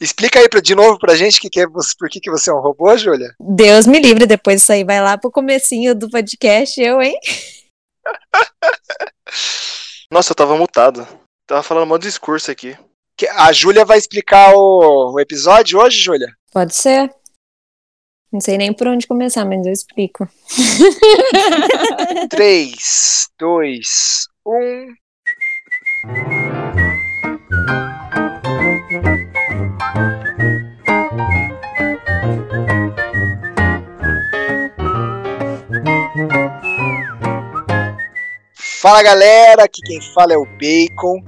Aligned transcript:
Explica 0.00 0.38
aí 0.38 0.48
pra, 0.48 0.60
de 0.60 0.74
novo 0.74 0.98
pra 0.98 1.16
gente 1.16 1.40
que 1.40 1.50
que 1.50 1.60
é, 1.60 1.66
por 1.66 2.08
que, 2.08 2.20
que 2.20 2.30
você 2.30 2.50
é 2.50 2.54
um 2.54 2.60
robô, 2.60 2.96
Júlia? 2.96 3.34
Deus 3.40 3.86
me 3.86 3.98
livre, 3.98 4.26
depois 4.26 4.60
disso 4.60 4.72
aí 4.72 4.84
vai 4.84 5.00
lá 5.00 5.18
pro 5.18 5.30
comecinho 5.30 5.94
do 5.94 6.08
podcast, 6.08 6.80
eu, 6.80 7.02
hein? 7.02 7.18
Nossa, 10.10 10.32
eu 10.32 10.36
tava 10.36 10.56
mutado. 10.56 11.06
Tava 11.46 11.62
falando 11.62 11.92
um 11.92 11.98
discurso 11.98 12.50
aqui. 12.50 12.76
A 13.32 13.52
Júlia 13.52 13.84
vai 13.84 13.98
explicar 13.98 14.54
o, 14.54 15.14
o 15.14 15.20
episódio 15.20 15.80
hoje, 15.80 16.00
Júlia? 16.00 16.28
Pode 16.52 16.74
ser. 16.74 17.12
Não 18.30 18.40
sei 18.40 18.58
nem 18.58 18.72
por 18.72 18.86
onde 18.86 19.06
começar, 19.06 19.44
mas 19.44 19.66
eu 19.66 19.72
explico. 19.72 20.28
3, 22.30 23.30
2, 23.38 24.28
1. 24.46 26.57
Fala 38.80 39.02
galera, 39.02 39.64
aqui 39.64 39.80
quem 39.82 40.00
fala 40.00 40.34
é 40.34 40.36
o 40.36 40.44
Bacon. 40.44 41.20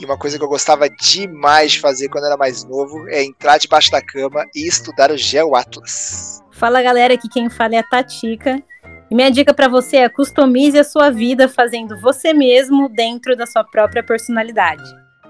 E 0.00 0.04
uma 0.04 0.16
coisa 0.16 0.38
que 0.38 0.44
eu 0.44 0.48
gostava 0.48 0.88
demais 0.88 1.72
de 1.72 1.80
fazer 1.80 2.08
quando 2.08 2.26
era 2.26 2.36
mais 2.36 2.62
novo 2.62 3.08
é 3.08 3.24
entrar 3.24 3.58
debaixo 3.58 3.90
da 3.90 4.00
cama 4.00 4.44
e 4.54 4.64
estudar 4.68 5.10
o 5.10 5.16
Geo 5.16 5.56
Atlas. 5.56 6.40
Fala 6.52 6.80
galera, 6.80 7.14
aqui 7.14 7.28
quem 7.28 7.50
fala 7.50 7.74
é 7.74 7.78
a 7.78 7.82
Tatica. 7.82 8.62
E 9.10 9.14
minha 9.14 9.28
dica 9.28 9.52
para 9.52 9.66
você 9.66 9.96
é 9.96 10.08
customize 10.08 10.78
a 10.78 10.84
sua 10.84 11.10
vida 11.10 11.48
fazendo 11.48 12.00
você 12.00 12.32
mesmo 12.32 12.88
dentro 12.88 13.34
da 13.34 13.44
sua 13.44 13.64
própria 13.64 14.04
personalidade. 14.04 14.84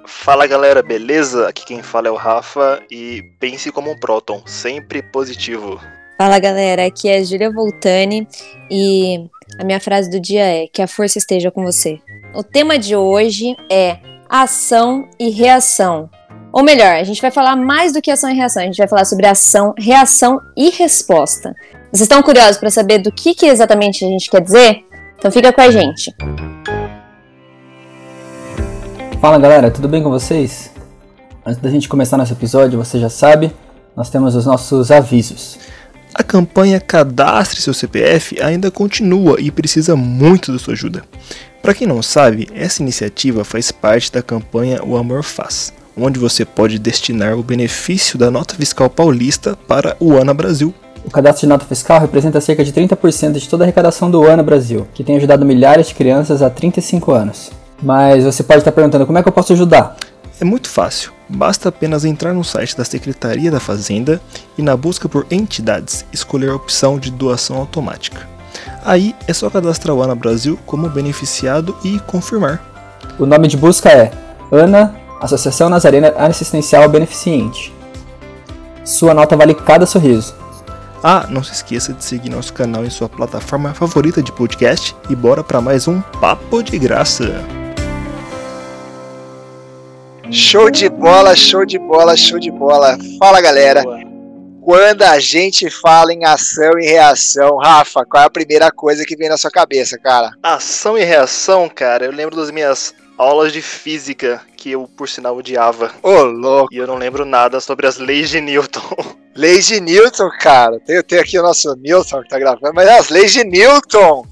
Fala 0.04 0.46
galera, 0.46 0.82
beleza? 0.82 1.48
Aqui 1.48 1.64
quem 1.64 1.82
fala 1.82 2.08
é 2.08 2.10
o 2.10 2.16
Rafa 2.16 2.82
e 2.90 3.22
pense 3.40 3.72
como 3.72 3.90
um 3.90 3.98
próton, 3.98 4.42
sempre 4.44 5.00
positivo. 5.00 5.80
Fala 6.18 6.38
galera, 6.38 6.84
aqui 6.84 7.08
é 7.08 7.18
a 7.18 7.24
Julia 7.24 7.50
Voltani 7.50 8.28
e 8.70 9.30
a 9.56 9.64
minha 9.64 9.80
frase 9.80 10.10
do 10.10 10.20
dia 10.20 10.44
é 10.44 10.66
que 10.66 10.82
a 10.82 10.86
força 10.86 11.18
esteja 11.18 11.50
com 11.50 11.64
você. 11.64 12.00
O 12.34 12.42
tema 12.42 12.78
de 12.78 12.94
hoje 12.94 13.56
é 13.70 13.98
ação 14.28 15.08
e 15.18 15.30
reação. 15.30 16.10
Ou 16.52 16.62
melhor, 16.62 16.96
a 16.96 17.04
gente 17.04 17.20
vai 17.20 17.30
falar 17.30 17.56
mais 17.56 17.92
do 17.92 18.02
que 18.02 18.10
ação 18.10 18.30
e 18.30 18.34
reação, 18.34 18.62
a 18.62 18.66
gente 18.66 18.78
vai 18.78 18.88
falar 18.88 19.04
sobre 19.04 19.26
ação, 19.26 19.74
reação 19.78 20.40
e 20.56 20.70
resposta. 20.70 21.54
Vocês 21.90 22.02
estão 22.02 22.22
curiosos 22.22 22.58
para 22.58 22.70
saber 22.70 22.98
do 22.98 23.12
que, 23.12 23.34
que 23.34 23.46
exatamente 23.46 24.04
a 24.04 24.08
gente 24.08 24.30
quer 24.30 24.40
dizer? 24.40 24.84
Então 25.18 25.30
fica 25.30 25.52
com 25.52 25.60
a 25.60 25.70
gente. 25.70 26.14
Fala 29.20 29.38
galera, 29.38 29.70
tudo 29.70 29.88
bem 29.88 30.02
com 30.02 30.10
vocês? 30.10 30.70
Antes 31.44 31.60
da 31.60 31.70
gente 31.70 31.88
começar 31.88 32.16
nosso 32.16 32.32
episódio, 32.32 32.78
você 32.78 33.00
já 33.00 33.08
sabe, 33.08 33.52
nós 33.96 34.10
temos 34.10 34.36
os 34.36 34.46
nossos 34.46 34.90
avisos. 34.90 35.58
A 36.18 36.22
campanha 36.24 36.80
Cadastre 36.80 37.62
seu 37.62 37.72
CPF 37.72 38.42
ainda 38.42 38.72
continua 38.72 39.40
e 39.40 39.52
precisa 39.52 39.94
muito 39.94 40.50
da 40.50 40.58
sua 40.58 40.74
ajuda. 40.74 41.04
Para 41.62 41.72
quem 41.72 41.86
não 41.86 42.02
sabe, 42.02 42.48
essa 42.52 42.82
iniciativa 42.82 43.44
faz 43.44 43.70
parte 43.70 44.10
da 44.10 44.20
campanha 44.20 44.80
O 44.84 44.96
Amor 44.96 45.22
Faz, 45.22 45.72
onde 45.96 46.18
você 46.18 46.44
pode 46.44 46.76
destinar 46.76 47.38
o 47.38 47.42
benefício 47.42 48.18
da 48.18 48.32
nota 48.32 48.56
fiscal 48.56 48.90
paulista 48.90 49.56
para 49.68 49.96
o 50.00 50.18
ANA 50.18 50.34
Brasil. 50.34 50.74
O 51.04 51.10
cadastro 51.10 51.42
de 51.42 51.50
nota 51.50 51.64
fiscal 51.64 52.00
representa 52.00 52.40
cerca 52.40 52.64
de 52.64 52.72
30% 52.72 53.38
de 53.38 53.48
toda 53.48 53.62
a 53.62 53.66
arrecadação 53.66 54.10
do 54.10 54.26
ANA 54.26 54.42
Brasil, 54.42 54.88
que 54.92 55.04
tem 55.04 55.16
ajudado 55.18 55.46
milhares 55.46 55.86
de 55.86 55.94
crianças 55.94 56.42
há 56.42 56.50
35 56.50 57.12
anos. 57.12 57.52
Mas 57.80 58.24
você 58.24 58.42
pode 58.42 58.58
estar 58.58 58.72
perguntando 58.72 59.06
como 59.06 59.18
é 59.18 59.22
que 59.22 59.28
eu 59.28 59.32
posso 59.32 59.52
ajudar? 59.52 59.96
É 60.40 60.44
muito 60.44 60.68
fácil. 60.68 61.12
Basta 61.28 61.68
apenas 61.68 62.04
entrar 62.04 62.32
no 62.32 62.44
site 62.44 62.76
da 62.76 62.84
Secretaria 62.84 63.50
da 63.50 63.58
Fazenda 63.58 64.20
e, 64.56 64.62
na 64.62 64.76
busca 64.76 65.08
por 65.08 65.26
entidades, 65.30 66.04
escolher 66.12 66.50
a 66.50 66.54
opção 66.54 66.98
de 66.98 67.10
doação 67.10 67.56
automática. 67.56 68.26
Aí 68.84 69.14
é 69.26 69.32
só 69.32 69.50
cadastrar 69.50 69.94
o 69.94 70.02
ANA 70.02 70.14
Brasil 70.14 70.58
como 70.64 70.88
beneficiado 70.88 71.76
e 71.84 71.98
confirmar. 72.00 72.62
O 73.18 73.26
nome 73.26 73.48
de 73.48 73.56
busca 73.56 73.90
é 73.90 74.12
ANA 74.52 74.94
Associação 75.20 75.68
Nazarena 75.68 76.14
Assistencial 76.16 76.88
Beneficiente. 76.88 77.74
Sua 78.84 79.12
nota 79.12 79.36
vale 79.36 79.54
cada 79.54 79.84
sorriso. 79.86 80.34
Ah, 81.02 81.26
não 81.28 81.42
se 81.42 81.52
esqueça 81.52 81.92
de 81.92 82.04
seguir 82.04 82.30
nosso 82.30 82.52
canal 82.52 82.84
em 82.84 82.90
sua 82.90 83.08
plataforma 83.08 83.74
favorita 83.74 84.22
de 84.22 84.32
podcast 84.32 84.96
e 85.10 85.14
bora 85.14 85.44
para 85.44 85.60
mais 85.60 85.86
um 85.86 86.00
Papo 86.00 86.62
de 86.62 86.78
Graça. 86.78 87.44
Show 90.30 90.70
de 90.70 90.90
bola, 90.90 91.34
show 91.34 91.64
de 91.64 91.78
bola, 91.78 92.14
show 92.14 92.38
de 92.38 92.50
bola. 92.50 92.98
Fala 93.18 93.40
galera. 93.40 93.82
Quando 94.62 95.02
a 95.02 95.18
gente 95.18 95.70
fala 95.70 96.12
em 96.12 96.26
ação 96.26 96.78
e 96.78 96.86
reação, 96.86 97.56
Rafa, 97.56 98.04
qual 98.04 98.22
é 98.22 98.26
a 98.26 98.30
primeira 98.30 98.70
coisa 98.70 99.06
que 99.06 99.16
vem 99.16 99.30
na 99.30 99.38
sua 99.38 99.50
cabeça, 99.50 99.98
cara? 99.98 100.32
Ação 100.42 100.98
e 100.98 101.02
reação, 101.02 101.66
cara, 101.66 102.04
eu 102.04 102.12
lembro 102.12 102.36
das 102.36 102.50
minhas 102.50 102.94
aulas 103.16 103.54
de 103.54 103.62
física 103.62 104.42
que 104.54 104.72
eu, 104.72 104.86
por 104.96 105.08
sinal, 105.08 105.34
odiava. 105.34 105.92
Ô, 106.02 106.10
oh, 106.10 106.24
louco. 106.24 106.74
E 106.74 106.76
eu 106.76 106.86
não 106.86 106.96
lembro 106.96 107.24
nada 107.24 107.58
sobre 107.58 107.86
as 107.86 107.96
leis 107.96 108.28
de 108.28 108.40
Newton. 108.40 108.82
Leis 109.34 109.68
de 109.68 109.80
Newton, 109.80 110.28
cara. 110.40 110.80
Tem, 110.80 111.00
tem 111.00 111.20
aqui 111.20 111.38
o 111.38 111.42
nosso 111.44 111.72
Newton 111.76 112.22
que 112.24 112.28
tá 112.28 112.40
gravando, 112.40 112.74
mas 112.74 112.88
as 112.88 113.08
leis 113.08 113.32
de 113.32 113.44
Newton. 113.44 114.26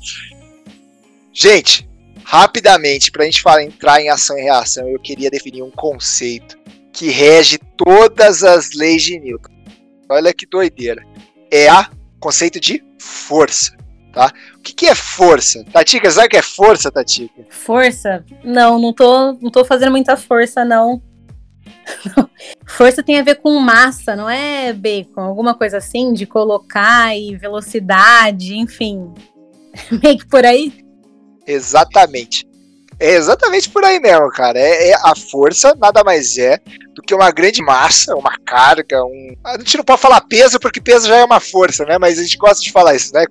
Gente, 1.32 1.88
rapidamente, 2.26 3.12
pra 3.12 3.24
gente 3.24 3.40
falar, 3.40 3.62
entrar 3.62 4.00
em 4.00 4.08
ação 4.08 4.36
e 4.36 4.42
reação, 4.42 4.88
eu 4.88 4.98
queria 4.98 5.30
definir 5.30 5.62
um 5.62 5.70
conceito 5.70 6.58
que 6.92 7.08
rege 7.08 7.56
todas 7.76 8.42
as 8.42 8.72
leis 8.72 9.04
de 9.04 9.18
Newton. 9.18 9.54
Olha 10.08 10.34
que 10.34 10.44
doideira. 10.44 11.04
É 11.50 11.68
a 11.68 11.88
conceito 12.18 12.58
de 12.58 12.82
força 12.98 13.76
tá? 14.16 14.32
O 14.56 14.60
que, 14.60 14.72
que 14.72 14.86
é 14.86 14.94
força? 14.94 15.62
Tatica, 15.70 16.10
sabe 16.10 16.26
o 16.26 16.30
que 16.30 16.36
é 16.38 16.42
força, 16.42 16.90
Tatica? 16.90 17.44
Força? 17.50 18.24
Não, 18.42 18.78
não 18.78 18.90
tô, 18.94 19.34
não 19.34 19.50
tô 19.50 19.62
fazendo 19.62 19.90
muita 19.90 20.16
força, 20.16 20.64
não. 20.64 21.02
força 22.66 23.02
tem 23.02 23.20
a 23.20 23.22
ver 23.22 23.34
com 23.36 23.60
massa, 23.60 24.16
não 24.16 24.28
é 24.28 24.72
bacon? 24.72 25.20
Alguma 25.20 25.54
coisa 25.54 25.76
assim, 25.76 26.14
de 26.14 26.24
colocar 26.24 27.14
e 27.14 27.36
velocidade, 27.36 28.56
enfim. 28.56 29.12
Meio 30.02 30.16
que 30.16 30.26
por 30.26 30.46
aí? 30.46 30.85
Exatamente. 31.46 32.46
É 32.98 33.10
exatamente 33.10 33.68
por 33.68 33.84
aí 33.84 34.00
mesmo, 34.00 34.30
cara. 34.30 34.58
É, 34.58 34.90
é, 34.90 34.94
a 34.94 35.14
força 35.14 35.74
nada 35.78 36.02
mais 36.02 36.38
é 36.38 36.58
do 36.94 37.02
que 37.02 37.14
uma 37.14 37.30
grande 37.30 37.62
massa, 37.62 38.14
uma 38.16 38.38
carga, 38.38 39.04
um. 39.04 39.34
A 39.44 39.58
gente 39.58 39.76
não 39.76 39.84
pode 39.84 40.00
falar 40.00 40.22
peso 40.22 40.58
porque 40.58 40.80
peso 40.80 41.06
já 41.06 41.16
é 41.16 41.24
uma 41.24 41.40
força, 41.40 41.84
né? 41.84 41.98
Mas 41.98 42.18
a 42.18 42.22
gente 42.22 42.38
gosta 42.38 42.62
de 42.62 42.72
falar 42.72 42.94
isso, 42.94 43.12
né? 43.12 43.24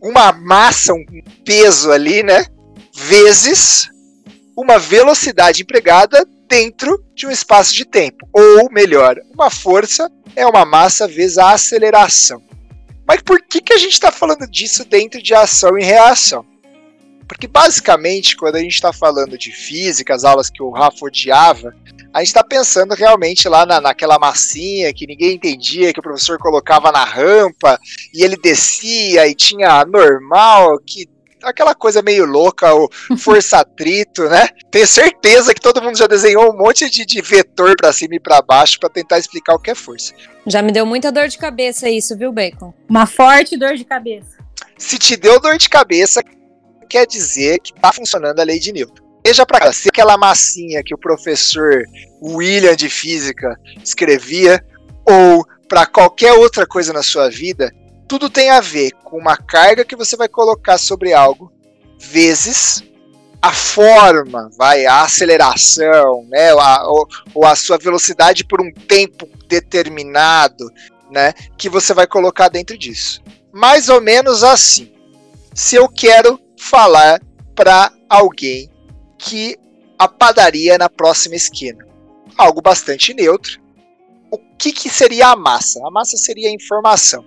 uma 0.00 0.32
massa, 0.32 0.92
um 0.94 1.04
peso 1.44 1.90
ali, 1.90 2.22
né? 2.22 2.46
Vezes 2.94 3.88
uma 4.56 4.78
velocidade 4.78 5.62
empregada 5.62 6.24
dentro 6.48 7.04
de 7.14 7.26
um 7.26 7.30
espaço 7.30 7.74
de 7.74 7.84
tempo. 7.84 8.26
Ou 8.32 8.70
melhor, 8.70 9.16
uma 9.34 9.50
força 9.50 10.10
é 10.34 10.46
uma 10.46 10.64
massa 10.64 11.06
vezes 11.06 11.38
a 11.38 11.52
aceleração. 11.52 12.42
Mas 13.06 13.20
por 13.20 13.40
que, 13.42 13.60
que 13.60 13.72
a 13.72 13.78
gente 13.78 13.92
está 13.92 14.10
falando 14.10 14.46
disso 14.46 14.84
dentro 14.84 15.22
de 15.22 15.34
ação 15.34 15.78
e 15.78 15.84
reação? 15.84 16.44
Porque 17.28 17.46
basicamente, 17.46 18.36
quando 18.36 18.56
a 18.56 18.60
gente 18.60 18.74
está 18.74 18.92
falando 18.92 19.36
de 19.36 19.50
física, 19.50 20.14
as 20.14 20.24
aulas 20.24 20.48
que 20.48 20.62
o 20.62 20.70
Rafa 20.70 21.04
odiava, 21.04 21.74
a 22.12 22.20
gente 22.20 22.28
está 22.28 22.42
pensando 22.42 22.94
realmente 22.94 23.48
lá 23.48 23.66
na, 23.66 23.80
naquela 23.80 24.18
massinha 24.18 24.92
que 24.94 25.06
ninguém 25.06 25.34
entendia, 25.34 25.92
que 25.92 26.00
o 26.00 26.02
professor 26.02 26.38
colocava 26.38 26.90
na 26.90 27.04
rampa 27.04 27.78
e 28.14 28.22
ele 28.22 28.36
descia 28.36 29.26
e 29.26 29.34
tinha 29.34 29.84
normal, 29.84 30.78
que 30.78 31.08
aquela 31.42 31.74
coisa 31.74 32.02
meio 32.02 32.24
louca, 32.24 32.74
o 32.74 32.88
força 33.18 33.58
atrito, 33.58 34.28
né? 34.28 34.48
Tenho 34.70 34.86
certeza 34.86 35.52
que 35.52 35.60
todo 35.60 35.82
mundo 35.82 35.96
já 35.96 36.06
desenhou 36.06 36.52
um 36.52 36.56
monte 36.56 36.88
de, 36.88 37.04
de 37.04 37.20
vetor 37.20 37.76
para 37.76 37.92
cima 37.92 38.14
e 38.14 38.20
para 38.20 38.40
baixo 38.40 38.78
para 38.80 38.88
tentar 38.88 39.18
explicar 39.18 39.54
o 39.54 39.58
que 39.58 39.70
é 39.70 39.74
força. 39.74 40.14
Já 40.46 40.62
me 40.62 40.72
deu 40.72 40.86
muita 40.86 41.12
dor 41.12 41.28
de 41.28 41.38
cabeça 41.38 41.88
isso, 41.88 42.16
viu, 42.16 42.32
Bacon? 42.32 42.72
Uma 42.88 43.06
forte 43.06 43.56
dor 43.56 43.74
de 43.74 43.84
cabeça. 43.84 44.36
Se 44.78 44.98
te 44.98 45.16
deu 45.16 45.40
dor 45.40 45.56
de 45.58 45.68
cabeça, 45.68 46.22
quer 46.86 47.06
dizer 47.06 47.58
que 47.60 47.74
tá 47.74 47.92
funcionando 47.92 48.40
a 48.40 48.44
lei 48.44 48.58
de 48.58 48.72
Newton. 48.72 49.02
Veja 49.24 49.44
para 49.44 49.58
cá, 49.58 49.72
se 49.72 49.88
aquela 49.88 50.16
massinha 50.16 50.82
que 50.84 50.94
o 50.94 50.98
professor 50.98 51.82
William 52.22 52.76
de 52.76 52.88
física 52.88 53.58
escrevia 53.82 54.64
ou 55.04 55.44
para 55.68 55.84
qualquer 55.84 56.32
outra 56.34 56.64
coisa 56.64 56.92
na 56.92 57.02
sua 57.02 57.28
vida, 57.28 57.74
tudo 58.06 58.30
tem 58.30 58.50
a 58.50 58.60
ver 58.60 58.92
com 59.02 59.18
uma 59.18 59.36
carga 59.36 59.84
que 59.84 59.96
você 59.96 60.16
vai 60.16 60.28
colocar 60.28 60.78
sobre 60.78 61.12
algo 61.12 61.52
vezes 61.98 62.84
a 63.42 63.52
forma, 63.52 64.50
vai 64.56 64.86
a 64.86 65.02
aceleração, 65.02 66.24
né, 66.28 66.52
ou, 66.54 67.08
ou 67.34 67.44
a 67.44 67.54
sua 67.54 67.78
velocidade 67.78 68.44
por 68.44 68.60
um 68.60 68.72
tempo 68.72 69.28
determinado, 69.48 70.70
né, 71.10 71.32
que 71.56 71.68
você 71.68 71.92
vai 71.94 72.06
colocar 72.06 72.48
dentro 72.48 72.76
disso. 72.76 73.22
Mais 73.52 73.88
ou 73.88 74.00
menos 74.00 74.42
assim. 74.42 74.92
Se 75.54 75.76
eu 75.76 75.88
quero 75.88 76.40
falar 76.56 77.20
para 77.54 77.92
alguém 78.08 78.70
que 79.18 79.56
a 79.98 80.08
padaria 80.08 80.74
é 80.74 80.78
na 80.78 80.88
próxima 80.88 81.34
esquina. 81.34 81.86
Algo 82.36 82.60
bastante 82.60 83.14
neutro. 83.14 83.60
o 84.30 84.38
que, 84.58 84.72
que 84.72 84.90
seria 84.90 85.28
a 85.28 85.36
massa? 85.36 85.80
A 85.86 85.90
massa 85.90 86.16
seria 86.16 86.48
a 86.48 86.52
informação. 86.52 87.24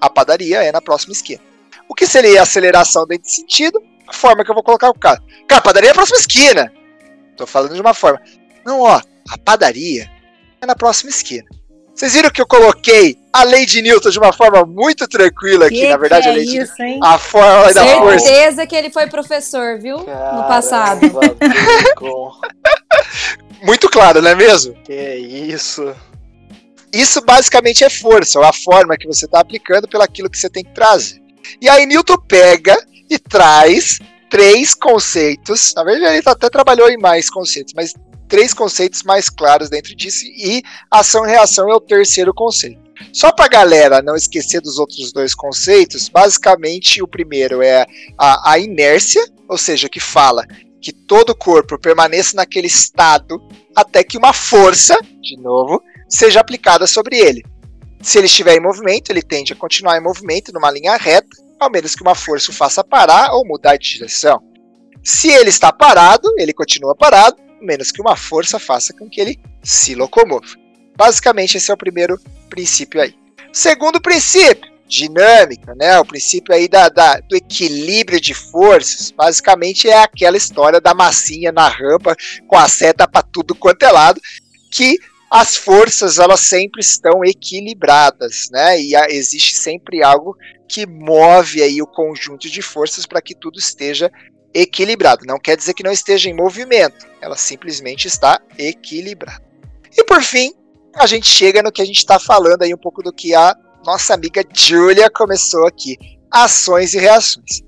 A 0.00 0.10
padaria 0.10 0.62
é 0.62 0.72
na 0.72 0.80
próxima 0.80 1.12
esquina. 1.12 1.40
O 1.88 1.94
que 1.94 2.06
seria 2.06 2.40
a 2.40 2.42
aceleração 2.42 3.06
dentro 3.06 3.24
de 3.24 3.34
sentido? 3.34 3.82
A 4.06 4.12
forma 4.12 4.44
que 4.44 4.50
eu 4.50 4.54
vou 4.54 4.62
colocar 4.64 4.90
o 4.90 4.98
cara. 4.98 5.22
Cara, 5.46 5.60
a 5.60 5.64
padaria 5.64 5.90
é 5.90 5.92
a 5.92 5.94
próxima 5.94 6.18
esquina. 6.18 6.72
Tô 7.36 7.46
falando 7.46 7.74
de 7.74 7.80
uma 7.80 7.94
forma. 7.94 8.20
Não, 8.64 8.80
ó, 8.80 9.00
a 9.28 9.38
padaria 9.38 10.10
é 10.60 10.66
na 10.66 10.74
próxima 10.74 11.10
esquina. 11.10 11.46
Vocês 11.94 12.12
viram 12.12 12.30
que 12.30 12.40
eu 12.42 12.46
coloquei 12.46 13.16
a 13.32 13.44
lei 13.44 13.64
de 13.64 13.80
Newton 13.80 14.10
de 14.10 14.18
uma 14.18 14.32
forma 14.32 14.64
muito 14.64 15.06
tranquila 15.06 15.66
aqui, 15.66 15.80
Que 15.80 15.88
na 15.88 15.96
verdade, 15.96 16.22
que 16.22 16.28
a 16.28 16.32
é 16.32 16.34
lei 16.34 16.44
de 16.44 16.58
isso, 16.58 16.82
hein? 16.82 16.98
a 17.02 17.18
forma 17.18 17.72
da 17.72 17.84
força. 17.86 18.26
Certeza 18.26 18.66
que 18.66 18.74
ele 18.74 18.90
foi 18.90 19.06
professor, 19.06 19.78
viu? 19.78 19.98
No 19.98 20.04
passado. 20.48 21.00
Caramba. 21.00 21.36
Muito 23.62 23.88
claro, 23.88 24.20
não 24.20 24.30
é 24.30 24.34
mesmo? 24.34 24.74
que 24.84 24.92
é 24.92 25.16
isso? 25.16 25.94
Isso 26.92 27.20
basicamente 27.22 27.82
é 27.82 27.90
força, 27.90 28.38
ou 28.38 28.44
a 28.44 28.52
forma 28.52 28.96
que 28.96 29.06
você 29.06 29.24
está 29.24 29.40
aplicando 29.40 29.88
pelaquilo 29.88 30.28
que 30.28 30.38
você 30.38 30.50
tem 30.50 30.62
que 30.62 30.74
trazer. 30.74 31.20
E 31.60 31.68
aí 31.68 31.86
Newton 31.86 32.18
pega 32.28 32.76
e 33.08 33.18
traz 33.18 33.98
três 34.34 34.74
conceitos. 34.74 35.72
Na 35.76 35.84
verdade, 35.84 36.16
ele 36.16 36.22
até 36.26 36.50
trabalhou 36.50 36.88
em 36.90 36.98
mais 36.98 37.30
conceitos, 37.30 37.72
mas 37.72 37.94
três 38.26 38.52
conceitos 38.52 39.04
mais 39.04 39.30
claros 39.30 39.70
dentro 39.70 39.94
disso. 39.94 40.24
E 40.24 40.60
ação 40.90 41.24
e 41.24 41.30
reação 41.30 41.70
é 41.70 41.74
o 41.74 41.80
terceiro 41.80 42.34
conceito. 42.34 42.82
Só 43.12 43.30
para 43.30 43.46
galera 43.46 44.02
não 44.02 44.16
esquecer 44.16 44.60
dos 44.60 44.76
outros 44.76 45.12
dois 45.12 45.36
conceitos, 45.36 46.08
basicamente 46.08 47.00
o 47.00 47.06
primeiro 47.06 47.62
é 47.62 47.86
a, 48.18 48.52
a 48.52 48.58
inércia, 48.58 49.24
ou 49.48 49.56
seja, 49.56 49.88
que 49.88 50.00
fala 50.00 50.44
que 50.80 50.92
todo 50.92 51.36
corpo 51.36 51.78
permaneça 51.78 52.36
naquele 52.36 52.66
estado 52.66 53.40
até 53.74 54.02
que 54.02 54.18
uma 54.18 54.32
força, 54.32 54.98
de 55.22 55.36
novo, 55.36 55.80
seja 56.08 56.40
aplicada 56.40 56.88
sobre 56.88 57.18
ele. 57.18 57.44
Se 58.02 58.18
ele 58.18 58.26
estiver 58.26 58.56
em 58.56 58.60
movimento, 58.60 59.10
ele 59.10 59.22
tende 59.22 59.52
a 59.52 59.56
continuar 59.56 59.96
em 59.96 60.02
movimento 60.02 60.52
numa 60.52 60.72
linha 60.72 60.96
reta, 60.96 61.43
ao 61.64 61.70
menos 61.70 61.94
que 61.94 62.02
uma 62.02 62.14
força 62.14 62.50
o 62.50 62.54
faça 62.54 62.84
parar 62.84 63.32
ou 63.32 63.46
mudar 63.46 63.76
de 63.76 63.94
direção. 63.94 64.40
Se 65.02 65.28
ele 65.28 65.50
está 65.50 65.72
parado, 65.72 66.32
ele 66.38 66.52
continua 66.52 66.94
parado, 66.94 67.36
ao 67.60 67.66
menos 67.66 67.90
que 67.90 68.00
uma 68.00 68.16
força 68.16 68.58
faça 68.58 68.92
com 68.94 69.08
que 69.08 69.20
ele 69.20 69.38
se 69.62 69.94
locomova. 69.94 70.46
Basicamente, 70.96 71.56
esse 71.56 71.70
é 71.70 71.74
o 71.74 71.78
primeiro 71.78 72.18
princípio 72.48 73.00
aí. 73.00 73.14
Segundo 73.52 74.00
princípio, 74.00 74.72
dinâmica, 74.86 75.74
né? 75.74 75.98
O 75.98 76.04
princípio 76.04 76.54
aí 76.54 76.68
da, 76.68 76.88
da- 76.88 77.18
do 77.20 77.36
equilíbrio 77.36 78.20
de 78.20 78.32
forças. 78.34 79.10
Basicamente 79.10 79.88
é 79.88 79.98
aquela 80.02 80.36
história 80.36 80.80
da 80.80 80.94
massinha 80.94 81.50
na 81.50 81.68
rampa 81.68 82.16
com 82.46 82.56
a 82.56 82.68
seta 82.68 83.08
para 83.08 83.22
tudo 83.22 83.54
quanto 83.54 83.82
é 83.82 83.90
lado, 83.90 84.20
que 84.70 84.98
as 85.36 85.56
forças 85.56 86.20
elas 86.20 86.38
sempre 86.38 86.80
estão 86.80 87.24
equilibradas, 87.24 88.48
né? 88.52 88.80
E 88.80 88.94
a- 88.94 89.08
existe 89.10 89.56
sempre 89.56 90.00
algo 90.00 90.36
que 90.68 90.86
move 90.86 91.60
aí 91.60 91.82
o 91.82 91.88
conjunto 91.88 92.48
de 92.48 92.62
forças 92.62 93.04
para 93.04 93.20
que 93.20 93.34
tudo 93.34 93.58
esteja 93.58 94.12
equilibrado. 94.54 95.24
Não 95.26 95.40
quer 95.40 95.56
dizer 95.56 95.74
que 95.74 95.82
não 95.82 95.90
esteja 95.90 96.30
em 96.30 96.32
movimento, 96.32 97.04
ela 97.20 97.36
simplesmente 97.36 98.06
está 98.06 98.40
equilibrada. 98.56 99.42
E 99.98 100.04
por 100.04 100.22
fim, 100.22 100.52
a 100.94 101.04
gente 101.04 101.26
chega 101.26 101.64
no 101.64 101.72
que 101.72 101.82
a 101.82 101.84
gente 101.84 101.98
está 101.98 102.20
falando 102.20 102.62
aí 102.62 102.72
um 102.72 102.78
pouco 102.78 103.02
do 103.02 103.12
que 103.12 103.34
a 103.34 103.56
nossa 103.84 104.14
amiga 104.14 104.44
Julia 104.54 105.10
começou 105.10 105.66
aqui, 105.66 105.96
ações 106.30 106.94
e 106.94 106.98
reações. 106.98 107.60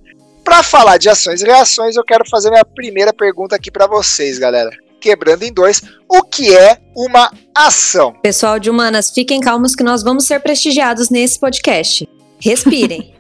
Para 0.44 0.62
falar 0.62 0.98
de 0.98 1.08
ações 1.08 1.42
e 1.42 1.44
reações, 1.44 1.96
eu 1.96 2.04
quero 2.04 2.24
fazer 2.30 2.48
minha 2.48 2.64
primeira 2.64 3.12
pergunta 3.12 3.56
aqui 3.56 3.72
para 3.72 3.88
vocês, 3.88 4.38
galera. 4.38 4.70
Quebrando 5.00 5.42
em 5.42 5.52
dois, 5.52 5.82
o 6.08 6.22
que 6.22 6.54
é 6.54 6.78
uma 6.96 7.30
ação? 7.54 8.12
Pessoal 8.22 8.58
de 8.58 8.70
humanas, 8.70 9.10
fiquem 9.10 9.40
calmos 9.40 9.74
que 9.74 9.84
nós 9.84 10.02
vamos 10.02 10.26
ser 10.26 10.40
prestigiados 10.40 11.10
nesse 11.10 11.38
podcast. 11.38 12.08
Respirem. 12.40 13.14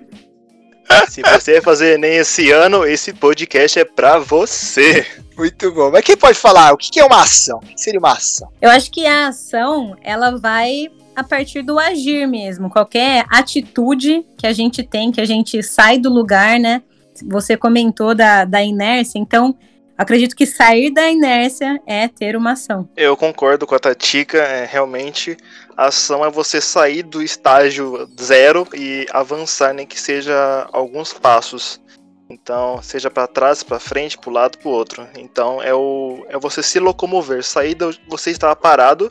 Se 1.08 1.22
você 1.22 1.60
fazer 1.60 1.98
nem 1.98 2.16
esse 2.16 2.50
ano, 2.50 2.84
esse 2.84 3.12
podcast 3.12 3.78
é 3.78 3.84
pra 3.84 4.18
você. 4.18 5.06
Muito 5.36 5.72
bom. 5.72 5.90
Mas 5.90 6.02
quem 6.02 6.16
pode 6.16 6.38
falar 6.38 6.72
o 6.72 6.76
que 6.76 6.90
que 6.90 7.00
é 7.00 7.04
uma 7.04 7.22
ação? 7.22 7.58
O 7.58 7.66
que 7.66 7.80
seria 7.80 7.98
uma 7.98 8.12
ação? 8.12 8.48
Eu 8.60 8.70
acho 8.70 8.90
que 8.90 9.06
a 9.06 9.28
ação, 9.28 9.96
ela 10.02 10.38
vai 10.38 10.88
a 11.14 11.24
partir 11.24 11.62
do 11.62 11.78
agir 11.78 12.26
mesmo. 12.26 12.70
Qualquer 12.70 13.24
atitude 13.30 14.24
que 14.36 14.46
a 14.46 14.52
gente 14.52 14.82
tem, 14.82 15.10
que 15.10 15.20
a 15.20 15.24
gente 15.24 15.62
sai 15.62 15.98
do 15.98 16.10
lugar, 16.10 16.58
né? 16.58 16.82
Você 17.26 17.56
comentou 17.56 18.14
da, 18.14 18.44
da 18.44 18.62
inércia, 18.62 19.18
então 19.18 19.56
acredito 19.96 20.36
que 20.36 20.46
sair 20.46 20.90
da 20.90 21.08
inércia 21.08 21.80
é 21.86 22.08
ter 22.08 22.36
uma 22.36 22.52
ação. 22.52 22.88
Eu 22.96 23.16
concordo 23.16 23.66
com 23.66 23.74
a 23.74 23.78
Tatica, 23.78 24.38
é, 24.38 24.64
realmente 24.64 25.36
a 25.76 25.86
ação 25.86 26.24
é 26.24 26.30
você 26.30 26.60
sair 26.60 27.02
do 27.02 27.22
estágio 27.22 28.08
zero 28.20 28.66
e 28.74 29.06
avançar, 29.10 29.74
nem 29.74 29.86
que 29.86 30.00
seja 30.00 30.68
alguns 30.72 31.12
passos. 31.12 31.80
Então, 32.28 32.82
seja 32.82 33.08
para 33.08 33.26
trás, 33.26 33.62
para 33.62 33.78
frente, 33.78 34.18
para 34.18 34.32
lado, 34.32 34.58
para 34.58 34.68
o 34.68 34.72
outro. 34.72 35.06
Então, 35.16 35.62
é, 35.62 35.72
o, 35.72 36.26
é 36.28 36.36
você 36.38 36.62
se 36.62 36.80
locomover, 36.80 37.44
sair 37.44 37.74
da 37.74 37.90
você 38.08 38.30
estava 38.30 38.56
parado 38.56 39.10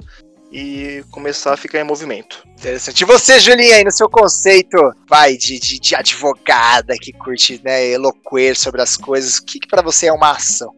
e 0.57 1.03
começar 1.11 1.53
a 1.53 1.57
ficar 1.57 1.81
em 1.81 1.83
movimento. 1.83 2.47
Interessante. 2.57 3.01
E 3.01 3.05
você, 3.05 3.37
Julinha, 3.39 3.75
aí 3.75 3.83
no 3.83 3.91
seu 3.91 4.09
conceito, 4.09 4.77
vai, 5.05 5.35
de, 5.35 5.59
de, 5.59 5.77
de 5.77 5.93
advogada 5.93 6.95
que 6.97 7.11
curte, 7.11 7.59
né, 7.61 7.85
eloquer 7.87 8.55
sobre 8.55 8.81
as 8.81 8.95
coisas, 8.95 9.35
o 9.35 9.43
que, 9.43 9.59
que 9.59 9.67
para 9.67 9.81
você 9.81 10.07
é 10.07 10.13
uma 10.13 10.31
ação? 10.31 10.73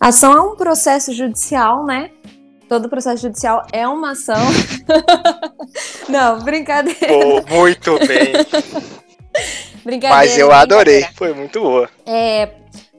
Ação 0.00 0.32
é 0.32 0.40
um 0.40 0.56
processo 0.56 1.12
judicial, 1.12 1.86
né? 1.86 2.10
Todo 2.68 2.88
processo 2.88 3.22
judicial 3.22 3.64
é 3.72 3.86
uma 3.86 4.12
ação. 4.12 4.40
Não, 6.08 6.40
brincadeira. 6.40 7.06
Pô, 7.06 7.54
muito 7.54 7.98
bem. 8.00 8.32
brincadeira 9.84 10.16
Mas 10.16 10.36
eu 10.36 10.50
adorei. 10.50 11.06
Foi 11.14 11.32
muito 11.32 11.60
boa. 11.60 11.88
É, 12.04 12.48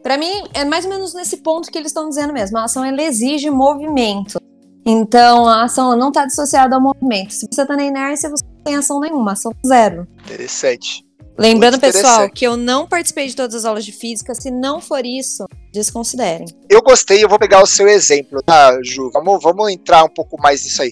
para 0.01 0.17
mim, 0.17 0.43
é 0.53 0.63
mais 0.63 0.85
ou 0.85 0.91
menos 0.91 1.13
nesse 1.13 1.37
ponto 1.37 1.69
que 1.69 1.77
eles 1.77 1.89
estão 1.89 2.07
dizendo 2.07 2.31
mesmo. 2.31 2.57
A 2.57 2.63
ação 2.63 2.85
ela 2.85 3.01
exige 3.01 3.49
movimento. 3.49 4.39
Então, 4.85 5.47
a 5.47 5.63
ação 5.63 5.95
não 5.95 6.09
está 6.09 6.25
dissociada 6.25 6.75
ao 6.75 6.81
movimento. 6.81 7.33
Se 7.33 7.47
você 7.51 7.61
está 7.61 7.75
na 7.75 7.83
inércia, 7.83 8.29
você 8.29 8.43
não 8.43 8.63
tem 8.63 8.75
ação 8.75 8.99
nenhuma, 8.99 9.33
ação 9.33 9.51
zero. 9.65 10.07
Interessante. 10.25 11.05
Lembrando, 11.37 11.79
pessoal, 11.79 12.29
que 12.29 12.45
eu 12.45 12.55
não 12.55 12.87
participei 12.87 13.27
de 13.27 13.35
todas 13.35 13.55
as 13.55 13.65
aulas 13.65 13.85
de 13.85 13.91
física. 13.91 14.35
Se 14.35 14.51
não 14.51 14.79
for 14.81 15.05
isso, 15.05 15.45
desconsiderem. 15.73 16.45
Eu 16.69 16.81
gostei, 16.81 17.23
eu 17.23 17.29
vou 17.29 17.39
pegar 17.39 17.63
o 17.63 17.65
seu 17.65 17.87
exemplo, 17.87 18.41
tá, 18.43 18.77
Ju? 18.83 19.09
Vamos, 19.11 19.41
vamos 19.41 19.71
entrar 19.71 20.03
um 20.03 20.09
pouco 20.09 20.39
mais 20.39 20.63
nisso 20.63 20.81
aí. 20.81 20.91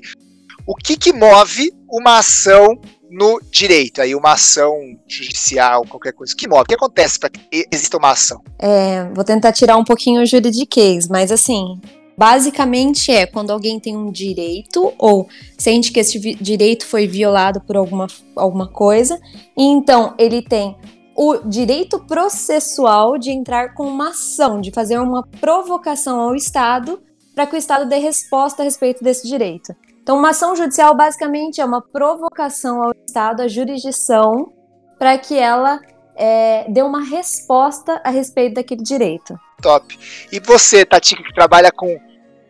O 0.65 0.75
que 0.75 0.97
que 0.97 1.13
move 1.13 1.71
uma 1.89 2.19
ação 2.19 2.79
no 3.09 3.39
direito? 3.51 4.01
Aí, 4.01 4.15
uma 4.15 4.33
ação 4.33 4.75
judicial, 5.07 5.85
qualquer 5.87 6.13
coisa. 6.13 6.33
O 6.33 6.35
que 6.35 6.47
move? 6.47 6.61
O 6.61 6.65
que 6.65 6.75
acontece 6.75 7.19
para 7.19 7.29
que 7.29 7.67
exista 7.71 7.97
uma 7.97 8.11
ação? 8.11 8.41
É, 8.57 9.07
vou 9.13 9.23
tentar 9.23 9.51
tirar 9.51 9.77
um 9.77 9.83
pouquinho 9.83 10.21
o 10.21 10.25
juridiquês, 10.25 11.07
mas 11.07 11.31
assim, 11.31 11.79
basicamente 12.19 13.13
é 13.13 13.25
quando 13.25 13.49
alguém 13.49 13.79
tem 13.79 13.95
um 13.95 14.11
direito 14.11 14.93
ou 14.97 15.29
sente 15.57 15.89
que 15.89 16.01
esse 16.01 16.19
direito 16.19 16.85
foi 16.85 17.07
violado 17.07 17.61
por 17.61 17.77
alguma, 17.77 18.07
alguma 18.35 18.67
coisa, 18.67 19.17
e 19.55 19.63
então 19.63 20.15
ele 20.17 20.41
tem 20.41 20.75
o 21.15 21.37
direito 21.37 21.97
processual 21.97 23.17
de 23.17 23.31
entrar 23.31 23.73
com 23.73 23.87
uma 23.87 24.09
ação, 24.09 24.59
de 24.59 24.69
fazer 24.69 24.99
uma 24.99 25.25
provocação 25.39 26.19
ao 26.19 26.35
Estado 26.35 27.01
para 27.33 27.47
que 27.47 27.55
o 27.55 27.57
Estado 27.57 27.87
dê 27.87 27.99
resposta 27.99 28.63
a 28.63 28.65
respeito 28.65 29.01
desse 29.01 29.25
direito. 29.25 29.73
Então, 30.03 30.17
uma 30.17 30.31
ação 30.31 30.57
judicial 30.57 30.93
basicamente 30.93 31.61
é 31.61 31.65
uma 31.65 31.81
provocação 31.81 32.83
ao 32.83 32.91
Estado, 33.05 33.43
à 33.43 33.47
jurisdição, 33.47 34.51
para 34.97 35.17
que 35.17 35.37
ela 35.37 35.79
é, 36.17 36.65
dê 36.69 36.81
uma 36.81 37.01
resposta 37.01 38.01
a 38.03 38.09
respeito 38.09 38.55
daquele 38.55 38.83
direito. 38.83 39.39
Top. 39.61 39.97
E 40.31 40.39
você, 40.39 40.85
Tatica, 40.85 41.23
que 41.23 41.33
trabalha 41.33 41.71
com, 41.71 41.97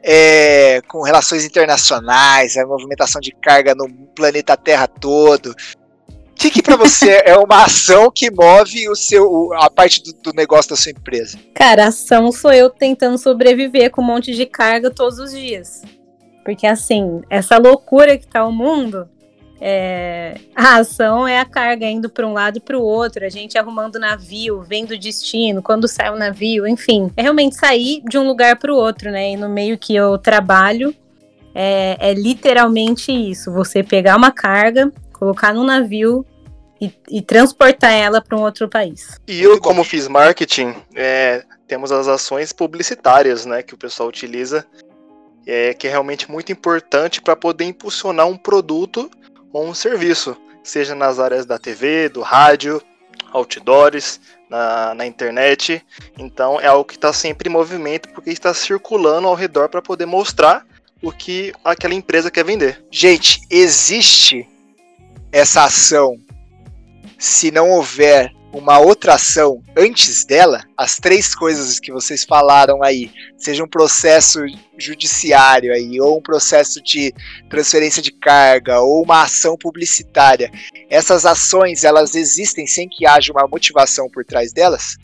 é, 0.04 0.82
com 0.88 1.02
relações 1.02 1.46
internacionais, 1.46 2.58
a 2.58 2.66
movimentação 2.66 3.20
de 3.22 3.32
carga 3.32 3.76
no 3.76 3.90
planeta 4.16 4.56
Terra 4.58 4.88
todo. 4.88 5.52
O 5.52 6.36
que, 6.36 6.50
que 6.50 6.62
para 6.62 6.78
você 6.78 7.22
é 7.26 7.38
uma 7.38 7.66
ação 7.66 8.10
que 8.10 8.32
move 8.32 8.90
o 8.90 8.96
seu, 8.96 9.54
a 9.56 9.70
parte 9.70 10.02
do, 10.02 10.14
do 10.14 10.34
negócio 10.34 10.72
da 10.72 10.78
sua 10.78 10.92
empresa? 10.92 11.38
Cara, 11.54 11.88
ação 11.88 12.32
sou 12.32 12.54
eu 12.54 12.70
tentando 12.70 13.18
sobreviver 13.18 13.92
com 13.92 14.02
um 14.02 14.06
monte 14.06 14.34
de 14.34 14.46
carga 14.46 14.90
todos 14.90 15.20
os 15.20 15.32
dias. 15.32 15.82
Porque 16.46 16.66
assim, 16.66 17.22
essa 17.30 17.58
loucura 17.58 18.18
que 18.18 18.26
tá 18.26 18.46
o 18.46 18.52
mundo, 18.52 19.08
é, 19.62 20.40
a 20.56 20.78
ação 20.78 21.28
é 21.28 21.40
a 21.40 21.46
carga 21.46 21.86
indo 21.86 22.10
para 22.10 22.26
um 22.26 22.34
lado 22.34 22.58
e 22.58 22.62
para 22.62 22.78
o 22.78 22.82
outro, 22.82 23.26
a 23.26 23.30
gente 23.30 23.58
arrumando 23.58 24.00
navio, 24.00 24.62
vendo 24.62 24.92
o 24.92 24.98
destino, 24.98 25.62
quando 25.62 25.88
sai 25.88 26.10
o 26.10 26.16
navio, 26.16 26.66
enfim. 26.66 27.12
É 27.18 27.22
realmente 27.22 27.56
sair 27.56 28.02
de 28.08 28.18
um 28.18 28.26
lugar 28.26 28.58
para 28.58 28.72
o 28.72 28.76
outro, 28.76 29.12
né? 29.12 29.32
E 29.32 29.38
no 29.38 29.50
meio 29.50 29.78
que 29.78 29.96
eu 29.96 30.18
trabalho, 30.18 30.96
é, 31.54 31.98
é 32.00 32.14
literalmente 32.14 33.12
isso: 33.12 33.52
você 33.52 33.84
pegar 33.84 34.16
uma 34.16 34.32
carga, 34.32 34.92
colocar 35.12 35.54
num 35.54 35.66
navio 35.66 36.26
e, 36.80 36.94
e 37.10 37.22
transportar 37.22 37.92
ela 37.92 38.22
para 38.22 38.38
um 38.38 38.42
outro 38.42 38.70
país. 38.70 39.20
E 39.28 39.42
eu, 39.42 39.60
como 39.60 39.84
fiz 39.84 40.08
marketing, 40.08 40.74
é, 40.96 41.44
temos 41.68 41.92
as 41.92 42.08
ações 42.08 42.54
publicitárias, 42.54 43.46
né, 43.46 43.62
que 43.62 43.74
o 43.74 43.78
pessoal 43.78 44.08
utiliza 44.08 44.66
é, 45.46 45.74
que 45.74 45.88
é 45.88 45.90
realmente 45.90 46.30
muito 46.30 46.52
importante 46.52 47.22
para 47.22 47.36
poder 47.36 47.66
impulsionar 47.66 48.28
um 48.28 48.38
produto 48.38 49.10
ou 49.52 49.68
um 49.68 49.74
serviço, 49.74 50.38
seja 50.64 50.96
nas 50.96 51.20
áreas 51.20 51.46
da 51.46 51.58
TV, 51.58 52.10
do 52.10 52.22
rádio, 52.22 52.82
outdoors, 53.32 54.20
na, 54.50 54.94
na 54.94 55.06
internet. 55.06 55.86
Então 56.18 56.60
é 56.60 56.68
algo 56.68 56.86
que 56.86 56.96
está 56.96 57.14
sempre 57.14 57.50
em 57.50 57.52
movimento 57.52 58.10
porque 58.10 58.30
está 58.30 58.54
circulando 58.54 59.28
ao 59.28 59.36
redor 59.36 59.70
para 59.70 59.82
poder 59.82 60.06
mostrar 60.06 60.66
o 61.02 61.12
que 61.12 61.54
aquela 61.64 61.94
empresa 61.94 62.32
quer 62.32 62.44
vender. 62.44 62.84
Gente, 62.92 63.42
existe 63.50 64.48
essa 65.32 65.64
ação 65.64 66.18
se 67.18 67.52
não 67.52 67.70
houver 67.70 68.34
uma 68.52 68.80
outra 68.80 69.16
ação 69.16 69.62
antes 69.78 70.26
dela, 70.26 70.64
as 70.76 70.96
três 70.98 71.36
coisas 71.36 71.80
que 71.80 71.92
vocês 71.92 72.24
falaram 72.24 72.84
aí, 72.84 73.12
seja 73.38 73.64
um 73.64 73.68
processo 73.68 74.40
judiciário 74.78 75.74
aí, 75.74 76.00
ou 76.00 76.18
um 76.18 76.22
processo 76.22 76.82
de 76.82 77.14
transferência 77.50 78.02
de 78.02 78.12
carga, 78.12 78.80
ou 78.80 79.04
uma 79.04 79.24
ação 79.24 79.56
publicitária, 79.58 80.52
essas 80.90 81.26
ações 81.26 81.84
elas 81.84 82.16
existem 82.16 82.66
sem 82.66 82.88
que 82.90 83.06
haja 83.06 83.32
uma 83.32 83.48
motivação 83.48 84.10
por 84.10 84.26
trás 84.26 84.52
delas? 84.52 84.98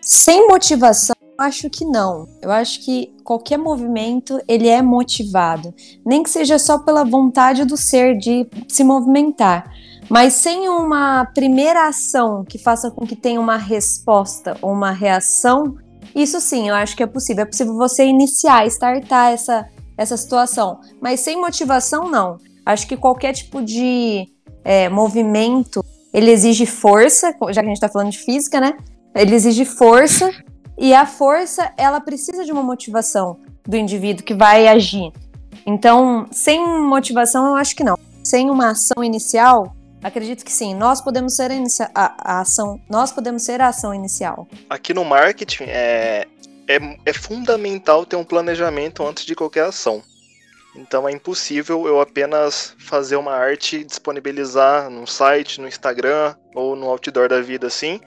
Sem 0.00 0.48
motivação, 0.48 1.14
acho 1.38 1.70
que 1.70 1.84
não. 1.84 2.28
Eu 2.42 2.50
acho 2.50 2.84
que 2.84 3.12
qualquer 3.22 3.58
movimento 3.58 4.40
ele 4.48 4.68
é 4.68 4.82
motivado, 4.82 5.72
nem 6.04 6.22
que 6.22 6.30
seja 6.30 6.58
só 6.58 6.78
pela 6.78 7.04
vontade 7.04 7.64
do 7.64 7.76
ser 7.76 8.16
de 8.16 8.46
se 8.66 8.82
movimentar. 8.82 9.70
Mas 10.08 10.34
sem 10.34 10.68
uma 10.68 11.26
primeira 11.34 11.86
ação 11.86 12.44
que 12.44 12.58
faça 12.58 12.90
com 12.90 13.06
que 13.06 13.14
tenha 13.14 13.40
uma 13.40 13.56
resposta 13.56 14.56
ou 14.62 14.72
uma 14.72 14.90
reação, 14.90 15.76
isso 16.14 16.40
sim, 16.40 16.68
eu 16.68 16.74
acho 16.74 16.96
que 16.96 17.02
é 17.02 17.06
possível. 17.06 17.42
É 17.42 17.46
possível 17.46 17.74
você 17.74 18.06
iniciar, 18.06 18.66
startar 18.66 19.32
essa, 19.32 19.68
essa 19.96 20.16
situação. 20.16 20.80
Mas 21.00 21.20
sem 21.20 21.38
motivação, 21.38 22.10
não. 22.10 22.38
Acho 22.64 22.86
que 22.86 22.96
qualquer 22.96 23.32
tipo 23.34 23.62
de 23.62 24.26
é, 24.64 24.88
movimento, 24.88 25.84
ele 26.12 26.30
exige 26.30 26.64
força, 26.64 27.34
já 27.50 27.60
que 27.60 27.66
a 27.66 27.70
gente 27.70 27.72
está 27.74 27.88
falando 27.88 28.10
de 28.10 28.18
física, 28.18 28.60
né? 28.60 28.76
Ele 29.14 29.34
exige 29.34 29.64
força, 29.64 30.30
e 30.80 30.94
a 30.94 31.04
força, 31.04 31.72
ela 31.76 32.00
precisa 32.00 32.44
de 32.44 32.52
uma 32.52 32.62
motivação 32.62 33.40
do 33.66 33.76
indivíduo 33.76 34.24
que 34.24 34.32
vai 34.32 34.68
agir. 34.68 35.12
Então, 35.66 36.26
sem 36.30 36.64
motivação, 36.80 37.46
eu 37.46 37.56
acho 37.56 37.74
que 37.74 37.82
não. 37.82 37.98
Sem 38.22 38.48
uma 38.48 38.70
ação 38.70 39.02
inicial, 39.02 39.74
Acredito 40.02 40.44
que 40.44 40.52
sim. 40.52 40.74
Nós 40.74 41.00
podemos 41.00 41.34
ser 41.34 41.50
a, 41.94 42.36
a, 42.36 42.40
ação. 42.40 42.80
Nós 42.88 43.10
podemos 43.12 43.42
ser 43.42 43.60
a 43.60 43.68
ação 43.68 43.92
inicial. 43.92 44.46
Aqui 44.70 44.94
no 44.94 45.04
marketing 45.04 45.64
é, 45.64 46.26
é, 46.68 46.78
é 47.04 47.12
fundamental 47.12 48.06
ter 48.06 48.16
um 48.16 48.24
planejamento 48.24 49.04
antes 49.06 49.24
de 49.24 49.34
qualquer 49.34 49.64
ação. 49.64 50.02
Então 50.76 51.08
é 51.08 51.12
impossível 51.12 51.86
eu 51.86 52.00
apenas 52.00 52.74
fazer 52.78 53.16
uma 53.16 53.32
arte, 53.32 53.82
disponibilizar 53.82 54.88
no 54.88 55.06
site, 55.06 55.60
no 55.60 55.66
Instagram 55.66 56.36
ou 56.54 56.76
no 56.76 56.88
outdoor 56.88 57.28
da 57.28 57.40
vida 57.40 57.66
assim, 57.66 58.00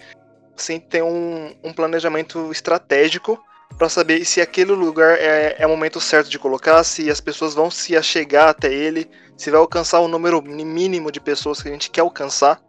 sem 0.56 0.80
ter 0.80 1.04
um, 1.04 1.54
um 1.64 1.74
planejamento 1.74 2.50
estratégico 2.52 3.38
para 3.78 3.90
saber 3.90 4.24
se 4.26 4.40
aquele 4.40 4.72
lugar 4.72 5.18
é, 5.20 5.56
é 5.58 5.66
o 5.66 5.70
momento 5.70 6.00
certo 6.00 6.30
de 6.30 6.38
colocar, 6.38 6.84
se 6.84 7.10
as 7.10 7.20
pessoas 7.20 7.54
vão 7.54 7.72
se 7.72 7.98
achegar 7.98 8.50
até 8.50 8.72
ele, 8.72 9.10
se 9.42 9.50
vai 9.50 9.60
alcançar 9.60 10.00
o 10.02 10.08
número 10.08 10.40
mínimo 10.40 11.12
de 11.12 11.20
pessoas 11.20 11.64
que 11.64 11.68
a 11.68 11.72
gente 11.72 11.90
quer 11.90 12.02
alcançar. 12.02 12.62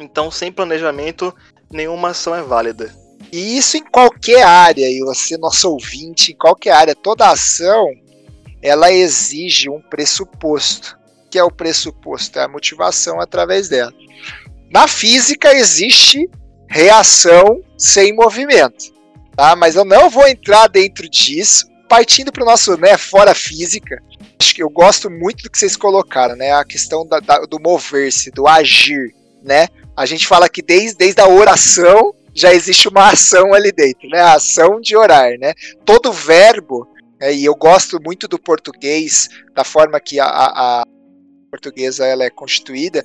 Então, 0.00 0.30
sem 0.30 0.50
planejamento, 0.50 1.34
nenhuma 1.70 2.08
ação 2.08 2.34
é 2.34 2.40
válida. 2.40 2.94
E 3.30 3.58
isso 3.58 3.76
em 3.76 3.84
qualquer 3.84 4.42
área, 4.42 4.88
e 4.88 5.00
você, 5.00 5.36
nosso 5.36 5.70
ouvinte, 5.70 6.32
em 6.32 6.36
qualquer 6.36 6.72
área, 6.72 6.94
toda 6.94 7.28
ação, 7.28 7.90
ela 8.62 8.90
exige 8.90 9.68
um 9.68 9.82
pressuposto. 9.82 10.98
Que 11.30 11.38
é 11.38 11.44
o 11.44 11.50
pressuposto? 11.50 12.38
É 12.38 12.44
a 12.44 12.48
motivação 12.48 13.20
através 13.20 13.68
dela. 13.68 13.92
Na 14.70 14.88
física 14.88 15.52
existe 15.52 16.30
reação 16.66 17.60
sem 17.76 18.14
movimento 18.14 18.96
tá? 19.36 19.54
Mas 19.54 19.76
eu 19.76 19.84
não 19.84 20.08
vou 20.08 20.26
entrar 20.26 20.66
dentro 20.66 21.08
disso. 21.08 21.66
Partindo 21.88 22.32
para 22.32 22.42
o 22.42 22.46
nosso 22.46 22.76
né, 22.76 22.96
fora 22.98 23.34
física, 23.34 24.02
acho 24.40 24.54
que 24.54 24.62
eu 24.62 24.68
gosto 24.68 25.10
muito 25.10 25.44
do 25.44 25.50
que 25.50 25.58
vocês 25.58 25.76
colocaram, 25.76 26.36
né? 26.36 26.52
A 26.52 26.64
questão 26.64 27.06
da, 27.06 27.20
da, 27.20 27.38
do 27.40 27.60
mover-se, 27.60 28.30
do 28.30 28.46
agir, 28.48 29.14
né? 29.42 29.68
A 29.96 30.04
gente 30.04 30.26
fala 30.26 30.48
que 30.48 30.62
desde, 30.62 30.96
desde 30.96 31.20
a 31.20 31.28
oração 31.28 32.12
já 32.34 32.52
existe 32.52 32.88
uma 32.88 33.08
ação 33.10 33.54
ali 33.54 33.70
dentro, 33.70 34.08
né? 34.08 34.20
A 34.20 34.34
ação 34.34 34.80
de 34.80 34.96
orar, 34.96 35.38
né? 35.38 35.54
Todo 35.84 36.12
verbo, 36.12 36.86
é, 37.20 37.32
e 37.32 37.44
eu 37.44 37.54
gosto 37.54 38.00
muito 38.02 38.26
do 38.26 38.38
português, 38.38 39.28
da 39.54 39.64
forma 39.64 40.00
que 40.00 40.18
a, 40.18 40.26
a, 40.26 40.80
a 40.80 40.84
portuguesa 41.50 42.04
ela 42.04 42.24
é 42.24 42.30
constituída, 42.30 43.04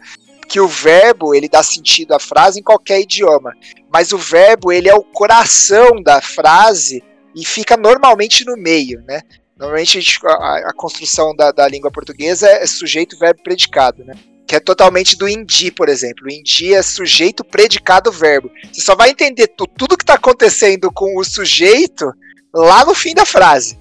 que 0.50 0.60
o 0.60 0.68
verbo 0.68 1.34
ele 1.34 1.48
dá 1.48 1.64
sentido 1.64 2.14
à 2.14 2.20
frase 2.20 2.60
em 2.60 2.64
qualquer 2.64 3.00
idioma, 3.00 3.54
mas 3.90 4.12
o 4.12 4.18
verbo 4.18 4.70
ele 4.70 4.90
é 4.90 4.94
o 4.94 5.04
coração 5.04 6.02
da 6.04 6.20
frase 6.22 7.02
e 7.36 7.46
fica 7.46 7.78
normalmente 7.78 8.46
no 8.46 8.58
meio, 8.58 9.02
né? 9.08 9.22
Normalmente 9.58 10.00
a, 10.26 10.70
a 10.70 10.74
construção 10.74 11.36
da, 11.36 11.52
da, 11.52 11.68
língua 11.68 11.92
portuguesa 11.92 12.48
é 12.48 12.66
sujeito, 12.66 13.18
verbo, 13.18 13.44
predicado, 13.44 14.04
né? 14.04 14.16
Que 14.48 14.56
é 14.56 14.60
totalmente 14.60 15.16
do 15.16 15.30
indi, 15.30 15.72
por 15.72 15.88
exemplo. 15.88 16.26
O 16.26 16.32
indi 16.32 16.74
é 16.74 16.82
sujeito, 16.82 17.44
predicado, 17.44 18.12
verbo. 18.12 18.52
Você 18.72 18.82
só 18.82 18.96
vai 18.96 19.12
entender 19.12 19.48
tudo 19.48 19.98
que 19.98 20.04
está 20.04 20.16
acontecendo 20.16 20.92
com 20.92 21.18
o 21.18 21.24
sujeito 21.24 22.12
lá 22.54 22.84
no 22.84 22.96
fim 22.96 23.14
da 23.14 23.26
frase. 23.26 23.80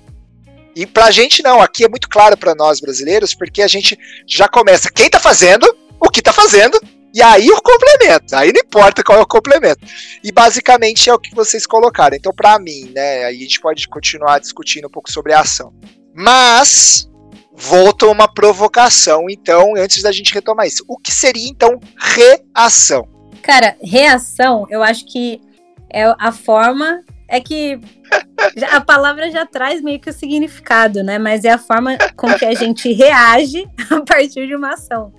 E 0.77 0.87
pra 0.87 1.11
gente 1.11 1.43
não, 1.43 1.61
aqui 1.61 1.85
é 1.85 1.89
muito 1.89 2.09
claro 2.09 2.37
para 2.37 2.55
nós 2.55 2.81
brasileiros, 2.81 3.35
porque 3.35 3.63
a 3.63 3.67
gente 3.67 3.99
já 4.27 4.49
começa 4.49 4.93
quem 4.93 5.07
está 5.07 5.19
fazendo, 5.19 5.67
o 5.99 6.09
que 6.09 6.23
tá 6.23 6.33
fazendo, 6.33 6.81
e 7.13 7.23
aí 7.23 7.51
o 7.51 7.61
complemento. 7.61 8.35
Aí 8.35 8.53
não 8.53 8.61
importa 8.61 9.03
qual 9.03 9.19
é 9.19 9.23
o 9.23 9.27
complemento. 9.27 9.81
E 10.23 10.31
basicamente 10.31 11.11
é 11.11 11.15
o 11.15 11.19
que 11.19 11.35
vocês 11.35 11.67
colocaram. 11.67 12.17
Então, 12.17 12.33
para 12.33 12.59
mim, 12.59 12.91
né, 12.95 13.25
aí 13.25 13.37
a 13.37 13.41
gente 13.41 13.61
pode 13.61 13.89
continuar 13.89 14.39
discutindo 14.39 14.87
um 14.87 14.91
pouco 14.91 15.11
sobre 15.11 15.33
a 15.33 15.41
ação. 15.41 15.73
Mas 16.15 17.09
volta 17.53 18.07
uma 18.07 18.33
provocação, 18.33 19.29
então, 19.29 19.75
antes 19.77 20.03
da 20.03 20.11
gente 20.13 20.33
retomar 20.33 20.67
isso. 20.67 20.85
O 20.89 20.97
que 20.97 21.13
seria 21.13 21.49
então 21.49 21.79
reação? 21.99 23.07
Cara, 23.43 23.77
reação, 23.83 24.67
eu 24.71 24.83
acho 24.83 25.05
que 25.07 25.41
é 25.93 26.05
a 26.19 26.33
forma 26.33 27.03
é 27.29 27.41
que 27.41 27.81
a 28.71 28.81
palavra 28.81 29.31
já 29.31 29.47
traz 29.47 29.81
meio 29.81 30.01
que 30.01 30.11
o 30.11 30.13
significado, 30.13 31.03
né? 31.03 31.19
Mas 31.19 31.45
é 31.45 31.51
a 31.51 31.59
forma 31.59 31.97
com 32.17 32.33
que 32.35 32.45
a 32.45 32.55
gente 32.55 32.93
reage 32.93 33.65
a 33.91 34.01
partir 34.01 34.47
de 34.47 34.55
uma 34.57 34.75
ação. 34.75 35.13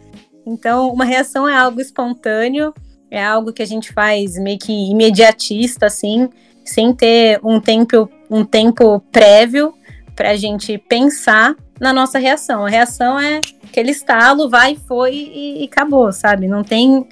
Então, 0.45 0.91
uma 0.91 1.05
reação 1.05 1.47
é 1.47 1.55
algo 1.55 1.79
espontâneo, 1.79 2.73
é 3.09 3.23
algo 3.23 3.53
que 3.53 3.61
a 3.61 3.67
gente 3.67 3.91
faz 3.93 4.35
meio 4.35 4.57
que 4.57 4.71
imediatista, 4.71 5.85
assim, 5.87 6.29
sem 6.65 6.93
ter 6.93 7.39
um 7.43 7.59
tempo, 7.59 8.09
um 8.29 8.45
tempo 8.45 8.99
prévio 9.11 9.73
para 10.15 10.31
a 10.31 10.35
gente 10.35 10.77
pensar 10.77 11.55
na 11.79 11.91
nossa 11.91 12.19
reação. 12.19 12.65
A 12.65 12.69
reação 12.69 13.19
é 13.19 13.41
aquele 13.63 13.91
estalo, 13.91 14.49
vai, 14.49 14.77
foi 14.87 15.13
e, 15.13 15.63
e 15.63 15.65
acabou, 15.65 16.11
sabe? 16.11 16.47
Não 16.47 16.63
tem. 16.63 17.07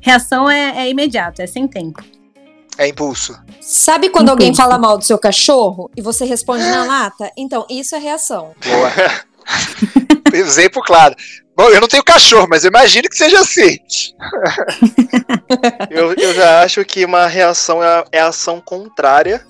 Reação 0.00 0.50
é, 0.50 0.86
é 0.86 0.90
imediato, 0.90 1.42
é 1.42 1.46
sem 1.46 1.66
tempo. 1.66 2.02
É 2.78 2.88
impulso. 2.88 3.38
Sabe 3.60 4.10
quando 4.10 4.28
impulso. 4.28 4.30
alguém 4.30 4.54
fala 4.54 4.78
mal 4.78 4.98
do 4.98 5.04
seu 5.04 5.18
cachorro 5.18 5.90
e 5.96 6.02
você 6.02 6.24
responde 6.24 6.64
na 6.64 6.84
lata? 6.84 7.30
Então, 7.36 7.66
isso 7.70 7.94
é 7.94 7.98
reação. 7.98 8.52
Boa. 8.64 8.92
Exemplo 10.32 10.82
claro. 10.82 11.14
Bom, 11.56 11.70
eu 11.70 11.80
não 11.80 11.88
tenho 11.88 12.04
cachorro, 12.04 12.46
mas 12.48 12.64
eu 12.64 12.68
imagino 12.68 13.08
que 13.08 13.16
seja 13.16 13.40
assim. 13.40 13.78
eu, 15.90 16.12
eu 16.12 16.34
já 16.34 16.62
acho 16.62 16.84
que 16.84 17.04
uma 17.04 17.26
reação 17.26 17.82
é 17.82 18.04
é 18.12 18.20
ação 18.20 18.60
contrária 18.60 19.44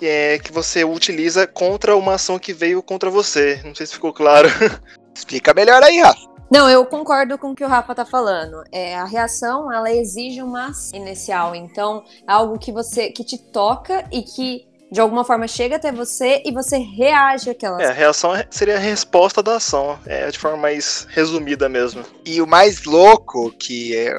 que 0.00 0.06
é 0.06 0.38
que 0.38 0.50
você 0.50 0.82
utiliza 0.82 1.46
contra 1.46 1.94
uma 1.94 2.14
ação 2.14 2.38
que 2.38 2.54
veio 2.54 2.82
contra 2.82 3.10
você. 3.10 3.60
Não 3.62 3.74
sei 3.74 3.84
se 3.86 3.92
ficou 3.92 4.14
claro. 4.14 4.48
Explica 5.14 5.52
melhor 5.52 5.82
aí, 5.82 6.00
Rafa. 6.00 6.30
Não, 6.50 6.68
eu 6.68 6.84
concordo 6.86 7.36
com 7.36 7.50
o 7.50 7.54
que 7.54 7.62
o 7.62 7.68
Rafa 7.68 7.94
tá 7.94 8.06
falando. 8.06 8.64
É, 8.72 8.96
a 8.96 9.04
reação, 9.04 9.70
ela 9.70 9.92
exige 9.92 10.42
uma 10.42 10.72
inicial. 10.94 11.54
Então, 11.54 12.02
é 12.26 12.32
algo 12.32 12.58
que 12.58 12.72
você 12.72 13.10
que 13.10 13.22
te 13.22 13.36
toca 13.36 14.04
e 14.10 14.22
que 14.22 14.66
de 14.90 15.00
alguma 15.00 15.24
forma 15.24 15.46
chega 15.46 15.76
até 15.76 15.92
você 15.92 16.42
e 16.44 16.52
você 16.52 16.78
reage 16.78 17.50
àquela 17.50 17.80
É, 17.80 17.86
a 17.86 17.92
reação 17.92 18.34
é, 18.34 18.46
seria 18.50 18.76
a 18.76 18.80
resposta 18.80 19.42
da 19.42 19.56
ação, 19.56 19.98
é 20.04 20.28
de 20.30 20.38
forma 20.38 20.56
mais 20.56 21.06
resumida 21.10 21.68
mesmo. 21.68 22.02
E 22.24 22.42
o 22.42 22.46
mais 22.46 22.84
louco, 22.84 23.52
que 23.52 23.96
é, 23.96 24.12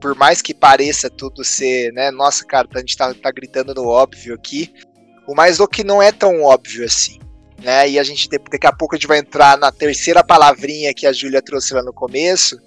por 0.00 0.14
mais 0.14 0.40
que 0.40 0.54
pareça 0.54 1.10
tudo 1.10 1.44
ser, 1.44 1.92
né, 1.92 2.10
nossa, 2.10 2.44
cara, 2.44 2.68
a 2.74 2.78
gente 2.78 2.96
tá, 2.96 3.12
tá 3.14 3.30
gritando 3.32 3.74
no 3.74 3.88
óbvio 3.88 4.34
aqui, 4.34 4.72
o 5.26 5.34
mais 5.34 5.58
louco 5.58 5.74
que 5.74 5.84
não 5.84 6.00
é 6.00 6.12
tão 6.12 6.42
óbvio 6.42 6.84
assim. 6.84 7.18
Né? 7.60 7.88
E 7.90 7.98
a 7.98 8.04
gente 8.04 8.28
daqui 8.28 8.66
a 8.66 8.72
pouco 8.72 8.94
a 8.94 8.98
gente 8.98 9.08
vai 9.08 9.18
entrar 9.18 9.58
na 9.58 9.72
terceira 9.72 10.22
palavrinha 10.22 10.94
que 10.94 11.06
a 11.06 11.12
Júlia 11.12 11.42
trouxe 11.42 11.74
lá 11.74 11.82
no 11.82 11.92
começo, 11.92 12.60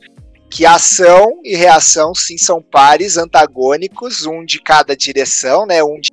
que 0.49 0.65
ação 0.65 1.39
e 1.43 1.55
reação 1.55 2.13
sim 2.15 2.37
são 2.37 2.59
pares 2.59 3.15
antagônicos, 3.15 4.25
um 4.25 4.43
de 4.43 4.59
cada 4.59 4.97
direção, 4.97 5.65
né? 5.65 5.83
Um 5.83 5.99
de 6.01 6.09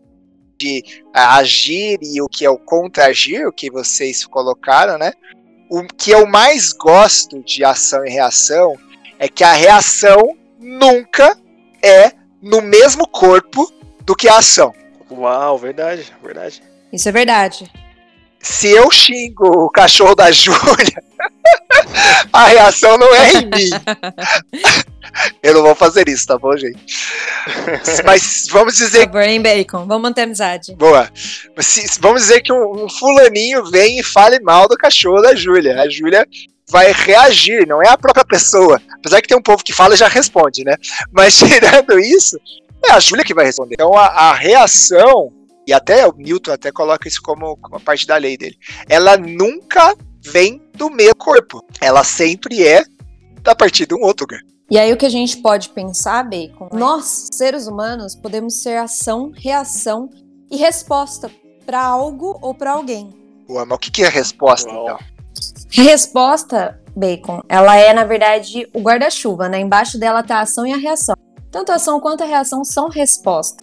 de 0.58 0.82
agir 1.12 1.98
e 2.02 2.20
o 2.20 2.28
que 2.28 2.44
é 2.44 2.50
o 2.50 2.58
contra-agir, 2.58 3.46
o 3.46 3.52
que 3.52 3.70
vocês 3.70 4.24
colocaram, 4.24 4.98
né? 4.98 5.12
O 5.70 5.82
que 5.82 6.10
eu 6.10 6.26
mais 6.26 6.72
gosto 6.72 7.42
de 7.42 7.64
ação 7.64 8.04
e 8.04 8.10
reação 8.10 8.76
é 9.18 9.28
que 9.28 9.42
a 9.42 9.52
reação 9.52 10.36
nunca 10.58 11.36
é 11.82 12.12
no 12.40 12.62
mesmo 12.62 13.06
corpo 13.08 13.72
do 14.02 14.14
que 14.14 14.28
a 14.28 14.38
ação. 14.38 14.72
Uau, 15.10 15.58
verdade, 15.58 16.12
verdade. 16.22 16.62
Isso 16.92 17.08
é 17.08 17.12
verdade. 17.12 17.70
Se 18.40 18.68
eu 18.68 18.90
xingo 18.90 19.64
o 19.64 19.70
cachorro 19.70 20.14
da 20.14 20.30
Júlia, 20.32 21.02
a 22.32 22.46
reação 22.46 22.98
não 22.98 23.14
é 23.14 23.32
em 23.32 23.46
mim. 23.46 23.70
Eu 25.42 25.54
não 25.54 25.62
vou 25.62 25.74
fazer 25.74 26.08
isso, 26.08 26.26
tá 26.26 26.38
bom, 26.38 26.56
gente? 26.56 26.78
Mas 28.04 28.46
vamos 28.50 28.76
dizer. 28.76 29.06
Por 29.08 29.22
favor, 29.22 29.42
Bacon. 29.42 29.86
Vamos 29.86 30.02
manter 30.02 30.22
amizade. 30.22 30.74
Boa. 30.74 31.10
Se, 31.58 31.98
vamos 32.00 32.22
dizer 32.22 32.42
que 32.42 32.52
um, 32.52 32.84
um, 32.84 32.88
fulaninho 32.88 33.64
vem 33.70 33.98
e 33.98 34.02
fale 34.02 34.40
mal 34.40 34.68
do 34.68 34.76
cachorro 34.76 35.22
da 35.22 35.34
Júlia. 35.34 35.80
A 35.80 35.88
Júlia 35.88 36.26
vai 36.68 36.92
reagir, 36.92 37.66
não 37.66 37.82
é 37.82 37.88
a 37.88 37.96
própria 37.96 38.24
pessoa. 38.24 38.80
Apesar 38.98 39.22
que 39.22 39.28
tem 39.28 39.36
um 39.36 39.42
povo 39.42 39.64
que 39.64 39.72
fala 39.72 39.94
e 39.94 39.98
já 39.98 40.08
responde, 40.08 40.64
né? 40.64 40.74
Mas 41.12 41.36
tirando 41.38 41.98
isso, 41.98 42.38
é 42.84 42.90
a 42.90 43.00
Júlia 43.00 43.24
que 43.24 43.34
vai 43.34 43.46
responder. 43.46 43.74
Então 43.74 43.96
a, 43.96 44.06
a 44.06 44.34
reação, 44.34 45.32
e 45.66 45.72
até 45.72 46.06
o 46.06 46.12
Newton 46.12 46.52
até 46.52 46.70
coloca 46.70 47.08
isso 47.08 47.22
como, 47.22 47.56
como 47.56 47.80
parte 47.80 48.06
da 48.06 48.16
lei 48.16 48.36
dele, 48.36 48.56
ela 48.88 49.16
nunca 49.16 49.96
vem 50.30 50.62
do 50.74 50.90
meu 50.90 51.14
corpo. 51.14 51.64
Ela 51.80 52.04
sempre 52.04 52.66
é 52.66 52.84
da 53.42 53.54
partir 53.54 53.86
de 53.86 53.94
um 53.94 54.02
outro 54.02 54.24
lugar. 54.24 54.40
E 54.68 54.76
aí 54.76 54.92
o 54.92 54.96
que 54.96 55.06
a 55.06 55.10
gente 55.10 55.36
pode 55.36 55.68
pensar, 55.68 56.24
Bacon, 56.24 56.68
nós, 56.72 57.28
seres 57.32 57.68
humanos, 57.68 58.16
podemos 58.16 58.62
ser 58.62 58.76
ação, 58.76 59.30
reação 59.32 60.10
e 60.50 60.56
resposta 60.56 61.30
para 61.64 61.84
algo 61.84 62.36
ou 62.42 62.52
para 62.52 62.72
alguém. 62.72 63.14
Ué, 63.48 63.64
mas 63.64 63.76
o 63.76 63.78
que 63.78 64.02
é 64.02 64.08
resposta, 64.08 64.68
Uau. 64.68 64.82
então? 64.82 64.98
Resposta, 65.70 66.80
Bacon, 66.96 67.42
ela 67.48 67.76
é, 67.76 67.92
na 67.92 68.04
verdade, 68.04 68.68
o 68.74 68.80
guarda-chuva, 68.80 69.48
né? 69.48 69.60
Embaixo 69.60 69.98
dela 69.98 70.22
tá 70.22 70.38
a 70.38 70.40
ação 70.40 70.66
e 70.66 70.72
a 70.72 70.76
reação. 70.76 71.14
Tanto 71.50 71.70
a 71.70 71.76
ação 71.76 72.00
quanto 72.00 72.24
a 72.24 72.26
reação 72.26 72.64
são 72.64 72.88
resposta. 72.88 73.62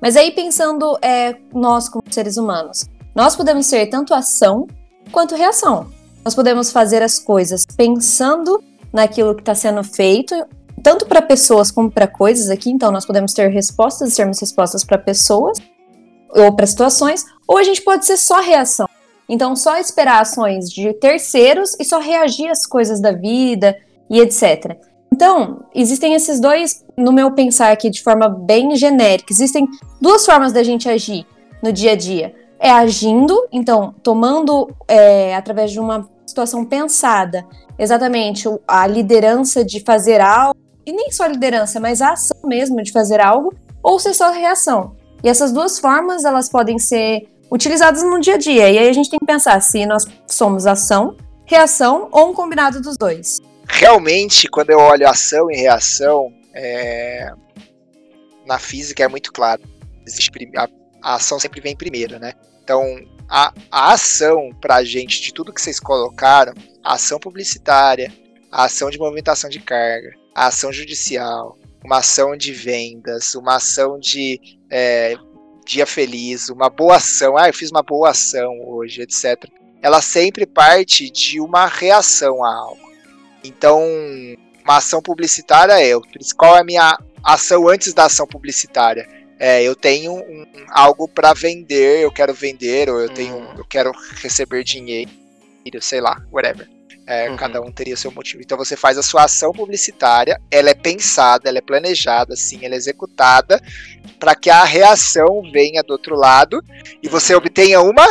Mas 0.00 0.16
aí, 0.16 0.30
pensando 0.30 0.96
é, 1.02 1.36
nós 1.52 1.88
como 1.88 2.04
seres 2.10 2.36
humanos, 2.36 2.86
nós 3.14 3.34
podemos 3.34 3.66
ser 3.66 3.86
tanto 3.86 4.14
ação 4.14 4.66
quanto 5.10 5.34
reação. 5.34 5.90
Nós 6.28 6.34
podemos 6.34 6.70
fazer 6.70 7.02
as 7.02 7.18
coisas 7.18 7.64
pensando 7.74 8.62
naquilo 8.92 9.34
que 9.34 9.40
está 9.40 9.54
sendo 9.54 9.82
feito, 9.82 10.34
tanto 10.82 11.06
para 11.06 11.22
pessoas 11.22 11.70
como 11.70 11.90
para 11.90 12.06
coisas 12.06 12.50
aqui. 12.50 12.68
Então, 12.68 12.92
nós 12.92 13.06
podemos 13.06 13.32
ter 13.32 13.48
respostas 13.48 14.12
e 14.12 14.16
termos 14.16 14.38
respostas 14.38 14.84
para 14.84 14.98
pessoas 14.98 15.56
ou 16.28 16.54
para 16.54 16.66
situações, 16.66 17.24
ou 17.46 17.56
a 17.56 17.62
gente 17.62 17.80
pode 17.80 18.04
ser 18.04 18.18
só 18.18 18.42
reação. 18.42 18.86
Então, 19.26 19.56
só 19.56 19.78
esperar 19.78 20.20
ações 20.20 20.70
de 20.70 20.92
terceiros 20.92 21.74
e 21.80 21.84
só 21.86 21.98
reagir 21.98 22.50
às 22.50 22.66
coisas 22.66 23.00
da 23.00 23.12
vida 23.12 23.74
e 24.10 24.20
etc. 24.20 24.76
Então, 25.10 25.64
existem 25.74 26.12
esses 26.12 26.38
dois, 26.38 26.84
no 26.94 27.10
meu 27.10 27.30
pensar 27.30 27.72
aqui, 27.72 27.88
de 27.88 28.02
forma 28.02 28.28
bem 28.28 28.76
genérica, 28.76 29.32
existem 29.32 29.66
duas 29.98 30.26
formas 30.26 30.52
da 30.52 30.62
gente 30.62 30.90
agir 30.90 31.26
no 31.62 31.72
dia 31.72 31.92
a 31.92 31.96
dia. 31.96 32.34
É 32.60 32.70
agindo, 32.70 33.48
então, 33.50 33.94
tomando 34.02 34.68
é, 34.86 35.34
através 35.34 35.70
de 35.70 35.80
uma 35.80 36.17
situação 36.28 36.64
pensada, 36.64 37.46
exatamente 37.78 38.48
a 38.66 38.86
liderança 38.86 39.64
de 39.64 39.80
fazer 39.80 40.20
algo, 40.20 40.58
e 40.84 40.92
nem 40.92 41.10
só 41.10 41.24
a 41.24 41.28
liderança, 41.28 41.80
mas 41.80 42.00
a 42.00 42.12
ação 42.12 42.38
mesmo 42.44 42.82
de 42.82 42.92
fazer 42.92 43.20
algo, 43.20 43.54
ou 43.82 43.98
ser 43.98 44.14
só 44.14 44.28
a 44.28 44.32
reação. 44.32 44.96
E 45.22 45.28
essas 45.28 45.52
duas 45.52 45.78
formas, 45.78 46.24
elas 46.24 46.48
podem 46.48 46.78
ser 46.78 47.28
utilizadas 47.50 48.02
no 48.02 48.20
dia 48.20 48.34
a 48.34 48.38
dia. 48.38 48.70
E 48.70 48.78
aí 48.78 48.88
a 48.88 48.92
gente 48.92 49.10
tem 49.10 49.18
que 49.18 49.26
pensar 49.26 49.60
se 49.60 49.84
nós 49.86 50.04
somos 50.26 50.66
ação, 50.66 51.16
reação 51.44 52.08
ou 52.12 52.30
um 52.30 52.34
combinado 52.34 52.80
dos 52.80 52.96
dois. 52.96 53.38
Realmente, 53.68 54.48
quando 54.48 54.70
eu 54.70 54.78
olho 54.78 55.08
ação 55.08 55.50
e 55.50 55.56
reação, 55.56 56.32
é... 56.54 57.30
na 58.46 58.58
física 58.58 59.02
é 59.02 59.08
muito 59.08 59.32
claro. 59.32 59.62
A, 60.56 60.68
a 61.02 61.14
ação 61.16 61.38
sempre 61.38 61.60
vem 61.60 61.76
primeiro, 61.76 62.18
né? 62.18 62.32
Então, 62.62 62.82
a, 63.28 63.52
a 63.70 63.92
ação 63.92 64.50
pra 64.60 64.82
gente 64.82 65.20
de 65.20 65.32
tudo 65.32 65.52
que 65.52 65.60
vocês 65.60 65.78
colocaram, 65.78 66.54
a 66.82 66.94
ação 66.94 67.18
publicitária, 67.18 68.12
a 68.50 68.64
ação 68.64 68.88
de 68.90 68.98
movimentação 68.98 69.50
de 69.50 69.60
carga, 69.60 70.14
a 70.34 70.46
ação 70.46 70.72
judicial, 70.72 71.58
uma 71.84 71.98
ação 71.98 72.36
de 72.36 72.52
vendas, 72.52 73.34
uma 73.34 73.56
ação 73.56 73.98
de 73.98 74.40
é, 74.70 75.14
dia 75.66 75.86
feliz, 75.86 76.48
uma 76.48 76.70
boa 76.70 76.96
ação, 76.96 77.36
ah, 77.36 77.48
eu 77.48 77.54
fiz 77.54 77.70
uma 77.70 77.82
boa 77.82 78.10
ação 78.10 78.58
hoje, 78.66 79.02
etc. 79.02 79.44
Ela 79.82 80.00
sempre 80.00 80.46
parte 80.46 81.10
de 81.10 81.40
uma 81.40 81.66
reação 81.66 82.42
a 82.42 82.54
algo. 82.54 82.88
Então, 83.44 83.82
uma 84.64 84.78
ação 84.78 85.00
publicitária 85.02 85.74
é, 85.74 85.92
qual 86.36 86.56
é 86.56 86.60
a 86.60 86.64
minha 86.64 86.98
ação 87.22 87.68
antes 87.68 87.92
da 87.92 88.06
ação 88.06 88.26
publicitária? 88.26 89.17
É, 89.38 89.62
eu 89.62 89.74
tenho 89.74 90.12
um, 90.12 90.46
algo 90.70 91.08
para 91.08 91.32
vender, 91.32 92.00
eu 92.00 92.10
quero 92.10 92.34
vender, 92.34 92.90
ou 92.90 93.00
eu 93.00 93.08
tenho, 93.08 93.36
uhum. 93.36 93.54
eu 93.56 93.64
quero 93.64 93.92
receber 94.16 94.64
dinheiro, 94.64 95.10
sei 95.80 96.00
lá, 96.00 96.20
whatever. 96.32 96.68
É, 97.06 97.30
uhum. 97.30 97.36
Cada 97.36 97.60
um 97.62 97.72
teria 97.72 97.96
seu 97.96 98.10
motivo. 98.10 98.42
Então 98.42 98.58
você 98.58 98.76
faz 98.76 98.98
a 98.98 99.02
sua 99.02 99.24
ação 99.24 99.52
publicitária, 99.52 100.40
ela 100.50 100.70
é 100.70 100.74
pensada, 100.74 101.48
ela 101.48 101.58
é 101.58 101.62
planejada, 101.62 102.36
sim, 102.36 102.64
ela 102.64 102.74
é 102.74 102.76
executada 102.76 103.60
para 104.18 104.34
que 104.34 104.50
a 104.50 104.64
reação 104.64 105.42
venha 105.50 105.82
do 105.82 105.92
outro 105.92 106.16
lado 106.16 106.62
e 107.02 107.08
você 107.08 107.32
uhum. 107.32 107.38
obtenha 107.38 107.80
uma 107.80 108.06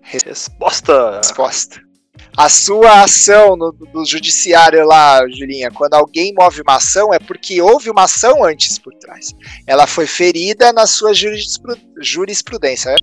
resposta. 0.00 1.18
resposta 1.18 1.83
a 2.36 2.48
sua 2.48 3.02
ação 3.02 3.56
no, 3.56 3.74
no 3.92 4.04
judiciário 4.04 4.84
lá, 4.84 5.20
Julinha, 5.28 5.70
quando 5.70 5.94
alguém 5.94 6.34
move 6.34 6.62
uma 6.62 6.76
ação, 6.76 7.14
é 7.14 7.18
porque 7.18 7.62
houve 7.62 7.90
uma 7.90 8.04
ação 8.04 8.44
antes 8.44 8.78
por 8.78 8.92
trás. 8.94 9.32
Ela 9.66 9.86
foi 9.86 10.06
ferida 10.06 10.72
na 10.72 10.86
sua 10.86 11.12
jurisprudência. 11.14 12.94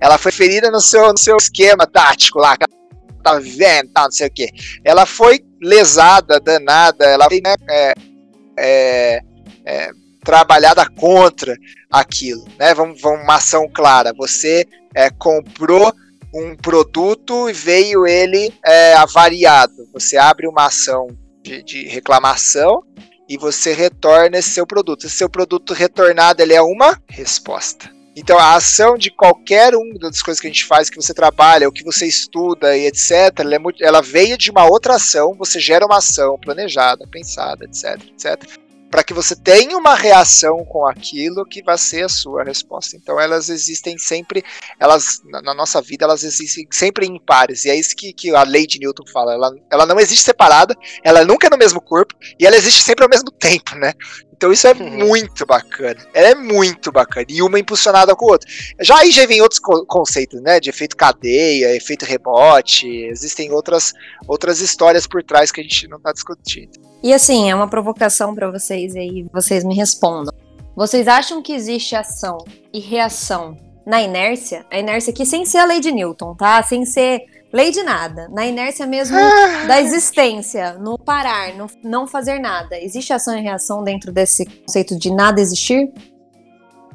Ela 0.00 0.18
foi 0.18 0.32
ferida 0.32 0.70
no 0.70 0.80
seu, 0.80 1.12
no 1.12 1.18
seu 1.18 1.36
esquema 1.36 1.86
tático 1.86 2.38
lá, 2.38 2.56
tá 3.22 3.38
vendo, 3.38 3.92
tá, 3.92 4.04
não 4.04 4.10
sei 4.10 4.26
o 4.26 4.32
que. 4.32 4.48
Ela 4.84 5.06
foi 5.06 5.40
lesada, 5.60 6.40
danada, 6.40 7.04
ela 7.04 7.28
foi 7.28 7.40
né, 7.40 7.54
é, 7.68 7.94
é, 8.58 9.20
é, 9.64 9.90
trabalhada 10.24 10.88
contra 10.88 11.54
aquilo, 11.90 12.44
né? 12.58 12.74
Vamos, 12.74 13.00
vamos 13.00 13.22
uma 13.22 13.36
ação 13.36 13.68
clara. 13.68 14.12
Você 14.16 14.66
é, 14.94 15.10
comprou 15.10 15.92
um 16.32 16.54
produto 16.56 17.48
e 17.48 17.52
veio 17.52 18.06
ele 18.06 18.52
é, 18.64 18.94
avariado. 18.94 19.88
Você 19.92 20.16
abre 20.16 20.46
uma 20.46 20.66
ação 20.66 21.08
de, 21.42 21.62
de, 21.62 21.86
reclamação 21.86 22.82
e 23.28 23.36
você 23.36 23.72
retorna 23.72 24.38
esse 24.38 24.50
seu 24.50 24.66
produto. 24.66 25.06
Esse 25.06 25.16
seu 25.16 25.28
produto 25.28 25.74
retornado 25.74 26.42
ele 26.42 26.54
é 26.54 26.62
uma 26.62 27.00
resposta. 27.08 27.90
Então 28.16 28.38
a 28.38 28.54
ação 28.54 28.96
de 28.96 29.10
qualquer 29.10 29.74
uma 29.74 29.98
das 29.98 30.22
coisas 30.22 30.40
que 30.40 30.46
a 30.46 30.50
gente 30.50 30.64
faz, 30.64 30.90
que 30.90 30.96
você 30.96 31.14
trabalha, 31.14 31.68
o 31.68 31.72
que 31.72 31.84
você 31.84 32.06
estuda 32.06 32.76
e 32.76 32.86
etc, 32.86 33.38
ela, 33.38 33.54
é 33.54 33.58
muito, 33.58 33.82
ela 33.82 34.02
veio 34.02 34.36
de 34.36 34.50
uma 34.50 34.66
outra 34.66 34.96
ação, 34.96 35.34
você 35.38 35.60
gera 35.60 35.86
uma 35.86 35.98
ação 35.98 36.38
planejada, 36.38 37.06
pensada, 37.06 37.64
etc, 37.64 38.00
etc 38.12 38.69
para 38.90 39.04
que 39.04 39.14
você 39.14 39.36
tenha 39.36 39.76
uma 39.76 39.94
reação 39.94 40.64
com 40.64 40.86
aquilo 40.86 41.46
que 41.46 41.62
vai 41.62 41.78
ser 41.78 42.04
a 42.04 42.08
sua 42.08 42.42
resposta. 42.42 42.96
Então 42.96 43.20
elas 43.20 43.48
existem 43.48 43.96
sempre, 43.96 44.42
elas 44.78 45.20
na 45.24 45.54
nossa 45.54 45.80
vida 45.80 46.04
elas 46.04 46.24
existem 46.24 46.66
sempre 46.70 47.06
em 47.06 47.18
pares 47.18 47.64
e 47.64 47.70
é 47.70 47.76
isso 47.76 47.94
que, 47.94 48.12
que 48.12 48.34
a 48.34 48.42
lei 48.42 48.66
de 48.66 48.78
Newton 48.78 49.04
fala. 49.12 49.32
Ela, 49.32 49.54
ela 49.70 49.86
não 49.86 50.00
existe 50.00 50.24
separada, 50.24 50.76
ela 51.04 51.24
nunca 51.24 51.46
é 51.46 51.50
no 51.50 51.58
mesmo 51.58 51.80
corpo 51.80 52.14
e 52.38 52.46
ela 52.46 52.56
existe 52.56 52.82
sempre 52.82 53.04
ao 53.04 53.10
mesmo 53.10 53.30
tempo, 53.30 53.74
né? 53.76 53.94
Então 54.40 54.50
isso 54.50 54.66
é 54.66 54.72
uhum. 54.72 55.06
muito 55.06 55.44
bacana. 55.44 56.00
Ela 56.14 56.28
é 56.28 56.34
muito 56.34 56.90
bacana. 56.90 57.26
E 57.28 57.42
uma 57.42 57.58
impulsionada 57.58 58.16
com 58.16 58.24
a 58.24 58.32
outra. 58.32 58.48
Já 58.80 58.96
aí 58.96 59.10
já 59.10 59.26
vem 59.26 59.42
outros 59.42 59.60
co 59.60 59.84
conceitos, 59.84 60.40
né? 60.40 60.58
De 60.58 60.70
efeito 60.70 60.96
cadeia, 60.96 61.76
efeito 61.76 62.06
rebote. 62.06 62.88
Existem 62.88 63.52
outras, 63.52 63.92
outras 64.26 64.60
histórias 64.60 65.06
por 65.06 65.22
trás 65.22 65.52
que 65.52 65.60
a 65.60 65.62
gente 65.62 65.86
não 65.88 65.98
está 65.98 66.10
discutindo. 66.10 66.70
E 67.02 67.12
assim, 67.12 67.50
é 67.50 67.54
uma 67.54 67.68
provocação 67.68 68.34
para 68.34 68.50
vocês 68.50 68.96
aí, 68.96 69.26
vocês 69.30 69.62
me 69.62 69.74
respondam. 69.74 70.34
Vocês 70.74 71.06
acham 71.06 71.42
que 71.42 71.52
existe 71.52 71.94
ação 71.94 72.38
e 72.72 72.80
reação 72.80 73.58
na 73.86 74.00
inércia? 74.00 74.64
A 74.70 74.78
inércia 74.78 75.12
aqui 75.12 75.26
sem 75.26 75.44
ser 75.44 75.58
a 75.58 75.66
lei 75.66 75.80
de 75.80 75.92
Newton, 75.92 76.34
tá? 76.34 76.62
Sem 76.62 76.86
ser 76.86 77.26
Lei 77.52 77.72
de 77.72 77.82
nada, 77.82 78.28
na 78.28 78.46
inércia 78.46 78.86
mesmo 78.86 79.16
ah. 79.18 79.64
da 79.66 79.80
existência, 79.80 80.74
no 80.74 80.96
parar, 80.96 81.52
no 81.54 81.66
não 81.82 82.06
fazer 82.06 82.38
nada. 82.38 82.78
Existe 82.78 83.12
ação 83.12 83.36
e 83.36 83.42
reação 83.42 83.82
dentro 83.82 84.12
desse 84.12 84.46
conceito 84.46 84.96
de 84.96 85.12
nada 85.12 85.40
existir? 85.40 85.92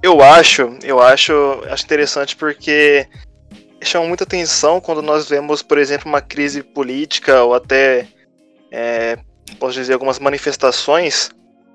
Eu 0.02 0.22
acho, 0.22 0.78
eu 0.84 1.02
acho, 1.02 1.34
acho 1.70 1.84
interessante 1.84 2.36
porque 2.38 3.06
chama 3.82 4.08
muita 4.08 4.24
atenção 4.24 4.80
quando 4.80 5.02
nós 5.02 5.28
vemos, 5.28 5.62
por 5.62 5.78
exemplo, 5.78 6.08
uma 6.08 6.22
crise 6.22 6.64
política 6.64 7.44
ou 7.44 7.54
até, 7.54 8.08
é, 8.72 9.18
posso 9.60 9.74
dizer, 9.74 9.94
algumas 9.94 10.20
manifestações, 10.20 11.32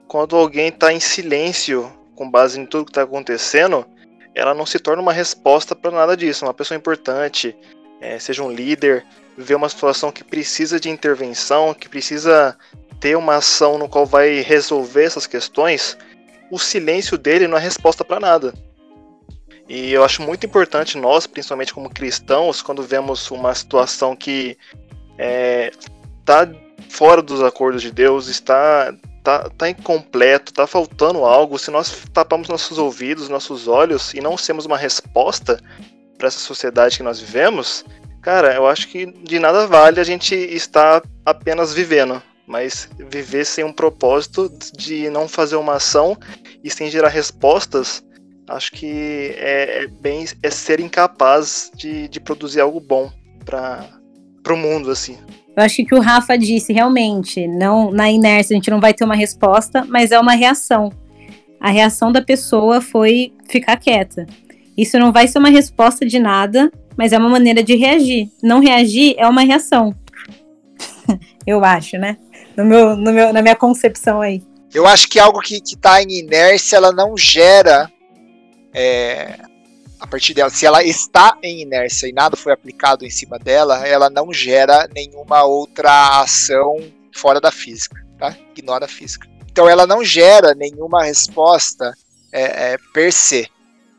quando 0.08 0.36
alguém 0.36 0.68
está 0.68 0.92
em 0.92 1.00
silêncio 1.00 1.92
com 2.16 2.30
base 2.30 2.58
em 2.58 2.66
tudo 2.66 2.84
que 2.86 2.90
está 2.90 3.02
acontecendo, 3.02 3.86
ela 4.34 4.54
não 4.54 4.64
se 4.64 4.78
torna 4.78 5.02
uma 5.02 5.12
resposta 5.12 5.74
para 5.76 5.90
nada 5.90 6.16
disso. 6.16 6.44
Uma 6.44 6.54
pessoa 6.54 6.76
importante, 6.76 7.56
é, 8.00 8.18
seja 8.18 8.42
um 8.42 8.50
líder, 8.50 9.04
vê 9.36 9.54
uma 9.54 9.68
situação 9.68 10.10
que 10.10 10.24
precisa 10.24 10.80
de 10.80 10.88
intervenção, 10.88 11.74
que 11.74 11.88
precisa 11.88 12.56
ter 12.98 13.16
uma 13.16 13.36
ação 13.36 13.78
no 13.78 13.88
qual 13.88 14.04
vai 14.04 14.40
resolver 14.40 15.04
essas 15.04 15.26
questões, 15.26 15.96
o 16.50 16.58
silêncio 16.58 17.16
dele 17.16 17.46
não 17.46 17.56
é 17.56 17.60
resposta 17.60 18.04
para 18.04 18.20
nada. 18.20 18.54
E 19.68 19.92
eu 19.92 20.04
acho 20.04 20.20
muito 20.22 20.44
importante 20.44 20.98
nós, 20.98 21.26
principalmente 21.26 21.72
como 21.72 21.88
cristãos, 21.88 22.60
quando 22.60 22.82
vemos 22.82 23.30
uma 23.30 23.54
situação 23.54 24.16
que 24.16 24.58
está 25.16 26.42
é, 26.42 26.50
fora 26.88 27.22
dos 27.22 27.42
acordos 27.42 27.80
de 27.80 27.92
Deus, 27.92 28.26
está 28.26 28.92
tá, 29.22 29.48
tá 29.50 29.70
incompleto, 29.70 30.52
tá 30.52 30.66
faltando 30.66 31.24
algo, 31.24 31.58
se 31.58 31.70
nós 31.70 32.04
tapamos 32.12 32.48
nossos 32.48 32.78
ouvidos, 32.78 33.28
nossos 33.28 33.68
olhos 33.68 34.12
e 34.12 34.20
não 34.20 34.36
temos 34.36 34.66
uma 34.66 34.76
resposta 34.76 35.60
para 36.20 36.28
essa 36.28 36.38
sociedade 36.38 36.98
que 36.98 37.02
nós 37.02 37.18
vivemos, 37.18 37.82
cara, 38.20 38.54
eu 38.54 38.66
acho 38.66 38.88
que 38.88 39.06
de 39.06 39.38
nada 39.38 39.66
vale 39.66 39.98
a 39.98 40.04
gente 40.04 40.34
estar 40.34 41.02
apenas 41.24 41.72
vivendo, 41.72 42.22
mas 42.46 42.90
viver 43.10 43.46
sem 43.46 43.64
um 43.64 43.72
propósito 43.72 44.52
de 44.76 45.08
não 45.08 45.26
fazer 45.26 45.56
uma 45.56 45.76
ação 45.76 46.16
e 46.62 46.70
sem 46.70 46.90
gerar 46.90 47.08
respostas, 47.08 48.04
acho 48.46 48.72
que 48.72 49.34
é, 49.38 49.84
é 49.84 49.86
bem 49.86 50.26
é 50.42 50.50
ser 50.50 50.78
incapaz 50.78 51.70
de, 51.74 52.06
de 52.08 52.20
produzir 52.20 52.60
algo 52.60 52.80
bom 52.80 53.10
para 53.44 53.88
o 54.52 54.56
mundo 54.56 54.90
assim. 54.90 55.16
Eu 55.56 55.64
acho 55.64 55.84
que 55.84 55.94
o 55.94 56.00
Rafa 56.00 56.36
disse 56.36 56.72
realmente, 56.72 57.48
não 57.48 57.90
na 57.90 58.10
inércia 58.10 58.54
a 58.54 58.58
gente 58.58 58.70
não 58.70 58.80
vai 58.80 58.92
ter 58.92 59.04
uma 59.04 59.16
resposta, 59.16 59.86
mas 59.88 60.12
é 60.12 60.20
uma 60.20 60.32
reação. 60.32 60.92
A 61.58 61.70
reação 61.70 62.12
da 62.12 62.22
pessoa 62.22 62.80
foi 62.80 63.32
ficar 63.48 63.76
quieta. 63.78 64.26
Isso 64.76 64.98
não 64.98 65.12
vai 65.12 65.28
ser 65.28 65.38
uma 65.38 65.50
resposta 65.50 66.06
de 66.06 66.18
nada, 66.18 66.72
mas 66.96 67.12
é 67.12 67.18
uma 67.18 67.28
maneira 67.28 67.62
de 67.62 67.76
reagir. 67.76 68.30
Não 68.42 68.60
reagir 68.60 69.14
é 69.18 69.26
uma 69.28 69.42
reação. 69.42 69.94
Eu 71.46 71.64
acho, 71.64 71.98
né? 71.98 72.16
No 72.56 72.64
meu, 72.64 72.96
no 72.96 73.12
meu, 73.12 73.32
na 73.32 73.42
minha 73.42 73.56
concepção 73.56 74.20
aí. 74.20 74.42
Eu 74.72 74.86
acho 74.86 75.08
que 75.08 75.18
algo 75.18 75.40
que 75.40 75.56
está 75.56 76.02
em 76.02 76.20
inércia, 76.20 76.76
ela 76.76 76.92
não 76.92 77.16
gera 77.16 77.90
é, 78.72 79.40
a 80.00 80.06
partir 80.06 80.32
dela, 80.32 80.48
se 80.48 80.64
ela 80.64 80.82
está 80.82 81.36
em 81.42 81.60
inércia 81.60 82.08
e 82.08 82.12
nada 82.12 82.34
foi 82.34 82.52
aplicado 82.52 83.04
em 83.04 83.10
cima 83.10 83.38
dela, 83.38 83.86
ela 83.86 84.08
não 84.08 84.32
gera 84.32 84.88
nenhuma 84.94 85.44
outra 85.44 86.20
ação 86.20 86.78
fora 87.14 87.38
da 87.38 87.52
física, 87.52 88.02
tá? 88.18 88.34
Ignora 88.56 88.86
a 88.86 88.88
física. 88.88 89.28
Então 89.50 89.68
ela 89.68 89.86
não 89.86 90.02
gera 90.02 90.54
nenhuma 90.54 91.04
resposta 91.04 91.92
é, 92.32 92.72
é, 92.72 92.76
per 92.94 93.12
se. 93.12 93.46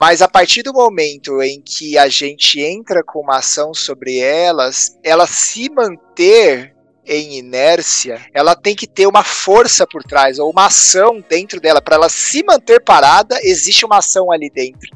Mas 0.02 0.20
a 0.20 0.28
partir 0.28 0.64
do 0.64 0.74
momento 0.74 1.44
em 1.44 1.62
que 1.62 1.96
a 1.96 2.10
gente 2.10 2.60
entra 2.60 3.04
com 3.04 3.20
uma 3.20 3.38
ação 3.38 3.72
sobre 3.72 4.18
elas, 4.18 4.98
ela 5.04 5.28
se 5.28 5.70
manter 5.70 6.76
em 7.06 7.38
inércia, 7.38 8.20
ela 8.34 8.56
tem 8.56 8.76
que 8.76 8.88
ter 8.88 9.06
uma 9.06 9.24
força 9.24 9.86
por 9.86 10.02
trás, 10.02 10.40
ou 10.40 10.50
uma 10.50 10.66
ação 10.66 11.24
dentro 11.30 11.62
dela. 11.62 11.80
Para 11.80 11.98
ela 11.98 12.10
se 12.10 12.44
manter 12.44 12.84
parada, 12.84 13.40
existe 13.44 13.86
uma 13.86 14.00
ação 14.00 14.32
ali 14.32 14.50
dentro 14.50 14.90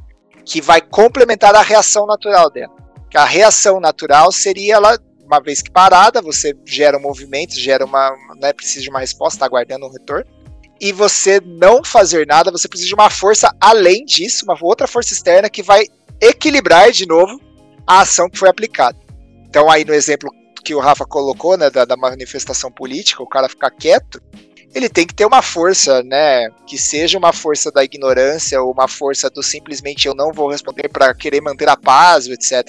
que 0.43 0.59
vai 0.59 0.81
complementar 0.81 1.53
a 1.53 1.61
reação 1.61 2.07
natural 2.07 2.49
dela. 2.49 2.73
A 3.13 3.25
reação 3.25 3.79
natural 3.79 4.31
seria 4.31 4.75
ela, 4.75 4.97
uma 5.23 5.39
vez 5.39 5.61
que 5.61 5.69
parada, 5.69 6.19
você 6.19 6.57
gera 6.65 6.97
um 6.97 7.01
movimento, 7.01 7.53
gera 7.53 7.85
uma. 7.85 8.11
Não 8.41 8.47
é 8.47 8.53
preciso 8.53 8.81
de 8.81 8.89
uma 8.89 9.01
resposta, 9.01 9.35
está 9.35 9.45
aguardando 9.45 9.85
um 9.85 9.91
retorno. 9.91 10.25
E 10.79 10.91
você 10.91 11.41
não 11.43 11.83
fazer 11.83 12.27
nada, 12.27 12.51
você 12.51 12.67
precisa 12.67 12.89
de 12.89 12.93
uma 12.93 13.09
força 13.09 13.49
além 13.61 14.05
disso, 14.05 14.45
uma 14.45 14.57
outra 14.61 14.87
força 14.87 15.13
externa 15.13 15.49
que 15.49 15.63
vai 15.63 15.85
equilibrar 16.19 16.91
de 16.91 17.05
novo 17.05 17.39
a 17.87 18.01
ação 18.01 18.29
que 18.29 18.37
foi 18.37 18.49
aplicada. 18.49 18.97
Então, 19.47 19.69
aí 19.69 19.85
no 19.85 19.93
exemplo 19.93 20.29
que 20.63 20.73
o 20.73 20.79
Rafa 20.79 21.05
colocou, 21.05 21.55
né, 21.55 21.69
da, 21.69 21.85
da 21.85 21.95
manifestação 21.95 22.71
política, 22.71 23.21
o 23.21 23.27
cara 23.27 23.47
ficar 23.47 23.69
quieto, 23.69 24.19
ele 24.73 24.89
tem 24.89 25.07
que 25.07 25.13
ter 25.13 25.25
uma 25.25 25.41
força, 25.41 26.03
né? 26.03 26.49
Que 26.67 26.77
seja 26.77 27.17
uma 27.17 27.31
força 27.31 27.71
da 27.71 27.81
ignorância 27.81 28.61
ou 28.61 28.73
uma 28.73 28.89
força 28.89 29.29
do 29.29 29.41
simplesmente 29.41 30.05
eu 30.05 30.13
não 30.13 30.33
vou 30.33 30.49
responder 30.49 30.89
para 30.89 31.13
querer 31.13 31.39
manter 31.39 31.69
a 31.69 31.77
paz, 31.77 32.27
etc. 32.27 32.67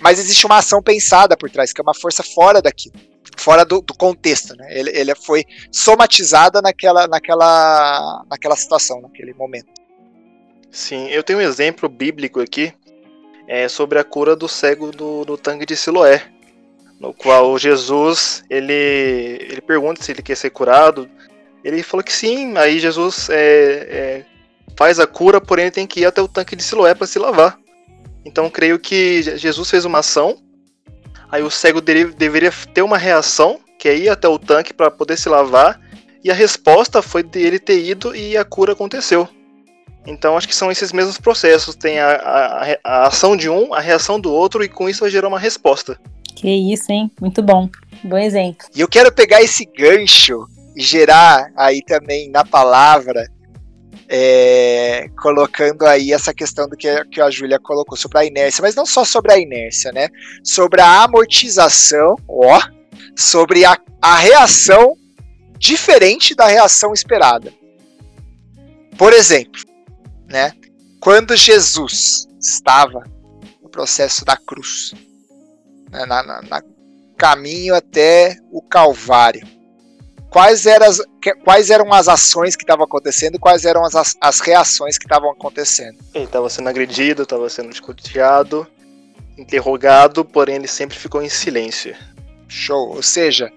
Mas 0.00 0.18
existe 0.18 0.46
uma 0.46 0.58
ação 0.58 0.82
pensada 0.82 1.36
por 1.36 1.50
trás, 1.50 1.74
que 1.74 1.80
é 1.80 1.82
uma 1.82 1.94
força 1.94 2.22
fora 2.22 2.62
daquilo, 2.62 2.94
fora 3.36 3.64
do, 3.64 3.80
do 3.80 3.94
contexto, 3.94 4.56
né? 4.56 4.66
Ele, 4.70 4.90
ele 4.90 5.14
foi 5.14 5.44
somatizada 5.70 6.60
naquela, 6.60 7.06
naquela, 7.06 8.24
naquela 8.28 8.56
situação, 8.56 9.00
naquele 9.00 9.32
momento. 9.34 9.68
Sim, 10.70 11.08
eu 11.08 11.22
tenho 11.22 11.38
um 11.38 11.42
exemplo 11.42 11.88
bíblico 11.88 12.40
aqui 12.40 12.72
é, 13.46 13.68
sobre 13.68 13.98
a 13.98 14.04
cura 14.04 14.34
do 14.34 14.48
cego 14.48 14.90
do, 14.90 15.24
do 15.24 15.36
tanque 15.36 15.64
de 15.64 15.76
Siloé 15.76 16.36
no 16.98 17.12
qual 17.12 17.58
Jesus 17.58 18.42
ele, 18.48 18.72
ele 18.72 19.60
pergunta 19.60 20.02
se 20.02 20.12
ele 20.12 20.22
quer 20.22 20.36
ser 20.36 20.50
curado. 20.50 21.08
Ele 21.62 21.82
falou 21.82 22.04
que 22.04 22.12
sim, 22.12 22.56
aí 22.56 22.78
Jesus 22.78 23.28
é, 23.28 23.36
é, 23.36 24.24
faz 24.76 24.98
a 24.98 25.06
cura, 25.06 25.40
porém 25.40 25.66
ele 25.66 25.72
tem 25.72 25.86
que 25.86 26.00
ir 26.00 26.06
até 26.06 26.20
o 26.20 26.28
tanque 26.28 26.56
de 26.56 26.62
Siloé 26.62 26.94
para 26.94 27.06
se 27.06 27.18
lavar. 27.18 27.58
Então 28.24 28.50
creio 28.50 28.78
que 28.78 29.22
Jesus 29.22 29.68
fez 29.68 29.84
uma 29.84 29.98
ação, 29.98 30.38
aí 31.30 31.42
o 31.42 31.50
cego 31.50 31.80
dele 31.80 32.06
deveria 32.06 32.52
ter 32.72 32.82
uma 32.82 32.98
reação, 32.98 33.58
que 33.78 33.88
é 33.88 33.96
ir 33.96 34.08
até 34.08 34.28
o 34.28 34.38
tanque 34.38 34.72
para 34.72 34.90
poder 34.90 35.16
se 35.16 35.28
lavar, 35.28 35.80
e 36.22 36.30
a 36.30 36.34
resposta 36.34 37.02
foi 37.02 37.22
dele 37.22 37.58
ter 37.58 37.84
ido 37.84 38.14
e 38.14 38.36
a 38.36 38.44
cura 38.44 38.72
aconteceu. 38.72 39.28
Então 40.06 40.36
acho 40.36 40.46
que 40.46 40.54
são 40.54 40.70
esses 40.70 40.92
mesmos 40.92 41.18
processos, 41.18 41.74
tem 41.74 41.98
a, 41.98 42.10
a, 42.14 42.78
a 42.84 43.06
ação 43.08 43.36
de 43.36 43.48
um, 43.48 43.74
a 43.74 43.80
reação 43.80 44.20
do 44.20 44.32
outro, 44.32 44.62
e 44.62 44.68
com 44.68 44.88
isso 44.88 45.00
vai 45.00 45.10
gerar 45.10 45.28
uma 45.28 45.38
resposta. 45.38 45.98
Que 46.34 46.50
isso, 46.72 46.92
hein? 46.92 47.10
Muito 47.20 47.42
bom. 47.42 47.68
Bom 48.04 48.18
exemplo. 48.18 48.66
E 48.74 48.80
eu 48.80 48.88
quero 48.88 49.10
pegar 49.10 49.42
esse 49.42 49.64
gancho 49.64 50.46
e 50.76 50.82
gerar 50.82 51.50
aí 51.56 51.82
também 51.82 52.30
na 52.30 52.44
palavra, 52.44 53.26
é, 54.08 55.08
colocando 55.20 55.84
aí 55.86 56.12
essa 56.12 56.32
questão 56.32 56.68
do 56.68 56.76
que, 56.76 57.04
que 57.06 57.20
a 57.20 57.30
Júlia 57.30 57.58
colocou 57.58 57.96
sobre 57.96 58.18
a 58.18 58.24
inércia, 58.24 58.62
mas 58.62 58.74
não 58.74 58.86
só 58.86 59.04
sobre 59.04 59.32
a 59.32 59.38
inércia, 59.38 59.92
né? 59.92 60.08
Sobre 60.44 60.80
a 60.80 61.02
amortização, 61.02 62.16
ó, 62.28 62.60
sobre 63.16 63.64
a, 63.64 63.78
a 64.00 64.16
reação 64.16 64.96
diferente 65.58 66.34
da 66.34 66.46
reação 66.46 66.92
esperada. 66.92 67.52
Por 68.96 69.12
exemplo, 69.12 69.60
né? 70.26 70.52
Quando 71.00 71.36
Jesus 71.36 72.26
estava 72.40 73.04
no 73.62 73.68
processo 73.68 74.24
da 74.24 74.36
cruz, 74.36 74.92
né, 75.90 76.04
na, 76.06 76.22
na, 76.22 76.42
na 76.42 76.62
caminho 77.16 77.74
até 77.74 78.36
o 78.50 78.60
Calvário. 78.62 79.46
Quais 80.36 80.66
eram 80.66 80.86
as, 80.86 81.00
quais 81.42 81.70
eram 81.70 81.94
as 81.94 82.08
ações 82.08 82.54
que 82.54 82.62
estavam 82.62 82.84
acontecendo 82.84 83.38
quais 83.38 83.64
eram 83.64 83.82
as, 83.82 84.14
as 84.20 84.40
reações 84.40 84.98
que 84.98 85.06
estavam 85.06 85.30
acontecendo? 85.30 85.96
Ele 86.12 86.24
estava 86.24 86.50
sendo 86.50 86.68
agredido, 86.68 87.22
estava 87.22 87.48
sendo 87.48 87.72
escuteado, 87.72 88.66
interrogado, 89.38 90.26
porém 90.26 90.56
ele 90.56 90.68
sempre 90.68 90.94
ficou 90.94 91.22
em 91.22 91.30
silêncio. 91.30 91.96
Show. 92.46 92.90
Ou 92.90 93.02
seja, 93.02 93.50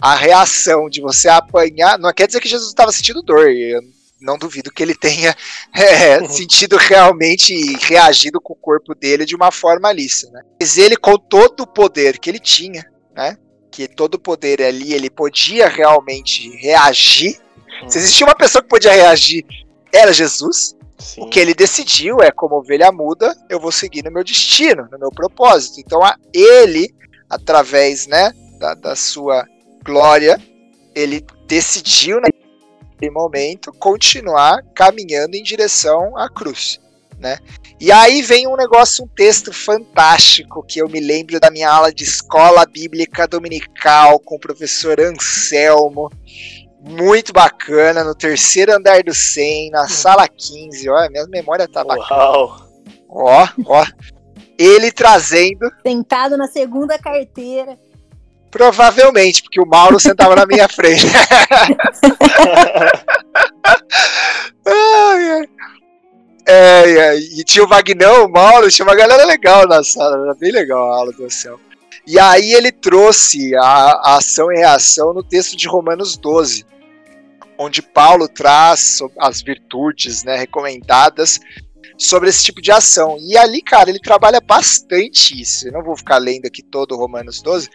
a 0.00 0.14
reação 0.14 0.88
de 0.88 1.00
você 1.00 1.28
apanhar. 1.28 1.98
Não 1.98 2.12
quer 2.12 2.28
dizer 2.28 2.38
que 2.38 2.48
Jesus 2.48 2.68
estava 2.68 2.92
sentindo 2.92 3.22
dor. 3.22 3.50
Eu 3.50 3.80
não 4.20 4.38
duvido 4.38 4.70
que 4.70 4.84
ele 4.84 4.94
tenha 4.94 5.34
é, 5.74 6.24
sentido 6.30 6.76
realmente 6.76 7.52
e 7.52 7.76
reagido 7.76 8.40
com 8.40 8.52
o 8.52 8.56
corpo 8.56 8.94
dele 8.94 9.24
de 9.24 9.34
uma 9.34 9.50
forma 9.50 9.90
lícita. 9.90 10.30
Né? 10.30 10.42
Mas 10.60 10.78
ele, 10.78 10.96
com 10.96 11.18
todo 11.18 11.62
o 11.62 11.66
poder 11.66 12.20
que 12.20 12.30
ele 12.30 12.38
tinha, 12.38 12.88
né? 13.16 13.36
Que 13.80 13.94
todo 13.94 14.14
o 14.14 14.18
poder 14.18 14.62
ali, 14.62 14.92
ele 14.92 15.08
podia 15.08 15.68
realmente 15.68 16.50
reagir. 16.56 17.40
Se 17.88 17.98
existia 17.98 18.26
uma 18.26 18.34
pessoa 18.34 18.62
que 18.62 18.68
podia 18.68 18.92
reagir, 18.92 19.44
era 19.92 20.12
Jesus. 20.12 20.76
Sim. 20.98 21.22
O 21.22 21.30
que 21.30 21.40
ele 21.40 21.54
decidiu 21.54 22.20
é, 22.20 22.30
como 22.30 22.56
ovelha 22.56 22.92
muda, 22.92 23.34
eu 23.48 23.58
vou 23.58 23.72
seguir 23.72 24.04
no 24.04 24.10
meu 24.10 24.22
destino, 24.22 24.86
no 24.92 24.98
meu 24.98 25.10
propósito. 25.10 25.80
Então, 25.80 26.00
ele, 26.34 26.94
através 27.28 28.06
né, 28.06 28.32
da, 28.58 28.74
da 28.74 28.94
sua 28.94 29.46
glória, 29.82 30.38
ele 30.94 31.24
decidiu, 31.46 32.20
né, 32.20 32.28
momento, 33.10 33.72
continuar 33.72 34.62
caminhando 34.74 35.34
em 35.34 35.42
direção 35.42 36.18
à 36.18 36.28
cruz. 36.28 36.78
Né? 37.20 37.38
E 37.78 37.92
aí 37.92 38.22
vem 38.22 38.48
um 38.48 38.56
negócio, 38.56 39.04
um 39.04 39.08
texto 39.08 39.52
fantástico 39.52 40.64
que 40.66 40.80
eu 40.80 40.88
me 40.88 41.00
lembro 41.00 41.38
da 41.38 41.50
minha 41.50 41.70
aula 41.70 41.92
de 41.92 42.02
escola 42.02 42.64
bíblica 42.64 43.28
dominical 43.28 44.18
com 44.20 44.36
o 44.36 44.40
professor 44.40 44.98
Anselmo. 44.98 46.10
Muito 46.82 47.30
bacana, 47.30 48.02
no 48.02 48.14
terceiro 48.14 48.74
andar 48.74 49.02
do 49.02 49.12
100, 49.12 49.70
na 49.70 49.86
sala 49.86 50.26
15. 50.26 50.88
Ó, 50.88 51.10
minha 51.10 51.26
memória 51.26 51.68
tá 51.68 51.84
bacana. 51.84 52.30
Uau. 52.30 52.56
Ó, 53.06 53.46
ó. 53.66 53.86
Ele 54.58 54.90
trazendo. 54.90 55.70
Sentado 55.82 56.38
na 56.38 56.46
segunda 56.46 56.98
carteira. 56.98 57.78
Provavelmente, 58.50 59.42
porque 59.42 59.60
o 59.60 59.66
Mauro 59.66 60.00
sentava 60.00 60.34
na 60.34 60.46
minha 60.46 60.68
frente. 60.68 61.06
É, 64.66 65.48
é, 66.50 67.16
e 67.16 67.44
tinha 67.44 67.64
o 67.64 67.68
Vagnão, 67.68 68.24
o 68.24 68.30
Mauro, 68.30 68.70
tinha 68.70 68.86
uma 68.86 68.94
galera 68.94 69.24
legal 69.24 69.66
na 69.68 69.84
sala, 69.84 70.22
era 70.22 70.34
bem 70.34 70.50
legal 70.50 70.92
a 70.92 70.96
aula 70.96 71.12
do 71.12 71.30
céu. 71.30 71.60
E 72.06 72.18
aí 72.18 72.52
ele 72.52 72.72
trouxe 72.72 73.54
a, 73.54 73.62
a 73.62 74.16
ação 74.16 74.50
e 74.50 74.56
reação 74.56 75.12
no 75.12 75.22
texto 75.22 75.56
de 75.56 75.68
Romanos 75.68 76.16
12, 76.16 76.64
onde 77.58 77.82
Paulo 77.82 78.26
traz 78.26 78.98
as 79.18 79.42
virtudes 79.42 80.24
né, 80.24 80.36
recomendadas 80.36 81.38
sobre 81.96 82.30
esse 82.30 82.42
tipo 82.42 82.60
de 82.60 82.72
ação. 82.72 83.16
E 83.20 83.36
ali, 83.36 83.62
cara, 83.62 83.90
ele 83.90 84.00
trabalha 84.00 84.40
bastante 84.40 85.40
isso. 85.40 85.68
Eu 85.68 85.72
não 85.72 85.84
vou 85.84 85.96
ficar 85.96 86.18
lendo 86.18 86.46
aqui 86.46 86.62
todo 86.62 86.92
o 86.92 86.98
Romanos 86.98 87.42
12, 87.42 87.68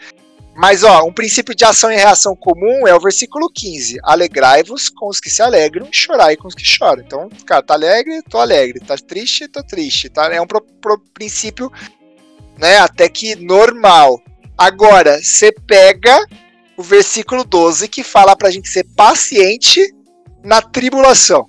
mas, 0.55 0.83
ó, 0.83 1.03
um 1.03 1.11
princípio 1.11 1.53
de 1.53 1.65
ação 1.65 1.91
e 1.91 1.95
reação 1.95 2.33
comum 2.33 2.87
é 2.87 2.95
o 2.95 2.99
versículo 2.99 3.49
15. 3.49 3.97
Alegrai-vos 4.01 4.87
com 4.87 5.09
os 5.09 5.19
que 5.19 5.29
se 5.29 5.41
alegram, 5.41 5.89
chorai 5.91 6.37
com 6.37 6.47
os 6.47 6.55
que 6.55 6.63
choram. 6.63 7.03
Então, 7.03 7.29
cara, 7.45 7.61
tá 7.61 7.73
alegre, 7.73 8.21
tô 8.23 8.37
alegre. 8.37 8.79
Tá 8.79 8.95
triste, 8.95 9.49
tô 9.49 9.61
triste. 9.61 10.07
Tá? 10.07 10.33
É 10.33 10.39
um 10.39 10.47
pro, 10.47 10.61
pro 10.81 10.97
princípio, 11.13 11.69
né, 12.57 12.77
até 12.77 13.09
que 13.09 13.35
normal. 13.35 14.21
Agora, 14.57 15.21
você 15.21 15.51
pega 15.51 16.25
o 16.77 16.83
versículo 16.83 17.43
12 17.43 17.89
que 17.89 18.01
fala 18.01 18.33
pra 18.33 18.49
gente 18.49 18.69
ser 18.69 18.85
paciente 18.95 19.81
na 20.41 20.61
tribulação. 20.61 21.47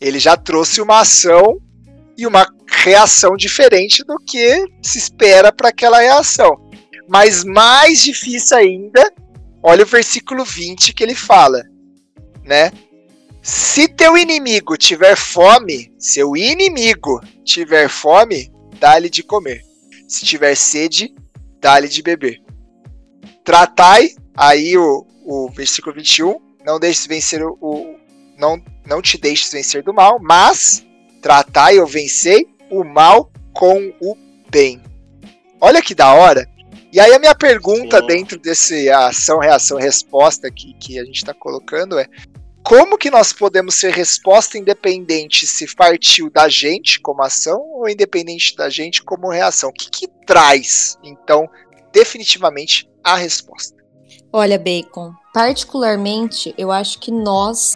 Ele 0.00 0.18
já 0.18 0.36
trouxe 0.36 0.80
uma 0.80 1.00
ação 1.00 1.60
e 2.18 2.26
uma 2.26 2.44
reação 2.68 3.36
diferente 3.36 4.02
do 4.04 4.16
que 4.18 4.64
se 4.82 4.98
espera 4.98 5.52
para 5.52 5.68
aquela 5.68 6.00
reação. 6.00 6.65
Mas 7.08 7.44
mais 7.44 8.02
difícil 8.02 8.56
ainda, 8.56 9.12
olha 9.62 9.84
o 9.84 9.86
versículo 9.86 10.44
20 10.44 10.92
que 10.92 11.02
ele 11.02 11.14
fala, 11.14 11.62
né? 12.44 12.70
Se 13.42 13.86
teu 13.86 14.18
inimigo 14.18 14.76
tiver 14.76 15.16
fome, 15.16 15.92
seu 15.98 16.36
inimigo 16.36 17.20
tiver 17.44 17.88
fome, 17.88 18.52
dá-lhe 18.80 19.08
de 19.08 19.22
comer. 19.22 19.62
Se 20.08 20.24
tiver 20.24 20.56
sede, 20.56 21.14
dá-lhe 21.60 21.86
de 21.86 22.02
beber. 22.02 22.42
Tratai, 23.44 24.10
aí 24.36 24.76
o, 24.76 25.06
o 25.24 25.48
versículo 25.50 25.94
21, 25.94 26.40
não 26.64 26.80
deixes 26.80 27.06
vencer 27.06 27.40
o, 27.40 27.56
o, 27.60 27.96
não, 28.36 28.60
não 28.84 29.00
te 29.00 29.16
deixes 29.16 29.52
vencer 29.52 29.84
do 29.84 29.94
mal, 29.94 30.18
mas 30.20 30.84
tratai 31.22 31.78
ou 31.78 31.86
vencei 31.86 32.46
o 32.68 32.82
mal 32.82 33.30
com 33.52 33.92
o 34.00 34.16
bem. 34.50 34.82
Olha 35.60 35.80
que 35.80 35.94
da 35.94 36.12
hora. 36.12 36.48
E 36.96 37.00
aí 37.00 37.12
a 37.12 37.18
minha 37.18 37.34
pergunta 37.34 38.00
Sim. 38.00 38.06
dentro 38.06 38.38
desse 38.38 38.88
ação, 38.88 39.38
reação, 39.38 39.76
resposta 39.76 40.50
que, 40.50 40.72
que 40.80 40.98
a 40.98 41.04
gente 41.04 41.16
está 41.16 41.34
colocando 41.34 41.98
é 41.98 42.06
como 42.64 42.96
que 42.96 43.10
nós 43.10 43.34
podemos 43.34 43.74
ser 43.74 43.92
resposta 43.92 44.56
independente 44.56 45.46
se 45.46 45.66
partiu 45.76 46.30
da 46.30 46.48
gente 46.48 46.98
como 46.98 47.22
ação 47.22 47.60
ou 47.60 47.86
independente 47.86 48.56
da 48.56 48.70
gente 48.70 49.02
como 49.02 49.28
reação? 49.28 49.68
O 49.68 49.72
que, 49.74 49.90
que 49.90 50.08
traz, 50.26 50.96
então, 51.04 51.46
definitivamente 51.92 52.88
a 53.04 53.14
resposta? 53.14 53.76
Olha, 54.32 54.58
Bacon, 54.58 55.12
particularmente 55.34 56.54
eu 56.56 56.72
acho 56.72 56.98
que 56.98 57.10
nós 57.10 57.74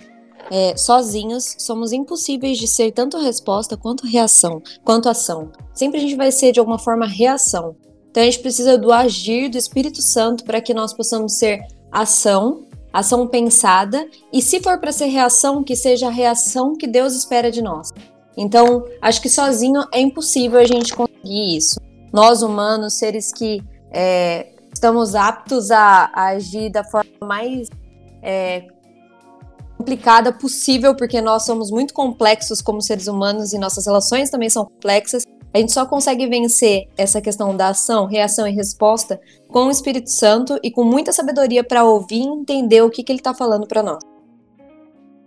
é, 0.51 0.75
sozinhos 0.79 1.57
somos 1.59 1.93
impossíveis 1.93 2.57
de 2.57 2.67
ser 2.67 2.91
tanto 2.91 3.19
resposta 3.19 3.77
quanto 3.77 4.07
reação, 4.07 4.63
quanto 4.83 5.11
ação. 5.11 5.53
Sempre 5.75 5.99
a 5.99 6.01
gente 6.01 6.17
vai 6.17 6.33
ser 6.33 6.53
de 6.53 6.59
alguma 6.59 6.79
forma 6.79 7.07
reação. 7.07 7.77
Então 8.11 8.23
a 8.23 8.27
gente 8.27 8.41
precisa 8.41 8.77
do 8.77 8.93
agir 8.93 9.49
do 9.49 9.57
Espírito 9.57 10.03
Santo 10.03 10.45
para 10.45 10.61
que 10.61 10.75
nós 10.75 10.93
possamos 10.93 11.39
ser 11.39 11.61
ação, 11.93 12.65
ação 12.93 13.27
pensada, 13.27 14.09
e 14.33 14.43
se 14.43 14.61
for 14.61 14.79
para 14.79 14.93
ser 14.93 15.07
reação, 15.07 15.63
que 15.63 15.77
seja 15.77 16.09
a 16.09 16.11
reação 16.11 16.75
que 16.75 16.87
Deus 16.87 17.15
espera 17.15 17.51
de 17.51 17.63
nós. 17.63 17.91
Então, 18.37 18.85
acho 19.01 19.21
que 19.21 19.29
sozinho 19.29 19.83
é 19.93 20.01
impossível 20.01 20.59
a 20.59 20.65
gente 20.65 20.95
conseguir 20.95 21.57
isso. 21.57 21.79
Nós, 22.13 22.43
humanos, 22.43 22.95
seres 22.95 23.33
que 23.33 23.63
é, 23.93 24.49
estamos 24.73 25.15
aptos 25.15 25.71
a, 25.71 26.11
a, 26.13 26.29
agir 26.29 26.71
da 26.71 26.83
forma 26.83 27.11
mais 27.23 27.69
é, 28.23 28.67
complicada 29.77 30.33
possível, 30.33 30.95
porque 30.97 31.21
nós 31.21 31.45
somos 31.45 31.71
muito 31.71 31.95
complexos 31.95 32.61
como 32.61 32.81
seres 32.81 33.07
humanos 33.07 33.53
e 33.53 33.59
nossas 33.59 33.87
relações 33.87 34.31
também 34.31 34.49
são 34.49 34.65
complexas. 34.65 35.25
A 35.53 35.59
gente 35.59 35.73
só 35.73 35.85
consegue 35.85 36.27
vencer 36.27 36.89
essa 36.97 37.21
questão 37.21 37.57
da 37.57 37.69
ação, 37.69 38.07
reação 38.07 38.47
e 38.47 38.53
resposta 38.53 39.21
com 39.49 39.67
o 39.67 39.71
Espírito 39.71 40.11
Santo 40.11 40.59
e 40.63 40.71
com 40.71 40.85
muita 40.85 41.13
sabedoria 41.13 41.65
para 41.65 41.85
ouvir 41.85 42.21
e 42.21 42.27
entender 42.27 42.83
o 42.83 42.91
que, 42.91 43.03
que 43.03 43.11
ele 43.11 43.19
está 43.19 43.35
falando 43.35 43.67
para 43.67 43.83
nós. 43.83 43.99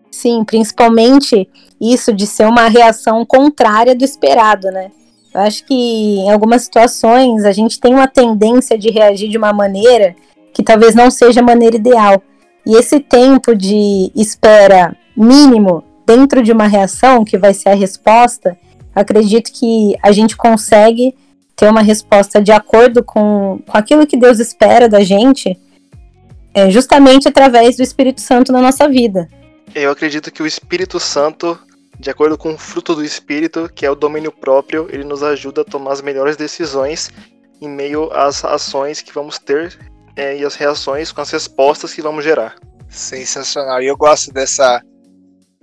Sim, 0.09 0.43
principalmente 0.45 1.49
isso 1.81 2.13
de 2.13 2.25
ser 2.25 2.47
uma 2.47 2.67
reação 2.67 3.25
contrária 3.25 3.95
do 3.95 4.05
esperado, 4.05 4.71
né? 4.71 4.91
Eu 5.33 5.41
acho 5.41 5.65
que 5.65 5.73
em 5.73 6.31
algumas 6.31 6.61
situações 6.63 7.43
a 7.43 7.51
gente 7.51 7.79
tem 7.79 7.93
uma 7.93 8.07
tendência 8.07 8.77
de 8.77 8.91
reagir 8.91 9.29
de 9.29 9.37
uma 9.37 9.51
maneira 9.51 10.15
que 10.53 10.61
talvez 10.61 10.93
não 10.93 11.09
seja 11.09 11.41
a 11.41 11.43
maneira 11.43 11.75
ideal. 11.75 12.21
E 12.65 12.75
esse 12.75 12.99
tempo 12.99 13.55
de 13.55 14.11
espera 14.15 14.95
mínimo 15.17 15.83
dentro 16.05 16.43
de 16.43 16.51
uma 16.51 16.67
reação, 16.67 17.25
que 17.25 17.37
vai 17.37 17.53
ser 17.53 17.69
a 17.69 17.75
resposta, 17.75 18.57
acredito 18.95 19.51
que 19.51 19.95
a 20.01 20.11
gente 20.11 20.35
consegue 20.35 21.15
ter 21.55 21.69
uma 21.69 21.81
resposta 21.81 22.41
de 22.41 22.51
acordo 22.51 23.03
com, 23.03 23.61
com 23.65 23.77
aquilo 23.77 24.07
que 24.07 24.17
Deus 24.17 24.39
espera 24.39 24.89
da 24.89 25.03
gente, 25.03 25.57
é, 26.53 26.69
justamente 26.69 27.27
através 27.27 27.77
do 27.77 27.83
Espírito 27.83 28.21
Santo 28.21 28.51
na 28.51 28.61
nossa 28.61 28.87
vida. 28.87 29.27
Eu 29.73 29.91
acredito 29.91 30.31
que 30.31 30.43
o 30.43 30.47
Espírito 30.47 30.99
Santo, 30.99 31.57
de 31.99 32.09
acordo 32.09 32.37
com 32.37 32.53
o 32.53 32.57
fruto 32.57 32.95
do 32.95 33.03
Espírito, 33.03 33.69
que 33.73 33.85
é 33.85 33.91
o 33.91 33.95
domínio 33.95 34.31
próprio, 34.31 34.87
ele 34.91 35.03
nos 35.03 35.23
ajuda 35.23 35.61
a 35.61 35.65
tomar 35.65 35.93
as 35.93 36.01
melhores 36.01 36.35
decisões 36.35 37.09
em 37.61 37.69
meio 37.69 38.11
às 38.11 38.43
ações 38.43 39.01
que 39.01 39.13
vamos 39.13 39.39
ter 39.39 39.77
é, 40.15 40.37
e 40.37 40.45
as 40.45 40.55
reações 40.55 41.11
com 41.11 41.21
as 41.21 41.31
respostas 41.31 41.93
que 41.93 42.01
vamos 42.01 42.23
gerar. 42.23 42.55
Sensacional. 42.89 43.81
E 43.81 43.87
eu 43.87 43.97
gosto 43.97 44.31
dessa 44.31 44.81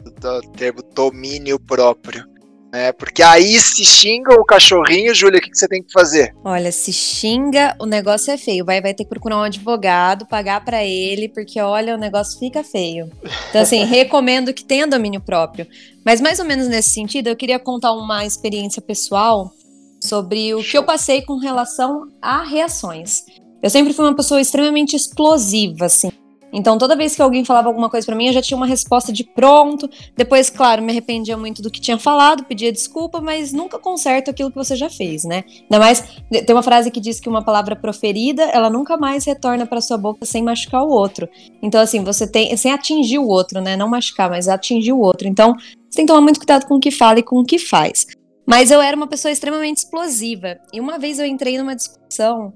do 0.00 0.40
termo 0.52 0.82
domínio 0.94 1.58
próprio. 1.60 2.24
É, 2.72 2.92
porque 2.92 3.22
aí 3.22 3.60
se 3.60 3.84
xinga 3.84 4.34
o 4.34 4.44
cachorrinho, 4.44 5.14
Júlia, 5.14 5.38
o 5.38 5.42
que, 5.42 5.50
que, 5.50 5.58
você 5.58 5.66
tem 5.66 5.82
que 5.82 5.92
fazer? 5.92 6.34
Olha, 6.44 6.70
se 6.70 6.92
xinga, 6.92 7.74
o 7.80 7.86
negócio 7.86 8.32
é 8.32 8.38
feio. 8.38 8.64
Vai, 8.64 8.80
vai 8.80 8.94
ter 8.94 9.04
que 9.04 9.10
procurar 9.10 9.38
um 9.38 9.42
advogado, 9.42 10.26
pagar 10.26 10.64
para 10.64 10.84
ele, 10.84 11.28
porque 11.28 11.60
olha, 11.60 11.94
o 11.94 11.98
negócio 11.98 12.38
fica 12.38 12.62
feio. 12.62 13.10
Então, 13.48 13.60
assim, 13.60 13.82
recomendo 13.84 14.54
que 14.54 14.64
tenha 14.64 14.86
domínio 14.86 15.20
próprio. 15.20 15.66
Mas 16.04 16.20
mais 16.20 16.38
ou 16.38 16.44
menos 16.44 16.68
nesse 16.68 16.90
sentido, 16.90 17.26
eu 17.26 17.36
queria 17.36 17.58
contar 17.58 17.92
uma 17.92 18.24
experiência 18.24 18.80
pessoal 18.80 19.52
sobre 20.00 20.54
o 20.54 20.62
que 20.62 20.78
eu 20.78 20.84
passei 20.84 21.22
com 21.22 21.38
relação 21.38 22.08
a 22.22 22.42
reações. 22.42 23.24
Eu 23.62 23.68
sempre 23.68 23.92
fui 23.92 24.04
uma 24.04 24.16
pessoa 24.16 24.40
extremamente 24.40 24.96
explosiva, 24.96 25.86
assim. 25.86 26.10
Então, 26.52 26.78
toda 26.78 26.96
vez 26.96 27.14
que 27.14 27.22
alguém 27.22 27.44
falava 27.44 27.68
alguma 27.68 27.88
coisa 27.88 28.06
para 28.06 28.16
mim, 28.16 28.26
eu 28.26 28.32
já 28.32 28.42
tinha 28.42 28.56
uma 28.56 28.66
resposta 28.66 29.12
de 29.12 29.24
pronto. 29.24 29.88
Depois, 30.16 30.50
claro, 30.50 30.82
me 30.82 30.90
arrependia 30.90 31.36
muito 31.36 31.62
do 31.62 31.70
que 31.70 31.80
tinha 31.80 31.98
falado, 31.98 32.44
pedia 32.44 32.72
desculpa, 32.72 33.20
mas 33.20 33.52
nunca 33.52 33.78
conserto 33.78 34.30
aquilo 34.30 34.50
que 34.50 34.56
você 34.56 34.76
já 34.76 34.90
fez, 34.90 35.24
né? 35.24 35.44
Ainda 35.62 35.78
mais, 35.78 36.04
tem 36.30 36.54
uma 36.54 36.62
frase 36.62 36.90
que 36.90 37.00
diz 37.00 37.20
que 37.20 37.28
uma 37.28 37.42
palavra 37.42 37.76
proferida, 37.76 38.42
ela 38.44 38.70
nunca 38.70 38.96
mais 38.96 39.24
retorna 39.24 39.66
para 39.66 39.80
sua 39.80 39.96
boca 39.96 40.24
sem 40.24 40.42
machucar 40.42 40.82
o 40.82 40.90
outro. 40.90 41.28
Então, 41.62 41.80
assim, 41.80 42.02
você 42.02 42.26
tem, 42.26 42.56
sem 42.56 42.72
atingir 42.72 43.18
o 43.18 43.26
outro, 43.26 43.60
né? 43.60 43.76
Não 43.76 43.88
machucar, 43.88 44.28
mas 44.28 44.48
atingir 44.48 44.92
o 44.92 45.00
outro. 45.00 45.28
Então, 45.28 45.54
você 45.54 45.96
tem 45.96 46.06
que 46.06 46.12
tomar 46.12 46.22
muito 46.22 46.38
cuidado 46.38 46.66
com 46.66 46.76
o 46.76 46.80
que 46.80 46.90
fala 46.90 47.18
e 47.18 47.22
com 47.22 47.40
o 47.40 47.44
que 47.44 47.58
faz. 47.58 48.06
Mas 48.46 48.70
eu 48.70 48.80
era 48.80 48.96
uma 48.96 49.06
pessoa 49.06 49.30
extremamente 49.30 49.78
explosiva. 49.78 50.58
E 50.72 50.80
uma 50.80 50.98
vez 50.98 51.18
eu 51.18 51.26
entrei 51.26 51.56
numa 51.56 51.76
discussão 51.76 52.52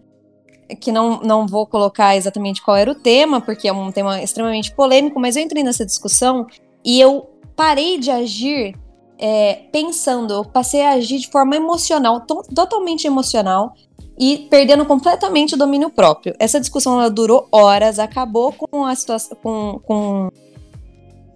que 0.80 0.90
não, 0.90 1.20
não 1.20 1.46
vou 1.46 1.66
colocar 1.66 2.16
exatamente 2.16 2.62
qual 2.62 2.76
era 2.76 2.90
o 2.90 2.94
tema, 2.94 3.40
porque 3.40 3.68
é 3.68 3.72
um 3.72 3.92
tema 3.92 4.22
extremamente 4.22 4.72
polêmico, 4.72 5.20
mas 5.20 5.36
eu 5.36 5.42
entrei 5.42 5.62
nessa 5.62 5.84
discussão 5.84 6.46
e 6.84 7.00
eu 7.00 7.30
parei 7.56 7.98
de 7.98 8.10
agir 8.10 8.74
é, 9.18 9.62
pensando, 9.72 10.34
eu 10.34 10.44
passei 10.44 10.82
a 10.82 10.92
agir 10.92 11.18
de 11.18 11.28
forma 11.28 11.56
emocional, 11.56 12.20
to 12.20 12.42
totalmente 12.54 13.06
emocional, 13.06 13.72
e 14.18 14.46
perdendo 14.50 14.84
completamente 14.86 15.54
o 15.54 15.58
domínio 15.58 15.90
próprio. 15.90 16.34
Essa 16.38 16.60
discussão 16.60 17.10
durou 17.10 17.48
horas, 17.50 17.98
acabou 17.98 18.52
com 18.52 18.84
a 18.84 18.94
situação, 18.94 19.36
com, 19.42 19.80
com, 19.84 20.30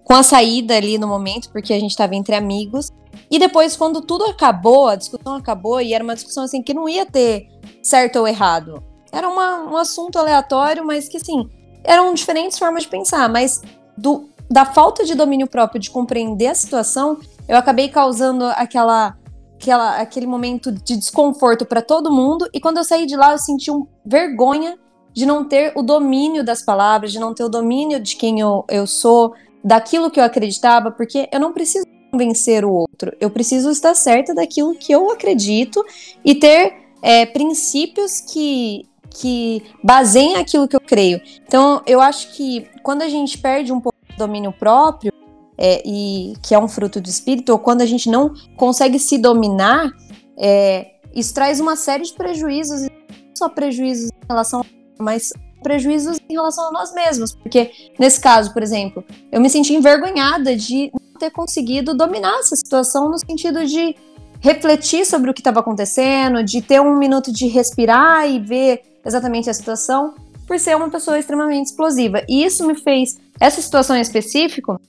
com 0.03 0.13
a 0.13 0.23
saída 0.23 0.75
ali 0.75 0.97
no 0.97 1.07
momento, 1.07 1.51
porque 1.51 1.73
a 1.73 1.79
gente 1.79 1.91
estava 1.91 2.15
entre 2.15 2.35
amigos. 2.35 2.89
E 3.29 3.37
depois, 3.37 3.75
quando 3.75 4.01
tudo 4.01 4.25
acabou, 4.25 4.87
a 4.87 4.95
discussão 4.95 5.35
acabou, 5.35 5.81
e 5.81 5.93
era 5.93 6.03
uma 6.03 6.15
discussão 6.15 6.43
assim 6.43 6.63
que 6.63 6.73
não 6.73 6.87
ia 6.87 7.05
ter 7.05 7.47
certo 7.83 8.17
ou 8.17 8.27
errado. 8.27 8.81
Era 9.11 9.27
uma, 9.27 9.63
um 9.71 9.77
assunto 9.77 10.17
aleatório, 10.17 10.85
mas 10.85 11.07
que, 11.07 11.17
assim, 11.17 11.49
eram 11.83 12.13
diferentes 12.13 12.57
formas 12.57 12.83
de 12.83 12.89
pensar, 12.89 13.29
mas 13.29 13.61
do, 13.97 14.29
da 14.49 14.65
falta 14.65 15.03
de 15.05 15.15
domínio 15.15 15.47
próprio 15.47 15.79
de 15.79 15.89
compreender 15.89 16.47
a 16.47 16.55
situação, 16.55 17.17
eu 17.47 17.57
acabei 17.57 17.89
causando 17.89 18.45
aquela, 18.45 19.17
aquela 19.55 19.97
aquele 19.97 20.27
momento 20.27 20.71
de 20.71 20.95
desconforto 20.95 21.65
para 21.65 21.81
todo 21.81 22.11
mundo, 22.11 22.47
e 22.53 22.59
quando 22.59 22.77
eu 22.77 22.83
saí 22.83 23.05
de 23.05 23.15
lá, 23.15 23.31
eu 23.31 23.39
senti 23.39 23.71
um 23.71 23.87
vergonha 24.05 24.77
de 25.13 25.25
não 25.25 25.43
ter 25.43 25.73
o 25.75 25.81
domínio 25.81 26.43
das 26.43 26.61
palavras, 26.61 27.11
de 27.11 27.19
não 27.19 27.33
ter 27.33 27.43
o 27.43 27.49
domínio 27.49 27.99
de 27.99 28.15
quem 28.15 28.39
eu, 28.39 28.63
eu 28.69 28.85
sou, 28.85 29.33
daquilo 29.63 30.09
que 30.09 30.19
eu 30.19 30.23
acreditava, 30.23 30.91
porque 30.91 31.27
eu 31.31 31.39
não 31.39 31.51
preciso 31.51 31.85
convencer 32.11 32.65
o 32.65 32.71
outro. 32.71 33.15
Eu 33.19 33.29
preciso 33.29 33.69
estar 33.69 33.93
certa 33.93 34.33
daquilo 34.33 34.75
que 34.75 34.91
eu 34.91 35.11
acredito 35.11 35.83
e 36.23 36.35
ter 36.35 36.73
é, 37.01 37.25
princípios 37.25 38.19
que, 38.19 38.85
que 39.09 39.63
baseiem 39.83 40.35
aquilo 40.35 40.67
que 40.67 40.75
eu 40.75 40.81
creio. 40.81 41.21
Então, 41.45 41.81
eu 41.85 41.99
acho 42.01 42.31
que 42.33 42.67
quando 42.83 43.01
a 43.01 43.09
gente 43.09 43.37
perde 43.37 43.71
um 43.71 43.79
pouco 43.79 43.97
do 44.09 44.17
domínio 44.17 44.51
próprio, 44.51 45.11
é, 45.57 45.81
e 45.85 46.35
que 46.41 46.55
é 46.55 46.59
um 46.59 46.69
fruto 46.69 47.01
do 47.01 47.09
espírito, 47.09 47.51
ou 47.51 47.59
quando 47.59 47.81
a 47.81 47.85
gente 47.85 48.09
não 48.09 48.33
consegue 48.55 48.97
se 48.97 49.17
dominar, 49.17 49.91
é, 50.37 50.91
isso 51.13 51.33
traz 51.33 51.59
uma 51.59 51.75
série 51.75 52.03
de 52.03 52.13
prejuízos, 52.13 52.83
não 52.83 53.35
só 53.35 53.49
prejuízos 53.49 54.09
em 54.09 54.27
relação, 54.27 54.65
mas 54.97 55.33
prejuízos 55.61 56.17
em 56.29 56.33
relação 56.33 56.69
a 56.69 56.71
nós 56.71 56.93
mesmos, 56.93 57.35
porque 57.35 57.71
nesse 57.99 58.21
caso, 58.21 58.53
por 58.53 58.63
exemplo, 58.63 59.03
eu 59.29 59.41
me 59.41 59.49
senti 59.49 59.73
envergonhada 59.73 60.55
de 60.55 60.89
não 60.93 61.19
ter 61.19 61.29
conseguido 61.31 61.93
dominar 61.93 62.39
essa 62.39 62.55
situação 62.55 63.09
no 63.09 63.17
sentido 63.19 63.65
de 63.65 63.93
refletir 64.39 65.05
sobre 65.05 65.29
o 65.29 65.33
que 65.33 65.41
estava 65.41 65.59
acontecendo, 65.59 66.41
de 66.41 66.61
ter 66.61 66.79
um 66.79 66.97
minuto 66.97 67.33
de 67.33 67.47
respirar 67.47 68.29
e 68.29 68.39
ver 68.39 68.81
exatamente 69.05 69.49
a 69.49 69.53
situação, 69.53 70.15
por 70.47 70.59
ser 70.59 70.75
uma 70.75 70.89
pessoa 70.89 71.19
extremamente 71.19 71.67
explosiva. 71.67 72.23
E 72.27 72.43
isso 72.43 72.65
me 72.65 72.75
fez, 72.75 73.19
essa 73.39 73.61
situação 73.61 73.95
em 73.95 74.01
específico, 74.01 74.79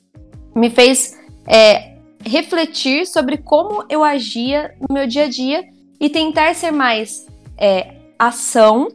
me 0.54 0.70
fez 0.70 1.16
é, 1.46 1.96
refletir 2.24 3.06
sobre 3.06 3.38
como 3.38 3.84
eu 3.88 4.02
agia 4.02 4.74
no 4.80 4.94
meu 4.94 5.06
dia 5.06 5.24
a 5.24 5.28
dia 5.28 5.64
e 6.00 6.08
tentar 6.08 6.54
ser 6.54 6.70
mais 6.70 7.26
é, 7.58 7.94
ação 8.18 8.88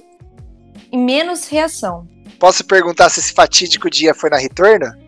e 0.91 0.97
menos 0.97 1.47
reação. 1.47 2.07
Posso 2.39 2.65
perguntar 2.65 3.09
se 3.09 3.19
esse 3.19 3.33
fatídico 3.33 3.89
dia 3.89 4.13
foi 4.13 4.29
na 4.29 4.37
retorno? 4.37 5.04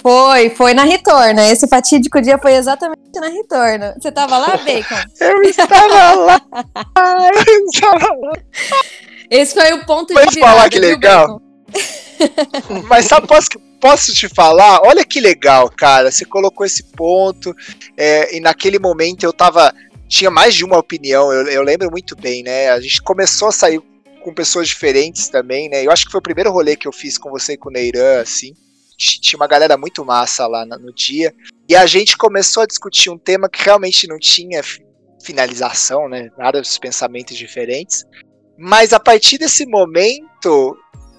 Foi, 0.00 0.50
foi 0.50 0.74
na 0.74 0.84
retorno. 0.84 1.40
Esse 1.40 1.66
fatídico 1.66 2.20
dia 2.20 2.38
foi 2.38 2.54
exatamente 2.54 2.98
na 3.16 3.28
retorno. 3.28 3.94
Você 4.00 4.12
tava 4.12 4.38
lá, 4.38 4.56
Bacon? 4.56 4.94
eu 5.20 5.42
estava 5.42 6.14
lá. 6.14 6.40
eu 7.46 7.66
estava 7.66 8.14
lá. 8.14 8.32
Esse 9.30 9.54
foi 9.54 9.72
o 9.72 9.84
ponto 9.84 10.14
Vamos 10.14 10.30
de 10.30 10.36
virada. 10.36 10.56
falar 10.56 10.70
que 10.70 10.78
legal? 10.78 11.42
Mas 12.88 13.06
sabe, 13.06 13.26
posso, 13.26 13.48
posso 13.80 14.14
te 14.14 14.28
falar? 14.28 14.80
Olha 14.82 15.04
que 15.04 15.20
legal, 15.20 15.70
cara. 15.70 16.10
Você 16.10 16.24
colocou 16.24 16.64
esse 16.64 16.82
ponto. 16.82 17.54
é, 17.96 18.36
e 18.36 18.40
naquele 18.40 18.78
momento 18.78 19.24
eu 19.24 19.32
tava. 19.32 19.72
Tinha 20.08 20.30
mais 20.30 20.54
de 20.54 20.64
uma 20.64 20.78
opinião, 20.78 21.30
eu, 21.30 21.46
eu 21.48 21.62
lembro 21.62 21.90
muito 21.90 22.16
bem, 22.16 22.42
né? 22.42 22.70
A 22.70 22.80
gente 22.80 23.02
começou 23.02 23.48
a 23.48 23.52
sair 23.52 23.78
com 24.24 24.32
pessoas 24.32 24.66
diferentes 24.66 25.28
também, 25.28 25.68
né? 25.68 25.84
Eu 25.84 25.90
acho 25.90 26.06
que 26.06 26.10
foi 26.10 26.18
o 26.18 26.22
primeiro 26.22 26.50
rolê 26.50 26.76
que 26.76 26.88
eu 26.88 26.92
fiz 26.92 27.18
com 27.18 27.28
você 27.28 27.52
e 27.52 27.56
com 27.58 27.68
o 27.68 27.72
Neiran, 27.72 28.22
assim. 28.22 28.54
Tinha 28.98 29.38
uma 29.38 29.46
galera 29.46 29.78
muito 29.78 30.04
massa 30.04 30.46
lá 30.46 30.66
no 30.66 30.92
dia. 30.92 31.32
E 31.68 31.76
a 31.76 31.86
gente 31.86 32.16
começou 32.16 32.62
a 32.62 32.66
discutir 32.66 33.10
um 33.10 33.18
tema 33.18 33.48
que 33.48 33.62
realmente 33.62 34.08
não 34.08 34.18
tinha 34.18 34.62
fi- 34.62 34.84
finalização, 35.22 36.08
né? 36.08 36.30
Nada 36.36 36.60
dos 36.60 36.78
pensamentos 36.78 37.36
diferentes. 37.36 38.04
Mas 38.58 38.92
a 38.92 38.98
partir 38.98 39.38
desse 39.38 39.64
momento, 39.66 40.76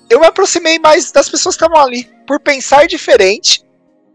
eu 0.09 0.19
me 0.19 0.25
aproximei 0.25 0.77
mais 0.77 1.11
das 1.11 1.29
pessoas 1.29 1.55
que 1.55 1.63
estavam 1.63 1.81
ali. 1.81 2.09
Por 2.27 2.39
pensar 2.41 2.85
diferente, 2.85 3.63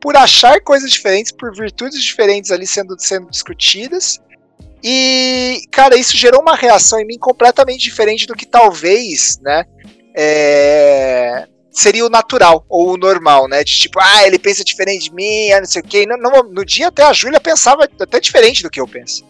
por 0.01 0.15
achar 0.17 0.61
coisas 0.61 0.91
diferentes, 0.91 1.33
por 1.33 1.57
virtudes 1.57 2.03
diferentes 2.03 2.51
ali 2.51 2.67
sendo, 2.67 2.95
sendo 2.99 3.31
discutidas. 3.31 4.21
E, 4.83 5.63
cara, 5.71 5.97
isso 5.97 6.15
gerou 6.15 6.43
uma 6.43 6.55
reação 6.55 7.01
em 7.01 7.07
mim 7.07 7.19
completamente 7.19 7.83
diferente 7.83 8.27
do 8.27 8.35
que 8.35 8.45
talvez, 8.45 9.39
né? 9.41 9.65
é, 10.15 11.49
seria 11.75 12.07
o 12.07 12.09
natural 12.09 12.65
ou 12.69 12.95
o 12.95 12.97
normal, 12.97 13.49
né? 13.49 13.65
De 13.65 13.73
tipo, 13.73 13.99
ah, 14.01 14.27
ele 14.27 14.39
pensa 14.39 14.65
diferente 14.65 15.11
de 15.11 15.15
mim, 15.15 15.51
ah, 15.51 15.59
não 15.59 15.67
sei 15.67 15.83
o 15.83 15.85
quê. 15.85 16.07
No, 16.07 16.17
no, 16.17 16.43
no 16.45 16.65
dia 16.65 16.89
até 16.89 17.03
a 17.03 17.13
Júlia 17.13 17.41
pensava 17.41 17.85
até 17.85 18.21
diferente 18.21 18.63
do 18.63 18.71
que 18.71 18.81
eu 18.81 18.87
penso. 18.87 19.25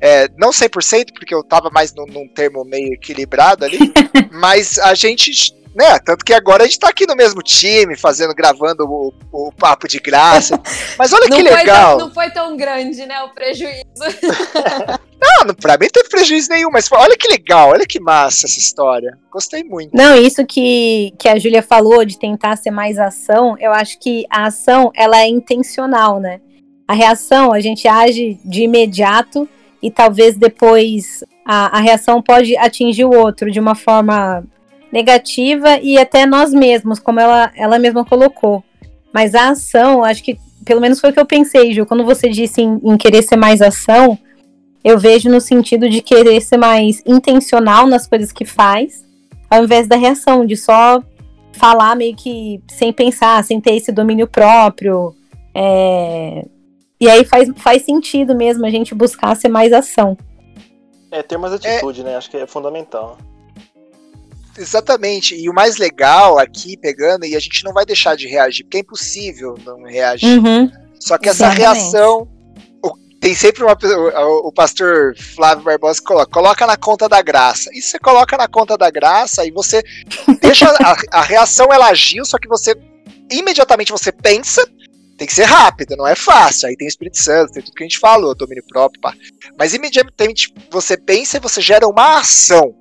É, 0.00 0.28
não 0.38 0.50
100%, 0.50 1.12
porque 1.12 1.34
eu 1.34 1.42
tava 1.42 1.70
mais 1.70 1.92
num, 1.92 2.06
num 2.06 2.28
termo 2.28 2.64
meio 2.64 2.94
equilibrado 2.94 3.64
ali, 3.64 3.92
mas 4.30 4.78
a 4.78 4.94
gente, 4.94 5.52
né, 5.78 5.96
tanto 6.00 6.24
que 6.24 6.34
agora 6.34 6.64
a 6.64 6.66
gente 6.66 6.80
tá 6.80 6.88
aqui 6.88 7.06
no 7.06 7.14
mesmo 7.14 7.40
time, 7.40 7.96
fazendo, 7.96 8.34
gravando 8.34 8.84
o, 8.84 9.14
o 9.30 9.52
papo 9.52 9.86
de 9.86 10.00
graça. 10.00 10.60
Mas 10.98 11.12
olha 11.12 11.28
Não 11.28 11.36
que 11.36 11.44
foi, 11.44 11.56
legal. 11.56 11.96
tão, 11.96 12.06
não 12.08 12.14
foi 12.14 12.30
tão 12.30 12.56
grande, 12.56 13.06
né, 13.06 13.22
o 13.22 13.28
prejuízo. 13.28 13.84
Não, 15.20 15.48
não, 15.48 15.54
pra 15.54 15.76
mim 15.76 15.86
não 15.86 15.90
teve 15.90 16.08
prejuízo 16.08 16.48
nenhum, 16.48 16.70
mas 16.70 16.88
olha 16.92 17.16
que 17.16 17.26
legal, 17.26 17.70
olha 17.70 17.84
que 17.84 17.98
massa 17.98 18.46
essa 18.46 18.60
história. 18.60 19.18
Gostei 19.32 19.64
muito. 19.64 19.90
Não, 19.92 20.14
isso 20.14 20.46
que, 20.46 21.12
que 21.18 21.28
a 21.28 21.36
Júlia 21.36 21.60
falou 21.60 22.04
de 22.04 22.16
tentar 22.16 22.54
ser 22.54 22.70
mais 22.70 23.00
ação, 23.00 23.56
eu 23.58 23.72
acho 23.72 23.98
que 23.98 24.24
a 24.30 24.46
ação 24.46 24.92
ela 24.94 25.18
é 25.18 25.26
intencional, 25.26 26.20
né? 26.20 26.40
A 26.86 26.94
reação, 26.94 27.52
a 27.52 27.58
gente 27.58 27.88
age 27.88 28.38
de 28.44 28.62
imediato 28.62 29.48
e 29.82 29.90
talvez 29.90 30.36
depois 30.36 31.24
a, 31.44 31.78
a 31.78 31.80
reação 31.80 32.22
pode 32.22 32.56
atingir 32.56 33.04
o 33.04 33.12
outro 33.12 33.50
de 33.50 33.58
uma 33.58 33.74
forma 33.74 34.44
negativa 34.92 35.78
e 35.80 35.98
até 35.98 36.26
nós 36.26 36.52
mesmos, 36.52 36.98
como 36.98 37.20
ela, 37.20 37.50
ela 37.54 37.78
mesma 37.78 38.04
colocou. 38.04 38.62
Mas 39.12 39.34
a 39.34 39.50
ação, 39.50 40.04
acho 40.04 40.22
que, 40.22 40.38
pelo 40.64 40.80
menos 40.80 41.00
foi 41.00 41.10
o 41.10 41.12
que 41.12 41.20
eu 41.20 41.26
pensei, 41.26 41.72
Ju, 41.72 41.86
quando 41.86 42.04
você 42.04 42.28
disse 42.28 42.60
em, 42.62 42.80
em 42.82 42.96
querer 42.96 43.22
ser 43.22 43.36
mais 43.36 43.60
ação, 43.60 44.18
eu 44.84 44.98
vejo 44.98 45.28
no 45.28 45.40
sentido 45.40 45.88
de 45.88 46.00
querer 46.00 46.40
ser 46.40 46.56
mais 46.56 47.02
intencional 47.04 47.86
nas 47.86 48.06
coisas 48.06 48.32
que 48.32 48.44
faz, 48.44 49.04
ao 49.50 49.64
invés 49.64 49.88
da 49.88 49.96
reação, 49.96 50.46
de 50.46 50.56
só 50.56 51.02
falar 51.52 51.96
meio 51.96 52.14
que 52.14 52.60
sem 52.68 52.92
pensar, 52.92 53.42
sem 53.44 53.60
ter 53.60 53.74
esse 53.74 53.90
domínio 53.90 54.26
próprio. 54.26 55.14
é, 55.54 56.44
E 57.00 57.08
aí 57.08 57.24
faz, 57.24 57.50
faz 57.56 57.82
sentido 57.82 58.34
mesmo 58.34 58.64
a 58.64 58.70
gente 58.70 58.94
buscar 58.94 59.34
ser 59.36 59.48
mais 59.48 59.72
ação. 59.72 60.16
É, 61.10 61.22
ter 61.22 61.38
mais 61.38 61.54
atitude, 61.54 62.04
né? 62.04 62.16
Acho 62.16 62.30
que 62.30 62.36
é 62.36 62.46
fundamental. 62.46 63.18
Exatamente. 64.58 65.34
E 65.34 65.48
o 65.48 65.54
mais 65.54 65.76
legal 65.76 66.38
aqui, 66.38 66.76
pegando, 66.76 67.24
e 67.24 67.36
a 67.36 67.40
gente 67.40 67.64
não 67.64 67.72
vai 67.72 67.84
deixar 67.86 68.16
de 68.16 68.26
reagir, 68.26 68.64
porque 68.64 68.78
é 68.78 68.80
impossível 68.80 69.54
não 69.64 69.82
reagir. 69.84 70.38
Uhum. 70.38 70.70
Só 71.00 71.16
que 71.16 71.28
essa 71.28 71.44
Exatamente. 71.46 71.60
reação. 71.60 72.28
o- 72.84 72.98
Tem 73.20 73.34
sempre 73.34 73.62
uma, 73.64 73.74
pessoa- 73.76 74.12
o, 74.26 74.48
o 74.48 74.52
pastor 74.52 75.14
Flávio 75.16 75.64
Barbosa 75.64 76.00
que 76.00 76.06
coloca, 76.06 76.30
coloca 76.30 76.66
na 76.66 76.76
conta 76.76 77.08
da 77.08 77.20
graça. 77.22 77.70
E 77.72 77.80
você 77.82 77.98
coloca 77.98 78.36
na 78.36 78.46
conta 78.48 78.76
da 78.76 78.90
graça 78.90 79.44
e 79.46 79.50
você 79.50 79.82
deixa 80.40 80.68
a, 80.70 80.96
a 81.18 81.22
reação 81.22 81.68
ela 81.72 81.88
agiu, 81.88 82.24
só 82.24 82.38
que 82.38 82.48
você 82.48 82.74
imediatamente 83.30 83.92
você 83.92 84.10
pensa, 84.12 84.66
tem 85.18 85.26
que 85.26 85.34
ser 85.34 85.44
rápido, 85.44 85.96
não 85.96 86.06
é 86.06 86.14
fácil. 86.14 86.68
Aí 86.68 86.76
tem 86.76 86.86
o 86.86 86.88
Espírito 86.88 87.18
Santo, 87.20 87.52
tem 87.52 87.62
tudo 87.62 87.74
que 87.74 87.82
a 87.82 87.86
gente 87.86 87.98
falou, 87.98 88.34
domínio 88.34 88.64
próprio, 88.68 89.00
pá. 89.00 89.12
Mas 89.58 89.74
imediatamente 89.74 90.52
você 90.70 90.96
pensa 90.96 91.36
e 91.36 91.40
você 91.40 91.60
gera 91.60 91.86
uma 91.88 92.18
ação. 92.20 92.74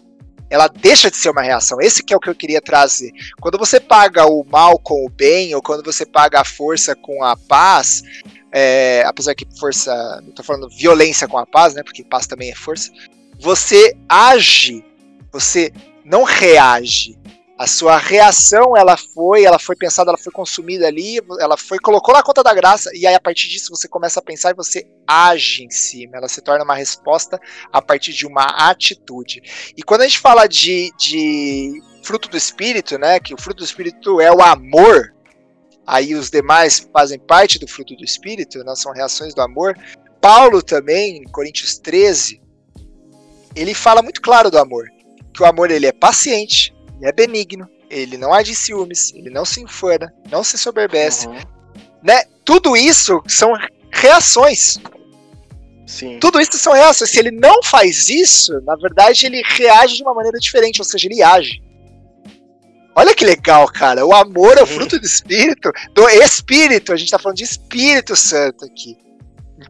Ela 0.50 0.68
deixa 0.68 1.12
de 1.12 1.18
ser 1.18 1.30
uma 1.30 1.42
reação. 1.42 1.82
Esse 1.82 2.04
que 2.04 2.14
é 2.14 2.18
o 2.18 2.20
que 2.20 2.30
eu 2.30 2.36
queria 2.36 2.62
trazer. 2.62 3.12
Quando 3.40 3.58
você 3.58 3.80
paga 3.80 4.26
o 4.26 4.46
mal 4.46 4.80
com 4.80 5.06
o 5.06 5.10
bem, 5.10 5.54
ou 5.54 5.62
quando 5.62 5.84
você 5.84 6.06
paga 6.06 6.42
a 6.42 6.46
força 6.46 6.96
com 6.96 7.24
a 7.24 7.36
paz, 7.36 8.04
é, 8.52 9.04
apesar 9.06 9.36
que 9.36 9.46
força, 9.60 10.22
não 10.24 10.32
tô 10.32 10.44
falando 10.44 10.70
violência 10.70 11.28
com 11.28 11.38
a 11.38 11.46
paz, 11.46 11.74
né? 11.74 11.84
Porque 11.84 12.04
paz 12.04 12.28
também 12.28 12.52
é 12.52 12.56
força. 12.56 12.92
Você 13.40 13.96
age, 14.08 14.84
você 15.32 15.72
não 16.04 16.24
reage. 16.24 17.18
A 17.58 17.66
sua 17.66 17.98
reação, 17.98 18.78
ela 18.78 18.96
foi, 18.96 19.44
ela 19.44 19.58
foi 19.58 19.76
pensada, 19.76 20.12
ela 20.12 20.18
foi 20.18 20.32
consumida 20.32 20.88
ali, 20.88 21.18
ela 21.40 21.58
foi 21.58 21.80
colocou 21.80 22.14
na 22.14 22.22
conta 22.22 22.44
da 22.44 22.54
graça 22.54 22.92
e 22.94 23.08
aí 23.08 23.16
a 23.16 23.20
partir 23.20 23.50
disso 23.50 23.76
você 23.76 23.88
começa 23.88 24.20
a 24.20 24.24
pensar 24.24 24.52
e 24.52 24.56
você 24.56 24.88
age 25.08 25.64
em 25.64 25.72
cima. 25.72 26.18
Ela 26.18 26.28
se 26.28 26.40
torna 26.42 26.64
uma 26.64 26.76
resposta 26.76 27.40
a 27.74 27.82
partir 27.82 28.14
de 28.14 28.28
uma 28.28 28.70
atitude. 28.70 29.42
E 29.76 29.82
quando 29.82 30.02
a 30.02 30.08
gente 30.08 30.20
fala 30.20 30.46
de, 30.46 30.92
de 31.00 31.82
fruto 32.04 32.30
do 32.30 32.38
espírito, 32.38 32.98
né? 32.98 33.20
Que 33.20 33.34
o 33.34 33.42
fruto 33.42 33.58
do 33.58 33.66
espírito 33.66 34.22
é 34.22 34.32
o 34.32 34.42
amor. 34.42 35.14
Aí 35.86 36.16
os 36.16 36.30
demais 36.30 36.88
fazem 36.92 37.18
parte 37.20 37.60
do 37.60 37.68
fruto 37.68 37.96
do 37.96 38.04
espírito, 38.04 38.62
né, 38.62 38.76
são 38.76 38.92
reações 38.92 39.34
do 39.34 39.42
amor. 39.42 39.74
Paulo 40.20 40.62
também, 40.62 41.18
em 41.18 41.24
Coríntios 41.24 41.78
13, 41.78 42.42
ele 43.56 43.74
fala 43.74 44.02
muito 44.02 44.22
claro 44.22 44.52
do 44.52 44.58
amor, 44.58 44.86
que 45.34 45.42
o 45.42 45.46
amor 45.46 45.72
ele 45.72 45.86
é 45.86 45.94
paciente, 45.94 46.76
ele 46.98 47.08
é 47.08 47.12
benigno, 47.12 47.68
ele 47.90 48.18
não 48.18 48.34
age 48.34 48.54
ciúmes, 48.56 49.14
ele 49.14 49.30
não 49.30 49.46
se 49.46 49.62
enfana, 49.62 50.14
não 50.30 50.44
se 50.44 50.58
soberbece, 50.58 51.28
Uhum. 51.28 51.40
né? 52.04 52.24
Tudo 52.44 52.76
isso 52.76 53.22
são 53.28 53.54
reações. 53.92 54.78
Sim. 55.86 56.20
Tudo 56.20 56.40
isso 56.42 56.58
são 56.58 56.74
reações. 56.74 57.10
Se 57.12 57.20
ele 57.20 57.32
não 57.32 57.64
faz 57.64 58.10
isso, 58.10 58.60
na 58.62 58.76
verdade 58.76 59.26
ele 59.26 59.42
reage 59.46 59.96
de 59.98 60.04
uma 60.04 60.14
maneira 60.14 60.38
diferente, 60.38 60.82
ou 60.82 60.86
seja, 60.86 61.08
ele 61.08 61.24
age. 61.24 61.62
Olha 62.96 63.14
que 63.14 63.24
legal, 63.24 63.68
cara. 63.68 64.06
O 64.06 64.14
amor 64.14 64.58
é 64.58 64.64
o 64.64 64.66
fruto 64.66 65.00
do 65.00 65.06
espírito, 65.06 65.72
do 65.94 66.10
espírito. 66.10 66.92
A 66.92 66.98
gente 66.98 67.12
tá 67.12 67.20
falando 67.20 67.38
de 67.38 67.44
Espírito 67.44 68.16
Santo 68.16 68.66
aqui. 68.66 68.98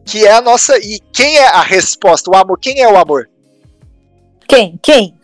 Que 0.04 0.26
é 0.26 0.32
a 0.32 0.40
nossa. 0.40 0.78
E 0.78 0.98
quem 1.12 1.36
é 1.36 1.46
a 1.46 1.60
resposta? 1.60 2.30
O 2.30 2.34
amor. 2.34 2.58
Quem 2.58 2.80
é 2.80 2.90
o 2.90 2.96
amor? 2.96 3.28
Quem? 4.48 4.78
Quem? 4.82 5.14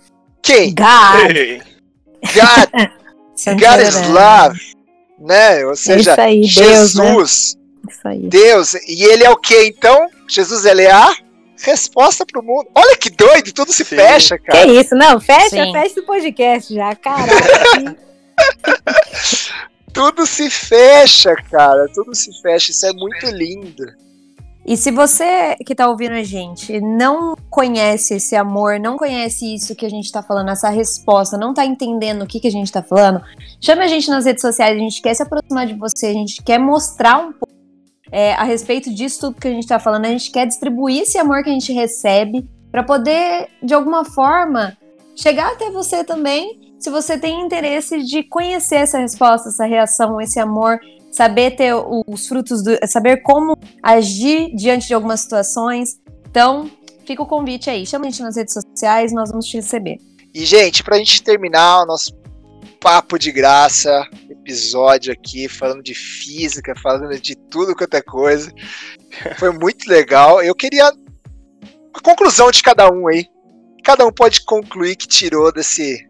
Quem? 0.43 0.75
God. 0.75 1.65
God, 2.33 2.91
God 3.61 3.81
is 3.81 4.09
love. 4.09 4.61
Né? 5.19 5.65
Ou 5.65 5.73
É 5.73 5.77
seja, 5.77 6.13
isso 6.13 6.21
aí, 6.21 6.41
Deus, 6.41 6.95
né? 6.95 7.05
Jesus. 7.07 7.57
Isso 7.89 8.09
aí. 8.09 8.21
Deus, 8.29 8.75
e 8.75 9.05
ele 9.05 9.25
é 9.25 9.31
o 9.31 9.37
que 9.37 9.67
então? 9.67 10.09
Jesus, 10.29 10.65
ele 10.65 10.83
é 10.83 10.91
a 10.91 11.15
resposta 11.63 12.25
pro 12.27 12.43
mundo. 12.43 12.69
Olha 12.75 12.97
que 12.97 13.11
doido, 13.11 13.53
tudo 13.53 13.73
se 13.73 13.85
Sim. 13.85 13.97
fecha, 13.97 14.39
Que 14.39 14.47
cara. 14.47 14.67
isso? 14.67 14.95
Não, 14.95 15.21
fecha, 15.21 15.51
Sim. 15.51 15.73
fecha 15.73 16.01
o 16.01 16.07
podcast 16.07 16.75
já. 16.75 16.95
Caraca. 16.97 17.97
Tudo 19.93 20.27
se 20.27 20.51
fecha, 20.51 21.37
cara. 21.51 21.87
Tudo 21.95 22.15
se 22.17 22.31
fecha. 22.43 22.73
Isso 22.73 22.85
é 22.85 22.93
muito 22.93 23.27
lindo. 23.27 23.85
E 24.67 24.79
se 24.79 24.91
você 24.91 25.57
que 25.67 25.75
tá 25.75 25.89
ouvindo 25.89 26.15
a 26.15 26.23
gente 26.23 26.81
não 26.81 27.37
conhece 27.51 28.15
esse 28.15 28.35
amor, 28.35 28.81
não 28.81 28.97
conhece 28.97 29.55
isso 29.55 29.75
que 29.75 29.85
a 29.85 29.91
gente 29.91 30.11
tá 30.11 30.23
falando, 30.23 30.51
essa 30.51 30.71
resposta, 30.71 31.37
não 31.37 31.53
tá 31.53 31.67
entendendo 31.67 32.23
o 32.23 32.27
que, 32.27 32.41
que 32.41 32.49
a 32.49 32.51
gente 32.51 32.73
tá 32.73 32.83
falando, 32.83 33.23
chame 33.61 33.83
a 33.83 33.89
gente 33.89 34.09
nas 34.09 34.25
redes 34.25 34.41
sociais, 34.41 34.75
a 34.75 34.81
gente 34.81 35.03
quer 35.03 35.13
se 35.13 35.23
aproximar 35.23 35.67
de 35.67 35.75
você, 35.75 36.07
a 36.07 36.13
gente 36.13 36.43
quer 36.43 36.59
mostrar 36.59 37.19
um 37.19 37.33
pouco 37.33 37.53
é, 38.11 38.33
a 38.35 38.45
respeito 38.45 38.95
disso 38.95 39.21
tudo 39.21 39.41
que 39.41 39.49
a 39.49 39.51
gente 39.51 39.67
tá 39.67 39.79
falando, 39.79 40.07
a 40.07 40.11
gente 40.11 40.31
quer 40.31 40.47
distribuir 40.47 41.03
esse 41.03 41.19
amor 41.19 41.43
que 41.43 41.51
a 41.51 41.53
gente 41.53 41.73
recebe 41.73 42.49
para 42.71 42.83
poder, 42.83 43.49
de 43.63 43.75
alguma 43.75 44.05
forma, 44.05 44.77
chegar 45.15 45.53
até 45.53 45.71
você 45.71 46.03
também, 46.03 46.75
se 46.79 46.91
você 46.91 47.19
tem 47.19 47.41
interesse 47.41 48.03
de 48.03 48.23
conhecer 48.23 48.77
essa 48.77 48.99
resposta, 48.99 49.49
essa 49.49 49.65
reação, 49.65 50.21
esse 50.21 50.41
amor, 50.41 50.81
saber 51.15 51.53
ter 51.53 51.73
os 51.75 52.27
frutos 52.27 52.63
do, 52.63 52.77
saber 52.89 53.23
como 53.23 53.57
agir 53.81 54.53
diante 54.55 54.89
de 54.89 54.95
algumas 54.95 55.21
situações. 55.21 56.01
Então, 56.29 56.69
fica 57.07 57.23
o 57.23 57.27
convite 57.27 57.71
aí. 57.71 57.87
Chama 57.87 58.07
a 58.07 58.11
gente 58.11 58.23
nas 58.23 58.37
redes 58.37 58.53
sociais, 58.53 59.13
nós 59.13 59.31
vamos 59.31 59.47
te 59.47 59.57
receber. 59.57 59.99
E, 60.35 60.45
gente, 60.45 60.83
pra 60.83 60.99
gente 60.99 61.23
terminar 61.23 61.83
o 61.83 61.87
nosso 61.87 62.13
papo 62.81 63.17
de 63.17 63.31
graça, 63.31 64.05
episódio 64.29 65.13
aqui, 65.13 65.49
falando 65.49 65.83
de 65.83 65.95
física, 65.95 66.75
falando 66.83 67.19
de 67.21 67.37
tudo 67.37 67.77
quanto 67.77 67.95
é 67.95 68.03
coisa. 68.03 68.53
Foi 69.39 69.53
muito 69.53 69.89
legal. 69.89 70.43
Eu 70.43 70.55
queria 70.55 70.89
a 70.89 72.01
conclusão 72.03 72.51
de 72.51 72.61
cada 72.61 72.91
um 72.91 73.07
aí. 73.07 73.27
Cada 73.85 74.05
um 74.05 74.11
pode 74.11 74.45
concluir 74.45 74.97
que 74.97 75.07
tirou 75.07 75.53
desse, 75.53 76.09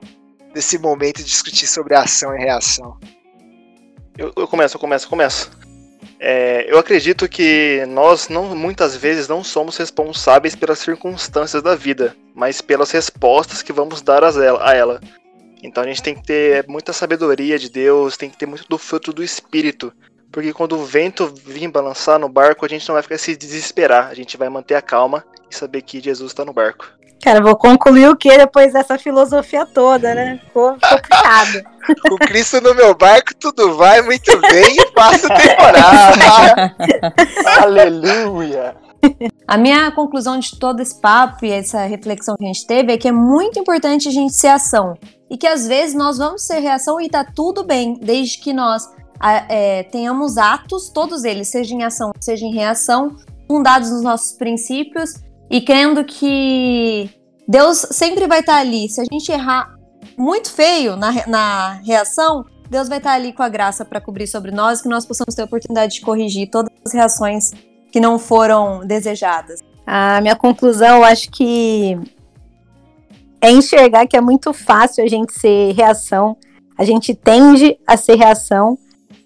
desse 0.55 0.79
momento 0.79 1.19
de 1.19 1.25
discutir 1.25 1.67
sobre 1.67 1.95
ação 1.95 2.35
e 2.35 2.39
reação. 2.39 2.99
Eu, 4.17 4.33
eu 4.37 4.47
começo, 4.47 4.77
eu 4.77 4.81
começo, 4.81 5.07
eu 5.07 5.11
começo. 5.11 5.51
É, 6.21 6.65
eu 6.71 6.79
acredito 6.79 7.29
que 7.29 7.85
nós 7.89 8.29
não, 8.29 8.55
muitas 8.55 8.97
vezes 8.97 9.29
não 9.29 9.43
somos 9.43 9.77
responsáveis 9.77 10.55
pelas 10.55 10.79
circunstâncias 10.79 11.63
da 11.63 11.75
vida, 11.75 12.17
mas 12.35 12.61
pelas 12.61 12.91
respostas 12.91 13.63
que 13.63 13.73
vamos 13.73 14.01
dar 14.01 14.23
a 14.25 14.29
ela. 14.29 14.71
A 14.71 14.75
ela. 14.75 15.01
Então 15.63 15.83
a 15.83 15.87
gente 15.87 16.03
tem 16.03 16.15
que 16.15 16.23
ter 16.23 16.67
muita 16.69 16.93
sabedoria 16.93 17.59
de 17.59 17.71
Deus, 17.71 18.17
tem 18.17 18.31
que 18.31 18.37
ter 18.37 18.47
muito 18.47 18.67
do 18.69 18.79
fruto 18.79 19.13
do 19.13 19.23
Espírito. 19.23 19.93
Porque 20.35 20.53
quando 20.53 20.77
o 20.77 20.85
vento 20.85 21.33
vir 21.47 21.69
balançar 21.69 22.19
no 22.19 22.29
barco, 22.29 22.67
a 22.67 22.69
gente 22.69 22.89
não 22.89 22.95
vai 22.95 23.05
ficar 23.05 23.17
se 23.19 23.37
desesperar. 23.37 24.09
A 24.09 24.15
gente 24.15 24.37
vai 24.37 24.49
manter 24.49 24.75
a 24.75 24.83
calma 24.83 25.25
e 25.49 25.55
saber 25.55 25.81
que 25.83 26.01
Jesus 26.01 26.33
está 26.33 26.45
no 26.45 26.53
barco. 26.53 26.87
Cara, 27.23 27.41
vou 27.41 27.55
concluir 27.57 28.09
o 28.09 28.17
que 28.17 28.37
depois 28.37 28.73
dessa 28.73 28.99
filosofia 28.99 29.65
toda, 29.65 30.13
né? 30.13 30.41
Ficou 30.45 30.73
complicado. 30.73 31.63
Com 32.03 32.17
Cristo 32.17 32.61
no 32.61 32.75
meu 32.75 32.97
barco, 32.97 33.33
tudo 33.39 33.77
vai 33.77 34.03
muito 34.03 34.37
bem 34.41 34.77
e 34.77 34.91
passo 34.91 35.29
temporada. 35.29 36.75
Aleluia! 37.63 38.75
A 39.47 39.57
minha 39.57 39.93
conclusão 39.93 40.41
de 40.41 40.59
todo 40.59 40.81
esse 40.81 41.01
papo 41.01 41.47
e 41.47 41.53
essa 41.53 41.85
reflexão 41.85 42.35
que 42.37 42.43
a 42.43 42.49
gente 42.49 42.67
teve 42.67 42.93
é 42.93 42.99
que 42.99 43.07
é 43.07 43.13
muito 43.13 43.57
importante 43.61 44.09
a 44.09 44.11
gente 44.11 44.35
ser 44.35 44.49
ação. 44.49 44.99
E 45.31 45.39
que 45.39 45.47
às 45.47 45.69
vezes 45.69 45.95
nós 45.95 46.19
vamos 46.19 46.45
ser 46.45 46.59
reação 46.59 47.01
e 47.01 47.09
tá 47.09 47.25
tudo 47.25 47.63
bem, 47.63 47.95
desde 48.03 48.39
que 48.39 48.53
nós 48.53 48.85
a- 48.87 49.04
é, 49.49 49.83
tenhamos 49.85 50.37
atos, 50.37 50.91
todos 50.91 51.25
eles, 51.25 51.49
seja 51.49 51.75
em 51.75 51.83
ação, 51.83 52.13
seja 52.21 52.45
em 52.45 52.53
reação, 52.53 53.17
fundados 53.47 53.91
nos 53.91 54.03
nossos 54.03 54.33
princípios 54.33 55.15
e 55.51 55.61
crendo 55.61 56.05
que 56.05 57.11
Deus 57.47 57.87
sempre 57.91 58.27
vai 58.27 58.41
estar 58.41 58.57
ali. 58.57 58.89
Se 58.89 59.01
a 59.01 59.05
gente 59.05 59.31
errar 59.31 59.75
muito 60.17 60.51
feio 60.51 60.97
na, 60.97 61.27
na 61.27 61.73
reação, 61.85 62.45
Deus 62.69 62.89
vai 62.89 62.99
estar 62.99 63.13
ali 63.13 63.33
com 63.33 63.43
a 63.43 63.49
graça 63.49 63.85
para 63.85 64.01
cobrir 64.01 64.27
sobre 64.27 64.51
nós, 64.51 64.81
que 64.81 64.89
nós 64.89 65.07
possamos 65.07 65.35
ter 65.35 65.43
a 65.43 65.45
oportunidade 65.45 65.95
de 65.95 66.01
corrigir 66.01 66.51
todas 66.51 66.73
as 66.85 66.93
reações 66.93 67.51
que 67.93 68.01
não 68.01 68.19
foram 68.19 68.81
desejadas. 68.87 69.61
A 69.87 70.21
minha 70.21 70.35
conclusão, 70.35 70.99
eu 70.99 71.05
acho 71.05 71.31
que 71.31 71.99
é 73.41 73.51
enxergar 73.51 74.07
que 74.07 74.17
é 74.17 74.21
muito 74.21 74.53
fácil 74.53 75.05
a 75.05 75.07
gente 75.07 75.33
ser 75.33 75.73
reação. 75.75 76.37
A 76.77 76.85
gente 76.85 77.15
tende 77.15 77.79
a 77.87 77.97
ser 77.97 78.17
reação, 78.17 78.79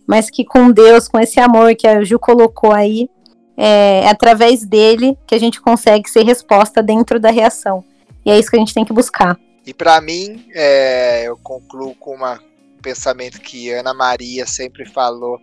mas 0.08 0.30
que 0.30 0.42
com 0.42 0.72
Deus, 0.72 1.06
com 1.06 1.20
esse 1.20 1.38
amor 1.38 1.76
que 1.76 1.86
a 1.86 2.02
Ju 2.02 2.18
colocou 2.18 2.72
aí, 2.72 3.10
é, 3.54 4.04
é 4.04 4.08
através 4.08 4.64
dele 4.64 5.18
que 5.26 5.34
a 5.34 5.38
gente 5.38 5.60
consegue 5.60 6.08
ser 6.08 6.24
resposta 6.24 6.82
dentro 6.82 7.20
da 7.20 7.30
reação. 7.30 7.84
E 8.24 8.30
é 8.30 8.38
isso 8.38 8.48
que 8.50 8.56
a 8.56 8.58
gente 8.58 8.72
tem 8.72 8.86
que 8.86 8.92
buscar. 8.92 9.38
E 9.66 9.74
pra 9.74 10.00
mim, 10.00 10.46
é, 10.54 11.24
eu 11.28 11.36
concluo 11.36 11.94
com 11.94 12.14
uma- 12.14 12.40
um 12.74 12.80
pensamento 12.80 13.38
que 13.38 13.70
Ana 13.70 13.92
Maria 13.92 14.46
sempre 14.46 14.88
falou 14.88 15.38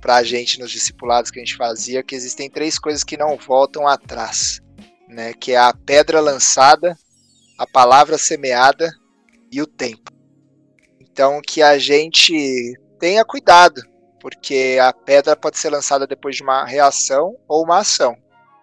pra 0.00 0.24
gente 0.24 0.58
nos 0.58 0.72
discipulados 0.72 1.30
que 1.30 1.38
a 1.38 1.44
gente 1.44 1.56
fazia, 1.56 2.02
que 2.02 2.16
existem 2.16 2.50
três 2.50 2.80
coisas 2.80 3.04
que 3.04 3.16
não 3.16 3.36
voltam 3.36 3.86
atrás, 3.86 4.60
né? 5.08 5.32
Que 5.32 5.52
é 5.52 5.58
a 5.58 5.72
pedra 5.72 6.20
lançada, 6.20 6.98
a 7.56 7.66
palavra 7.68 8.18
semeada 8.18 8.90
e 9.52 9.62
o 9.62 9.66
tempo. 9.66 10.10
Então 11.00 11.40
que 11.40 11.62
a 11.62 11.78
gente 11.78 12.74
tenha 12.98 13.24
cuidado, 13.24 13.80
porque 14.22 14.78
a 14.80 14.90
pedra 14.90 15.36
pode 15.36 15.58
ser 15.58 15.68
lançada 15.68 16.06
depois 16.06 16.34
de 16.34 16.42
uma 16.42 16.64
reação 16.64 17.36
ou 17.46 17.62
uma 17.62 17.80
ação. 17.80 18.16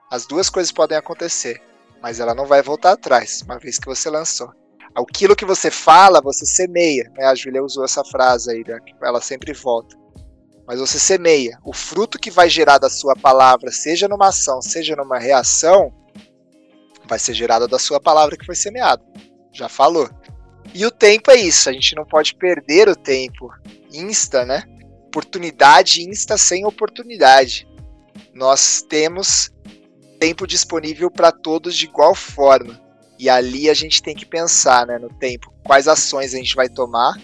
As 0.10 0.26
duas 0.26 0.50
coisas 0.50 0.72
podem 0.72 0.98
acontecer, 0.98 1.62
mas 2.02 2.20
ela 2.20 2.34
não 2.34 2.48
vai 2.48 2.64
voltar 2.64 2.94
atrás, 2.94 3.44
uma 3.44 3.60
vez 3.60 3.78
que 3.78 3.86
você 3.86 4.10
lançou 4.10 4.52
aquilo 4.96 5.36
que 5.36 5.46
você 5.46 5.70
fala, 5.70 6.22
você 6.22 6.46
semeia. 6.46 7.12
Né? 7.16 7.26
A 7.26 7.36
Júlia 7.36 7.64
usou 7.64 7.86
essa 7.86 8.04
frase 8.04 8.52
aí, 8.52 8.64
né? 8.68 8.78
ela 9.02 9.22
sempre 9.22 9.54
volta. 9.54 9.98
Mas 10.68 10.80
você 10.80 11.00
semeia. 11.00 11.58
O 11.64 11.74
fruto 11.74 12.20
que 12.20 12.30
vai 12.30 12.50
gerar 12.50 12.78
da 12.78 12.90
sua 12.90 13.16
palavra, 13.16 13.72
seja 13.72 14.08
numa 14.08 14.28
ação, 14.28 14.62
seja 14.62 14.96
numa 14.96 15.18
reação, 15.18 15.92
vai 17.06 17.18
ser 17.18 17.34
gerado 17.34 17.68
da 17.68 17.80
sua 17.80 18.00
palavra 18.00 18.38
que 18.38 18.46
foi 18.46 18.56
semeada. 18.56 19.04
Já 19.52 19.68
falou. 19.68 20.10
E 20.74 20.86
o 20.86 20.92
tempo 20.92 21.32
é 21.32 21.36
isso. 21.36 21.70
A 21.70 21.74
gente 21.74 21.96
não 21.96 22.06
pode 22.06 22.36
perder 22.36 22.88
o 22.88 22.96
tempo. 22.96 23.50
Insta, 23.92 24.46
né? 24.46 24.64
Oportunidade 25.10 26.08
insta 26.08 26.38
sem 26.38 26.68
oportunidade. 26.68 27.68
Nós 28.32 28.84
temos 28.88 29.52
tempo 30.20 30.46
disponível 30.46 31.10
para 31.10 31.32
todos 31.32 31.76
de 31.76 31.86
igual 31.86 32.14
forma. 32.14 32.80
E 33.18 33.28
ali 33.28 33.72
a 33.72 33.74
gente 33.74 34.04
tem 34.04 34.16
que 34.16 34.24
pensar 34.24 34.86
né, 34.86 35.00
no 35.00 35.10
tempo, 35.10 35.52
quais 35.66 35.88
ações 35.88 36.36
a 36.36 36.38
gente 36.38 36.56
vai 36.56 36.70
tomar 36.70 37.20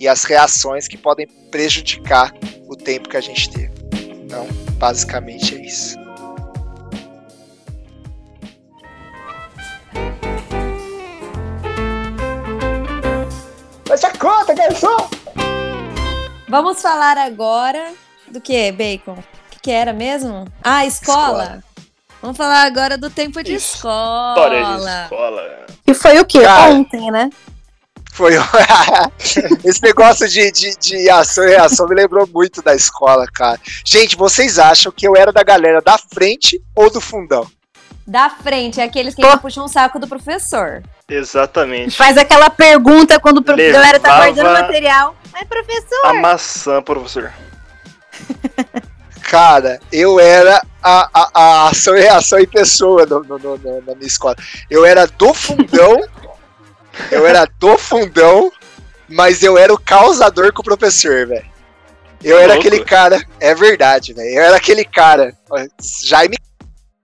e 0.00 0.08
as 0.08 0.24
reações 0.24 0.88
que 0.88 0.96
podem 0.96 1.26
prejudicar 1.50 2.32
o 2.66 2.74
tempo 2.74 3.10
que 3.10 3.18
a 3.18 3.20
gente 3.20 3.50
teve. 3.50 3.74
Então, 4.24 4.46
basicamente 4.78 5.54
é 5.54 5.66
isso. 5.66 5.94
Fecha 13.86 14.08
a 14.08 14.18
conta, 14.18 14.54
garçom! 14.54 15.15
Vamos 16.48 16.80
falar 16.80 17.18
agora 17.18 17.92
do 18.28 18.40
que, 18.40 18.70
Bacon? 18.72 19.12
O 19.14 19.50
que, 19.50 19.60
que 19.60 19.70
era 19.70 19.92
mesmo? 19.92 20.46
Ah, 20.62 20.86
escola. 20.86 21.42
Escola. 21.44 21.64
Vamos 22.22 22.36
falar 22.36 22.62
agora 22.62 22.96
do 22.96 23.10
tempo 23.10 23.42
de 23.42 23.54
História 23.54 24.58
de 24.64 24.70
escola. 24.72 25.02
escola. 25.04 25.66
E 25.86 25.94
foi 25.94 26.18
o 26.20 26.24
quê? 26.24 26.42
Cara. 26.42 26.72
Ontem, 26.72 27.10
né? 27.10 27.30
Foi 28.12 28.32
esse 29.62 29.82
negócio 29.82 30.26
de, 30.26 30.50
de, 30.50 30.74
de 30.76 31.10
ação 31.10 31.44
e 31.44 31.48
reação 31.48 31.86
me 31.86 31.94
lembrou 31.94 32.26
muito 32.26 32.62
da 32.62 32.74
escola, 32.74 33.26
cara. 33.26 33.60
Gente, 33.84 34.16
vocês 34.16 34.58
acham 34.58 34.90
que 34.90 35.06
eu 35.06 35.14
era 35.14 35.30
da 35.32 35.42
galera 35.42 35.82
da 35.82 35.98
frente 35.98 36.60
ou 36.74 36.90
do 36.90 37.00
fundão? 37.00 37.46
Da 38.06 38.30
frente, 38.30 38.80
é 38.80 38.84
aqueles 38.84 39.14
que 39.14 39.22
puxam 39.38 39.64
o 39.64 39.68
saco 39.68 39.98
do 39.98 40.06
professor. 40.08 40.82
Exatamente. 41.08 41.94
Faz 41.96 42.16
aquela 42.16 42.48
pergunta 42.48 43.20
quando 43.20 43.44
a 43.48 43.54
Levava- 43.54 43.72
galera 43.82 44.00
tá 44.00 44.16
guardando 44.16 44.52
material. 44.62 45.14
Mas, 45.36 45.48
professor, 45.48 46.06
A 46.06 46.14
maçã, 46.14 46.82
professor. 46.82 47.30
Cara, 49.22 49.78
eu 49.92 50.18
era 50.18 50.62
a, 50.82 51.10
a, 51.12 51.30
a 51.34 51.68
ação 51.68 51.94
e 51.96 52.00
reação 52.00 52.38
em 52.38 52.46
pessoa 52.46 53.04
no, 53.04 53.20
no- 53.24 53.38
no- 53.38 53.58
no- 53.58 53.82
na 53.82 53.94
minha 53.94 54.06
escola. 54.06 54.36
Eu 54.70 54.84
era 54.84 55.06
do 55.06 55.34
fundão, 55.34 56.00
eu 57.10 57.26
era 57.26 57.44
do 57.58 57.76
fundão, 57.76 58.50
mas 59.08 59.42
eu 59.42 59.58
era 59.58 59.74
o 59.74 59.78
causador 59.80 60.52
com 60.54 60.62
o 60.62 60.64
professor, 60.64 61.26
velho. 61.26 61.44
Eu 62.24 62.38
era 62.38 62.54
Louco. 62.54 62.60
aquele 62.68 62.82
cara, 62.84 63.22
é 63.38 63.54
verdade, 63.54 64.14
velho. 64.14 64.28
Eu 64.30 64.42
era 64.42 64.56
aquele 64.56 64.84
cara, 64.84 65.36
Jaime 66.04 66.36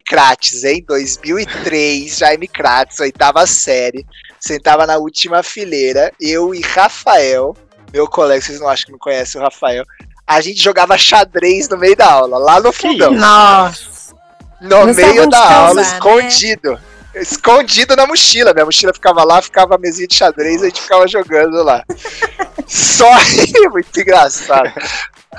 Krates, 0.07 0.65
hein? 0.65 0.83
2003, 0.89 2.17
Jaime 2.19 2.49
Krates, 2.49 2.99
oitava 3.01 3.47
série. 3.47 4.07
Sentava 4.41 4.87
na 4.87 4.97
última 4.97 5.43
fileira, 5.43 6.13
eu 6.21 6.55
e 6.55 6.61
Rafael, 6.63 7.55
meu 7.93 8.07
colega, 8.09 8.41
vocês 8.41 8.61
não 8.61 8.69
acham 8.69 8.87
que 8.87 8.93
não 8.93 8.99
conhecem 8.99 9.41
o 9.41 9.45
Rafael. 9.45 9.85
a 10.27 10.41
gente 10.41 10.63
jogava 10.63 10.97
xadrez 10.97 11.69
no 11.69 11.77
meio 11.77 11.97
da 11.97 12.11
aula, 12.11 12.39
lá 12.39 12.61
no 12.61 12.73
fundão. 12.73 13.13
Nossa. 13.13 14.15
No 14.61 14.87
Não 14.87 14.95
meio 14.95 15.29
da 15.29 15.39
causar, 15.39 15.55
aula, 15.55 15.75
né? 15.83 15.83
escondido. 15.83 16.81
Escondido 17.15 17.95
na 17.97 18.07
mochila. 18.07 18.55
Minha 18.55 18.65
mochila 18.65 18.93
ficava 18.95 19.23
lá, 19.25 19.43
ficava 19.43 19.75
a 19.75 19.79
mesinha 19.79 20.07
de 20.09 20.15
xadrez, 20.15 20.63
a 20.63 20.67
gente 20.67 20.81
ficava 20.81 21.07
jogando 21.07 21.63
lá. 21.63 21.85
Só 22.67 23.11
muito 23.71 24.01
engraçado. 24.01 24.73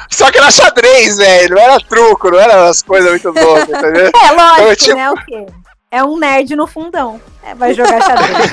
Só 0.10 0.30
que 0.32 0.38
era 0.38 0.51
xadrez, 0.51 1.18
velho. 1.18 1.56
Não 1.56 1.62
era 1.62 1.80
truco, 1.80 2.30
não 2.30 2.39
era 2.39 2.64
umas 2.66 2.82
coisas 2.84 3.10
muito 3.10 3.30
loucas, 3.32 3.70
entendeu? 3.70 4.12
É 4.24 4.32
lógico, 4.32 4.62
Eu, 4.70 4.76
tipo- 4.76 4.95
né? 4.95 5.12
O 5.12 5.16
quê? 5.26 5.45
É 5.94 6.04
um 6.04 6.18
nerd 6.18 6.56
no 6.56 6.66
fundão. 6.66 7.22
É, 7.44 7.54
vai 7.54 7.72
jogar 7.76 8.02
xadrez. 8.02 8.50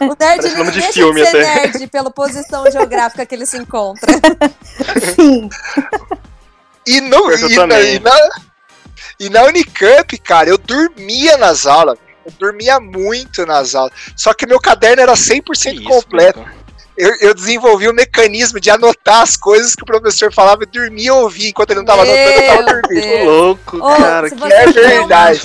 O 0.00 0.06
nerd 0.06 0.18
Parece 0.18 0.48
não 0.48 0.58
nome 0.58 0.72
de 0.72 0.80
deixa 0.80 0.92
filme 0.94 1.22
de 1.22 1.30
ser 1.30 1.36
até. 1.40 1.54
nerd 1.68 1.86
pela 1.86 2.10
posição 2.10 2.68
geográfica 2.68 3.24
que 3.24 3.32
ele 3.32 3.46
se 3.46 3.56
encontra. 3.56 4.12
Sim. 5.14 5.48
E, 6.84 7.00
no, 7.00 7.30
Eu 7.30 7.48
e, 7.48 7.66
na, 7.66 7.80
e, 7.80 7.98
na, 8.00 8.30
e 9.20 9.30
na 9.30 9.44
Unicamp, 9.44 10.18
cara, 10.18 10.48
eu 10.48 10.58
dormia 10.58 11.36
nas 11.36 11.64
aulas. 11.64 11.96
Eu 12.24 12.32
dormia 12.32 12.80
muito 12.80 13.46
nas 13.46 13.76
aulas. 13.76 13.92
Só 14.16 14.34
que 14.34 14.46
meu 14.46 14.58
caderno 14.58 15.02
era 15.02 15.12
100% 15.12 15.44
Que 15.62 15.70
isso, 15.70 15.84
completo. 15.84 16.40
Bacon? 16.40 16.65
Eu, 16.98 17.14
eu 17.20 17.34
desenvolvi 17.34 17.88
um 17.88 17.92
mecanismo 17.92 18.58
de 18.58 18.70
anotar 18.70 19.20
as 19.20 19.36
coisas 19.36 19.74
que 19.74 19.82
o 19.82 19.86
professor 19.86 20.32
falava 20.32 20.62
e 20.62 20.66
dormia 20.66 21.08
e 21.08 21.10
ouvia. 21.10 21.50
Enquanto 21.50 21.70
ele 21.70 21.80
não 21.80 21.84
tava 21.86 22.02
anotando, 22.02 22.20
eu 22.30 22.46
tava 22.46 22.62
Meu 22.62 22.82
dormindo. 22.82 23.02
Deus. 23.02 23.24
louco, 23.26 23.76
Ô, 23.76 23.96
cara. 23.96 24.28
se 24.28 24.34
Que 24.34 24.40
você 24.40 24.54
É 24.54 24.66
fizer 24.68 24.80
verdade. 24.88 25.40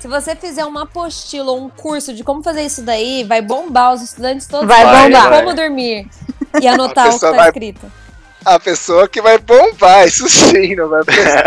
Se 0.00 0.08
você 0.08 0.36
fizer 0.36 0.64
uma 0.66 0.82
apostila 0.82 1.52
ou 1.52 1.64
um 1.64 1.70
curso 1.70 2.12
de 2.12 2.22
como 2.22 2.42
fazer 2.42 2.62
isso 2.62 2.82
daí, 2.82 3.24
vai 3.24 3.40
bombar 3.40 3.94
os 3.94 4.02
estudantes 4.02 4.46
todos. 4.46 4.66
Vai 4.68 4.82
sabem 4.82 5.12
bombar. 5.12 5.38
Como 5.44 5.54
dormir 5.54 6.06
e 6.60 6.68
anotar 6.68 7.08
o 7.08 7.12
que 7.14 7.20
tá 7.20 7.30
vai- 7.32 7.48
escrito. 7.48 7.90
A 8.44 8.58
pessoa 8.58 9.08
que 9.08 9.22
vai 9.22 9.38
bombar, 9.38 10.06
isso 10.06 10.28
sim, 10.28 10.74
não 10.74 10.88
vai 10.88 11.04
prestar. 11.04 11.44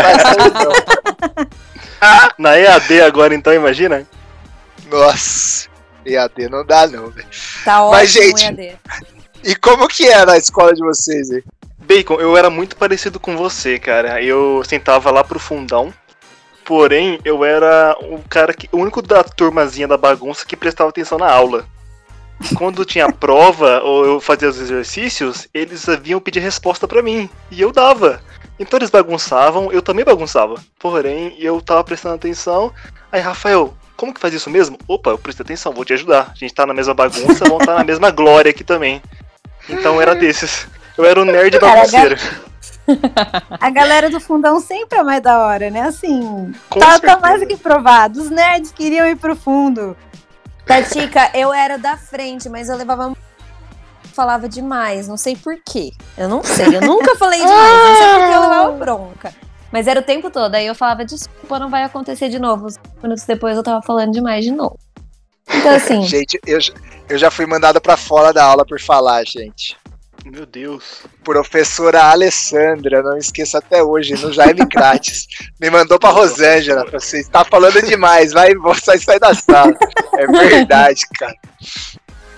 Na 2.38 2.58
EAD 2.58 3.00
agora, 3.02 3.34
então, 3.34 3.52
imagina? 3.52 4.06
Nossa, 4.90 5.68
EAD 6.04 6.48
não 6.48 6.64
dá 6.64 6.86
não, 6.86 7.10
velho. 7.10 7.26
Tá 7.64 7.82
ótimo, 7.84 7.90
Mas, 8.00 8.10
gente, 8.12 8.44
EAD. 8.44 8.78
E 9.46 9.54
como 9.54 9.86
que 9.86 10.08
era 10.08 10.32
a 10.32 10.36
escola 10.36 10.74
de 10.74 10.80
vocês 10.80 11.30
aí? 11.30 11.40
Bacon, 11.78 12.14
eu 12.14 12.36
era 12.36 12.50
muito 12.50 12.74
parecido 12.76 13.20
com 13.20 13.36
você, 13.36 13.78
cara. 13.78 14.20
Eu 14.20 14.60
sentava 14.64 15.08
lá 15.12 15.22
pro 15.22 15.38
fundão. 15.38 15.94
Porém, 16.64 17.20
eu 17.24 17.44
era 17.44 17.96
o 18.02 18.20
cara 18.28 18.52
que. 18.52 18.68
O 18.72 18.78
único 18.78 19.00
da 19.00 19.22
turmazinha 19.22 19.86
da 19.86 19.96
bagunça 19.96 20.44
que 20.44 20.56
prestava 20.56 20.90
atenção 20.90 21.16
na 21.16 21.30
aula. 21.30 21.64
Quando 22.56 22.84
tinha 22.84 23.06
prova 23.14 23.80
ou 23.84 24.04
eu 24.04 24.20
fazia 24.20 24.48
os 24.48 24.58
exercícios, 24.58 25.46
eles 25.54 25.86
vinham 26.02 26.18
pedir 26.18 26.40
resposta 26.40 26.88
pra 26.88 27.00
mim. 27.00 27.30
E 27.48 27.60
eu 27.60 27.70
dava. 27.70 28.20
Então 28.58 28.80
eles 28.80 28.90
bagunçavam, 28.90 29.70
eu 29.70 29.80
também 29.80 30.04
bagunçava. 30.04 30.56
Porém, 30.76 31.36
eu 31.38 31.62
tava 31.62 31.84
prestando 31.84 32.16
atenção. 32.16 32.72
Aí, 33.12 33.20
Rafael, 33.20 33.72
como 33.96 34.12
que 34.12 34.20
faz 34.20 34.34
isso 34.34 34.50
mesmo? 34.50 34.76
Opa, 34.88 35.10
eu 35.10 35.18
prestei 35.18 35.44
atenção, 35.44 35.72
vou 35.72 35.84
te 35.84 35.92
ajudar. 35.92 36.32
A 36.32 36.34
gente 36.34 36.52
tá 36.52 36.66
na 36.66 36.74
mesma 36.74 36.94
bagunça, 36.94 37.44
vamos 37.44 37.60
estar 37.60 37.76
na 37.76 37.84
mesma 37.84 38.10
glória 38.12 38.50
aqui 38.50 38.64
também. 38.64 39.00
Então 39.68 40.00
era 40.00 40.14
desses. 40.14 40.66
Eu 40.96 41.04
era 41.04 41.20
o 41.20 41.24
nerd 41.24 41.58
Cara, 41.58 41.86
bagunceiro. 41.86 42.16
A 43.60 43.70
galera 43.70 44.08
do 44.08 44.20
fundão 44.20 44.60
sempre 44.60 44.98
é 44.98 45.02
mais 45.02 45.20
da 45.20 45.38
hora, 45.38 45.70
né? 45.70 45.82
Assim, 45.82 46.52
Com 46.70 46.78
tá, 46.78 46.98
tá 46.98 47.18
mais 47.18 47.40
do 47.40 47.46
que 47.46 47.56
provado. 47.56 48.20
Os 48.20 48.30
nerds 48.30 48.72
queriam 48.72 49.06
ir 49.06 49.16
pro 49.16 49.34
fundo. 49.34 49.96
Tatica, 50.64 51.30
eu 51.34 51.52
era 51.52 51.78
da 51.78 51.96
frente, 51.96 52.48
mas 52.48 52.68
eu 52.68 52.76
levava. 52.76 53.12
Falava 54.12 54.48
demais, 54.48 55.06
não 55.06 55.16
sei 55.16 55.36
porquê. 55.36 55.92
Eu 56.16 56.28
não 56.28 56.42
sei, 56.42 56.74
eu 56.74 56.80
nunca 56.80 57.14
falei 57.18 57.38
demais, 57.38 57.74
não 57.74 57.96
sei 57.96 58.08
porque 58.18 58.34
eu 58.34 58.40
levava 58.40 58.72
bronca. 58.72 59.34
Mas 59.70 59.86
era 59.86 60.00
o 60.00 60.02
tempo 60.02 60.30
todo, 60.30 60.54
aí 60.54 60.66
eu 60.66 60.74
falava, 60.74 61.04
desculpa, 61.04 61.58
não 61.58 61.68
vai 61.68 61.84
acontecer 61.84 62.28
de 62.28 62.38
novo. 62.38 62.66
Uns 62.66 62.78
minutos 63.02 63.24
depois 63.24 63.56
eu 63.56 63.62
tava 63.62 63.82
falando 63.82 64.12
demais 64.12 64.44
de 64.44 64.50
novo. 64.50 64.78
Então, 65.48 65.74
assim, 65.74 66.02
Gente, 66.06 66.40
eu, 66.46 66.58
eu 67.08 67.18
já 67.18 67.30
fui 67.30 67.46
mandado 67.46 67.80
pra 67.80 67.96
fora 67.96 68.32
da 68.32 68.44
aula 68.44 68.64
por 68.64 68.80
falar, 68.80 69.24
gente. 69.26 69.76
Meu 70.24 70.44
Deus. 70.44 71.04
Professora 71.22 72.02
Alessandra, 72.04 73.00
não 73.00 73.16
esqueça 73.16 73.58
até 73.58 73.80
hoje, 73.82 74.14
no 74.14 74.32
Jaime 74.32 74.66
Crates. 74.66 75.28
Me 75.60 75.70
mandou 75.70 76.00
pra 76.00 76.10
Rosângela. 76.10 76.84
Você 76.90 77.20
está 77.20 77.44
falando 77.44 77.80
demais, 77.82 78.32
vai, 78.32 78.52
sai, 78.82 78.98
sai 78.98 79.20
da 79.20 79.32
sala. 79.34 79.72
É 80.14 80.26
verdade, 80.26 81.02
cara. 81.16 81.36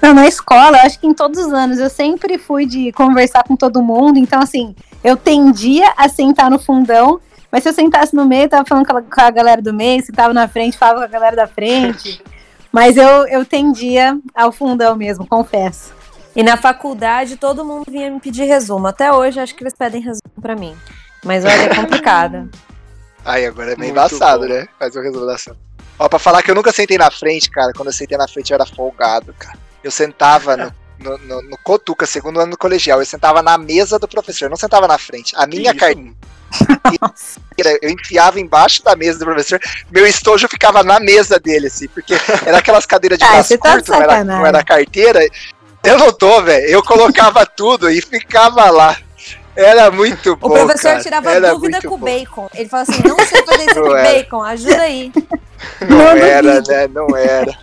Não, 0.03 0.13
na 0.15 0.29
escola, 0.29 0.79
eu 0.79 0.83
acho 0.83 1.01
que 1.01 1.07
em 1.07 1.15
todos 1.15 1.41
os 1.41 1.53
anos, 1.53 1.79
eu 1.79 1.89
sempre 1.89 2.37
fui 2.39 2.67
de 2.67 2.93
conversar 2.93 3.43
com 3.45 3.57
todo 3.57 3.83
mundo. 3.83 4.19
Então, 4.19 4.41
assim, 4.41 4.77
eu 5.03 5.17
tendia 5.17 5.93
a 5.97 6.09
sentar 6.09 6.51
no 6.51 6.59
fundão, 6.59 7.21
mas 7.51 7.63
se 7.63 7.71
eu 7.71 7.73
sentasse 7.73 8.15
no 8.15 8.27
meio, 8.27 8.45
eu 8.45 8.49
tava 8.49 8.69
falando 8.69 8.87
com 8.87 8.97
a, 8.97 9.03
com 9.03 9.21
a 9.21 9.31
galera 9.31 9.63
do 9.63 9.73
meio, 9.73 10.05
se 10.05 10.13
tava 10.13 10.35
na 10.35 10.47
frente, 10.47 10.77
falava 10.77 11.01
com 11.01 11.05
a 11.05 11.09
galera 11.09 11.35
da 11.35 11.47
frente. 11.47 12.23
Mas 12.73 12.97
eu, 12.97 13.27
eu 13.29 13.45
tendia 13.45 14.19
ao 14.35 14.53
fundão 14.53 14.95
mesmo, 14.97 15.27
confesso. 15.27 15.93
E 16.37 16.43
na 16.43 16.57
faculdade 16.57 17.37
todo 17.37 17.65
mundo 17.65 17.85
vinha 17.91 18.11
me 18.11 18.21
pedir 18.21 18.45
resumo. 18.45 18.87
Até 18.87 19.13
hoje 19.13 19.41
acho 19.41 19.55
que 19.55 19.63
eles 19.63 19.75
pedem 19.75 20.01
resumo 20.01 20.41
pra 20.41 20.55
mim. 20.55 20.77
Mas 21.25 21.45
olha, 21.45 21.63
é 21.63 21.75
complicado. 21.75 22.49
Aí 23.25 23.45
agora 23.45 23.73
é 23.73 23.77
meio 23.77 23.93
Muito 23.93 24.13
embaçado, 24.15 24.47
bom. 24.47 24.55
né? 24.55 24.69
Faz 24.79 24.95
uma 24.95 25.03
resolução. 25.03 25.57
Ó, 25.99 26.09
pra 26.09 26.19
falar 26.19 26.43
que 26.43 26.51
eu 26.51 26.55
nunca 26.55 26.73
sentei 26.73 26.97
na 26.97 27.11
frente, 27.11 27.51
cara. 27.51 27.73
Quando 27.73 27.89
eu 27.89 27.93
sentei 27.93 28.17
na 28.17 28.29
frente 28.29 28.51
eu 28.51 28.55
era 28.55 28.65
folgado, 28.65 29.35
cara. 29.39 29.59
Eu 29.83 29.91
sentava 29.91 30.57
no, 30.57 30.73
no, 30.99 31.19
no, 31.19 31.43
no 31.43 31.59
Cotuca, 31.59 32.07
segundo 32.07 32.39
ano 32.41 32.53
do 32.53 32.59
colegial. 32.59 33.01
Eu 33.01 33.07
sentava 33.07 33.43
na 33.43 33.59
mesa 33.59 33.99
do 33.99 34.07
professor, 34.07 34.45
eu 34.47 34.51
não 34.51 34.57
sentava 34.57 34.87
na 34.87 34.97
frente. 34.97 35.35
A 35.37 35.47
minha 35.47 35.75
carteira? 35.75 36.13
Eu 37.83 37.91
enfiava 37.91 38.41
embaixo 38.41 38.83
da 38.83 38.95
mesa 38.97 39.19
do 39.19 39.25
professor, 39.25 39.61
meu 39.91 40.07
estojo 40.07 40.49
ficava 40.49 40.83
na 40.83 41.01
mesa 41.01 41.39
dele, 41.39 41.67
assim, 41.67 41.89
porque 41.89 42.15
era 42.47 42.59
aquelas 42.59 42.87
cadeiras 42.87 43.19
de 43.19 43.25
Ah, 43.27 43.33
braço 43.33 43.59
tá 43.59 43.73
curto, 43.73 43.91
não 43.93 44.03
era, 44.03 44.25
não 44.25 44.47
era 44.47 44.65
carteira. 44.65 45.21
Eu 45.85 45.99
não 45.99 46.13
tô, 46.13 46.43
velho. 46.43 46.67
Eu 46.67 46.83
colocava 46.83 47.45
tudo 47.57 47.91
e 47.91 48.01
ficava 48.01 48.71
lá. 48.71 48.97
Era 49.55 49.91
muito 49.91 50.33
O 50.33 50.37
bom. 50.37 50.51
professor 50.51 50.91
cara. 50.91 51.03
tirava 51.03 51.33
Era 51.33 51.51
dúvida 51.51 51.81
com 51.83 51.95
o 51.95 51.99
bacon. 51.99 52.49
Ele 52.55 52.69
falava 52.69 52.91
assim: 52.93 53.03
não 53.07 53.17
sei 53.19 53.43
fazer 53.45 53.71
isso 53.71 53.79
era. 53.97 54.13
bacon, 54.13 54.43
ajuda 54.43 54.83
aí. 54.83 55.13
Não 55.81 55.89
Não 55.99 56.11
era, 56.11 56.61
né? 56.61 56.89
Não 56.89 57.17
era. 57.17 57.59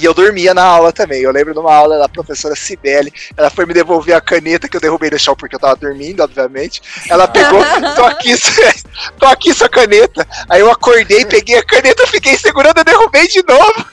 E 0.00 0.04
eu 0.04 0.14
dormia 0.14 0.54
na 0.54 0.64
aula 0.64 0.92
também. 0.92 1.20
Eu 1.20 1.30
lembro 1.30 1.52
de 1.52 1.60
uma 1.60 1.74
aula 1.74 1.98
da 1.98 2.08
professora 2.08 2.56
Cibele. 2.56 3.12
Ela 3.36 3.50
foi 3.50 3.66
me 3.66 3.74
devolver 3.74 4.16
a 4.16 4.20
caneta 4.20 4.66
que 4.66 4.74
eu 4.74 4.80
derrubei 4.80 5.10
no 5.10 5.18
chão 5.18 5.36
porque 5.36 5.54
eu 5.54 5.60
tava 5.60 5.76
dormindo, 5.76 6.22
obviamente. 6.22 6.80
Ela 7.10 7.28
pegou, 7.28 7.60
tô 7.94 8.06
aqui, 8.06 8.32
tô 9.20 9.26
aqui 9.26 9.52
sua 9.52 9.68
caneta. 9.68 10.26
Aí 10.48 10.60
eu 10.60 10.70
acordei, 10.70 11.26
peguei 11.26 11.58
a 11.58 11.62
caneta, 11.62 12.06
fiquei 12.06 12.38
segurando 12.38 12.80
e 12.80 12.84
derrubei 12.84 13.28
de 13.28 13.44
novo. 13.46 13.86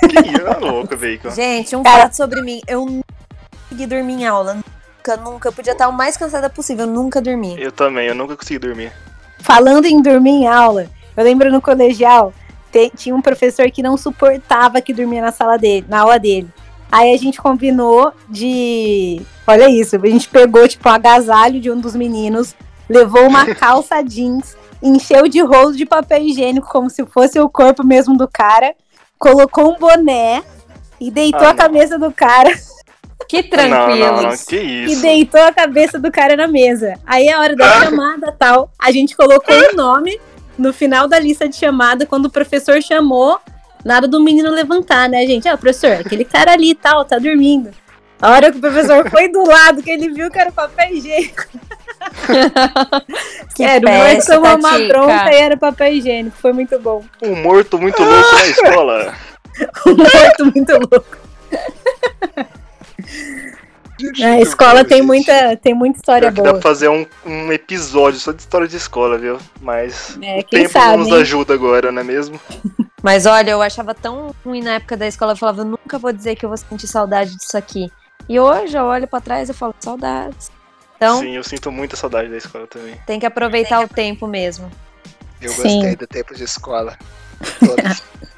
Que? 0.00 0.38
Tá 0.38 0.58
louco, 0.58 0.94
Bacon. 0.94 1.30
Gente, 1.30 1.74
um 1.74 1.82
fato 1.82 2.14
sobre 2.14 2.42
mim: 2.42 2.60
eu 2.68 2.84
nunca 2.84 3.06
consegui 3.62 3.86
dormir 3.86 4.12
em 4.14 4.26
aula. 4.26 4.54
Nunca, 4.54 5.16
nunca. 5.16 5.48
Eu 5.48 5.52
podia 5.52 5.72
estar 5.72 5.88
o 5.88 5.92
mais 5.92 6.14
cansada 6.14 6.50
possível, 6.50 6.84
eu 6.84 6.92
nunca 6.92 7.22
dormi. 7.22 7.58
Eu 7.58 7.72
também, 7.72 8.06
eu 8.06 8.14
nunca 8.14 8.36
consegui 8.36 8.58
dormir. 8.58 8.92
Falando 9.40 9.86
em 9.86 10.02
dormir 10.02 10.42
em 10.42 10.46
aula, 10.46 10.90
eu 11.16 11.24
lembro 11.24 11.50
no 11.50 11.62
colegial, 11.62 12.34
te- 12.72 12.90
tinha 12.96 13.14
um 13.14 13.22
professor 13.22 13.70
que 13.70 13.82
não 13.82 13.96
suportava 13.96 14.80
que 14.80 14.92
dormia 14.92 15.22
na 15.22 15.32
sala 15.32 15.56
dele, 15.56 15.86
na 15.88 16.00
aula 16.00 16.18
dele. 16.18 16.48
Aí 16.90 17.12
a 17.12 17.18
gente 17.18 17.40
combinou 17.40 18.12
de. 18.28 19.20
Olha 19.46 19.68
isso, 19.68 19.96
a 19.96 20.06
gente 20.06 20.28
pegou, 20.28 20.66
tipo, 20.66 20.88
um 20.88 20.92
agasalho 20.92 21.60
de 21.60 21.70
um 21.70 21.78
dos 21.78 21.94
meninos, 21.94 22.54
levou 22.88 23.26
uma 23.26 23.44
calça 23.54 24.02
jeans, 24.02 24.56
encheu 24.82 25.28
de 25.28 25.40
rolo 25.42 25.72
de 25.74 25.84
papel 25.84 26.22
higiênico, 26.22 26.68
como 26.68 26.88
se 26.88 27.04
fosse 27.06 27.38
o 27.38 27.48
corpo 27.48 27.84
mesmo 27.84 28.16
do 28.16 28.26
cara, 28.26 28.74
colocou 29.18 29.70
um 29.74 29.78
boné 29.78 30.42
e 31.00 31.10
deitou 31.10 31.46
Ah, 31.46 31.50
a 31.50 31.54
cabeça 31.54 31.98
do 31.98 32.10
cara 32.10 32.50
Que 33.28 33.42
tranquilo. 33.42 33.98
não, 33.98 34.22
não, 34.22 34.36
que 34.36 34.56
e 34.56 34.84
isso. 34.86 35.02
deitou 35.02 35.42
a 35.42 35.52
cabeça 35.52 35.98
do 35.98 36.10
cara 36.10 36.36
na 36.36 36.46
mesa. 36.48 36.94
Aí 37.06 37.28
a 37.28 37.38
hora 37.40 37.54
da 37.54 37.68
chamada 37.84 38.32
tal, 38.38 38.70
a 38.78 38.90
gente 38.90 39.14
colocou 39.16 39.54
o 39.72 39.76
nome 39.76 40.18
no 40.58 40.72
final 40.72 41.08
da 41.08 41.18
lista 41.18 41.48
de 41.48 41.56
chamada 41.56 42.04
quando 42.04 42.26
o 42.26 42.30
professor 42.30 42.82
chamou, 42.82 43.38
nada 43.84 44.08
do 44.08 44.22
menino 44.22 44.50
levantar, 44.50 45.08
né, 45.08 45.24
gente? 45.26 45.48
Ah, 45.48 45.56
professor, 45.56 45.92
aquele 45.92 46.24
cara 46.24 46.52
ali 46.52 46.74
tal, 46.74 47.04
tá 47.04 47.18
dormindo. 47.18 47.70
A 48.20 48.32
hora 48.32 48.50
que 48.50 48.58
o 48.58 48.60
professor 48.60 49.08
foi 49.08 49.28
do 49.28 49.46
lado, 49.46 49.82
que 49.82 49.90
ele 49.90 50.10
viu 50.10 50.30
que 50.30 50.38
era 50.38 50.50
papel 50.50 50.94
higiênico. 50.94 51.44
Que 53.54 53.64
vai 53.80 54.14
peste, 54.14 54.32
tomar 54.32 54.56
uma 54.56 54.70
Tatica. 54.70 54.88
bronca 54.88 55.32
e 55.32 55.36
era 55.36 55.56
papel 55.56 55.92
higiênico. 55.94 56.36
Foi 56.40 56.52
muito 56.52 56.78
bom. 56.78 57.04
Um 57.22 57.36
morto 57.36 57.78
muito 57.78 58.02
louco 58.02 58.34
na 58.34 58.46
escola. 58.46 59.14
Um 59.86 59.96
morto 59.96 60.44
muito 60.46 60.72
louco. 60.72 61.18
A 64.24 64.40
escola 64.40 64.84
tem 64.84 65.02
muita, 65.02 65.56
tem 65.56 65.74
muita 65.74 65.98
história 65.98 66.28
que 66.30 66.36
dá 66.36 66.42
boa. 66.42 66.54
pra 66.54 66.62
fazer 66.62 66.88
um, 66.88 67.04
um 67.26 67.52
episódio 67.52 68.18
só 68.20 68.32
de 68.32 68.40
história 68.40 68.68
de 68.68 68.76
escola, 68.76 69.18
viu? 69.18 69.38
Mas 69.60 70.16
É, 70.22 70.38
o 70.40 70.44
quem 70.44 70.62
tempo 70.62 70.72
sabe, 70.72 70.88
não 70.92 70.98
nos 70.98 71.08
hein? 71.08 71.14
ajuda 71.22 71.54
agora, 71.54 71.90
não 71.90 72.00
é 72.00 72.04
mesmo? 72.04 72.40
Mas 73.02 73.26
olha, 73.26 73.50
eu 73.52 73.62
achava 73.62 73.94
tão 73.94 74.34
ruim 74.44 74.62
na 74.62 74.74
época 74.74 74.96
da 74.96 75.06
escola, 75.06 75.32
eu 75.32 75.36
falava, 75.36 75.60
eu 75.62 75.64
nunca 75.64 75.98
vou 75.98 76.12
dizer 76.12 76.34
que 76.36 76.44
eu 76.44 76.48
vou 76.48 76.56
sentir 76.56 76.86
saudade 76.86 77.36
disso 77.36 77.56
aqui. 77.56 77.90
E 78.28 78.38
hoje 78.38 78.76
eu 78.76 78.84
olho 78.84 79.06
pra 79.06 79.20
trás 79.20 79.48
e 79.48 79.52
falo, 79.54 79.74
saudades. 79.80 80.50
Então, 80.96 81.20
Sim, 81.20 81.36
eu 81.36 81.44
sinto 81.44 81.70
muita 81.70 81.96
saudade 81.96 82.28
da 82.28 82.36
escola 82.36 82.66
também. 82.66 82.96
tem 83.06 83.20
que 83.20 83.26
aproveitar 83.26 83.80
o 83.84 83.88
tempo 83.88 84.26
mesmo. 84.26 84.68
Eu 85.40 85.50
Sim. 85.50 85.62
gostei 85.62 85.96
do 85.96 86.06
tempo 86.06 86.34
de 86.34 86.42
escola. 86.44 86.98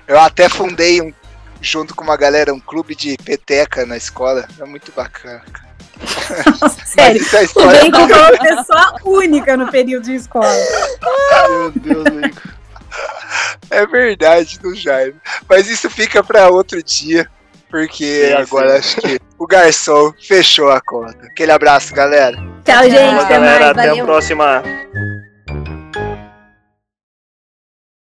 Eu 0.07 0.19
até 0.19 0.49
fundei 0.49 1.01
um, 1.01 1.13
junto 1.61 1.95
com 1.95 2.05
uma 2.05 2.17
galera, 2.17 2.53
um 2.55 2.61
clube 2.61 2.95
de 2.95 3.17
peteca 3.19 3.85
na 3.87 3.97
escola. 3.97 4.47
É 4.59 4.65
muito 4.65 4.93
bacana, 4.93 5.43
cara. 5.53 5.71
Sério. 6.85 7.21
Mas 7.21 7.27
isso 7.27 7.37
é 7.37 7.41
O 7.41 7.45
história. 7.45 7.81
Bacon 7.91 8.09
foi 8.09 8.19
uma 8.19 8.39
pessoa 8.39 8.97
única 9.05 9.57
no 9.57 9.71
período 9.71 10.05
de 10.05 10.15
escola. 10.15 10.53
Meu 11.49 11.71
Deus, 11.73 12.05
Bacon. 12.05 12.49
É 13.71 13.87
verdade 13.87 14.59
do 14.59 14.75
Jaime. 14.75 15.15
Mas 15.49 15.69
isso 15.69 15.89
fica 15.91 16.23
pra 16.23 16.49
outro 16.49 16.83
dia. 16.83 17.29
Porque 17.71 18.27
Sim, 18.27 18.33
agora 18.35 18.71
sim. 18.71 18.79
acho 18.79 18.97
que 19.01 19.21
o 19.39 19.47
garçom 19.47 20.13
fechou 20.27 20.71
a 20.73 20.81
conta. 20.81 21.27
Aquele 21.27 21.53
abraço, 21.53 21.95
galera. 21.95 22.37
Tchau, 22.65 22.83
gente. 22.83 22.95
Tchau, 22.97 23.21
Até 23.21 23.35
Galera, 23.35 23.61
mais. 23.61 23.71
até 23.71 23.83
a 23.85 23.89
valeu. 23.91 24.05
próxima. 24.07 24.63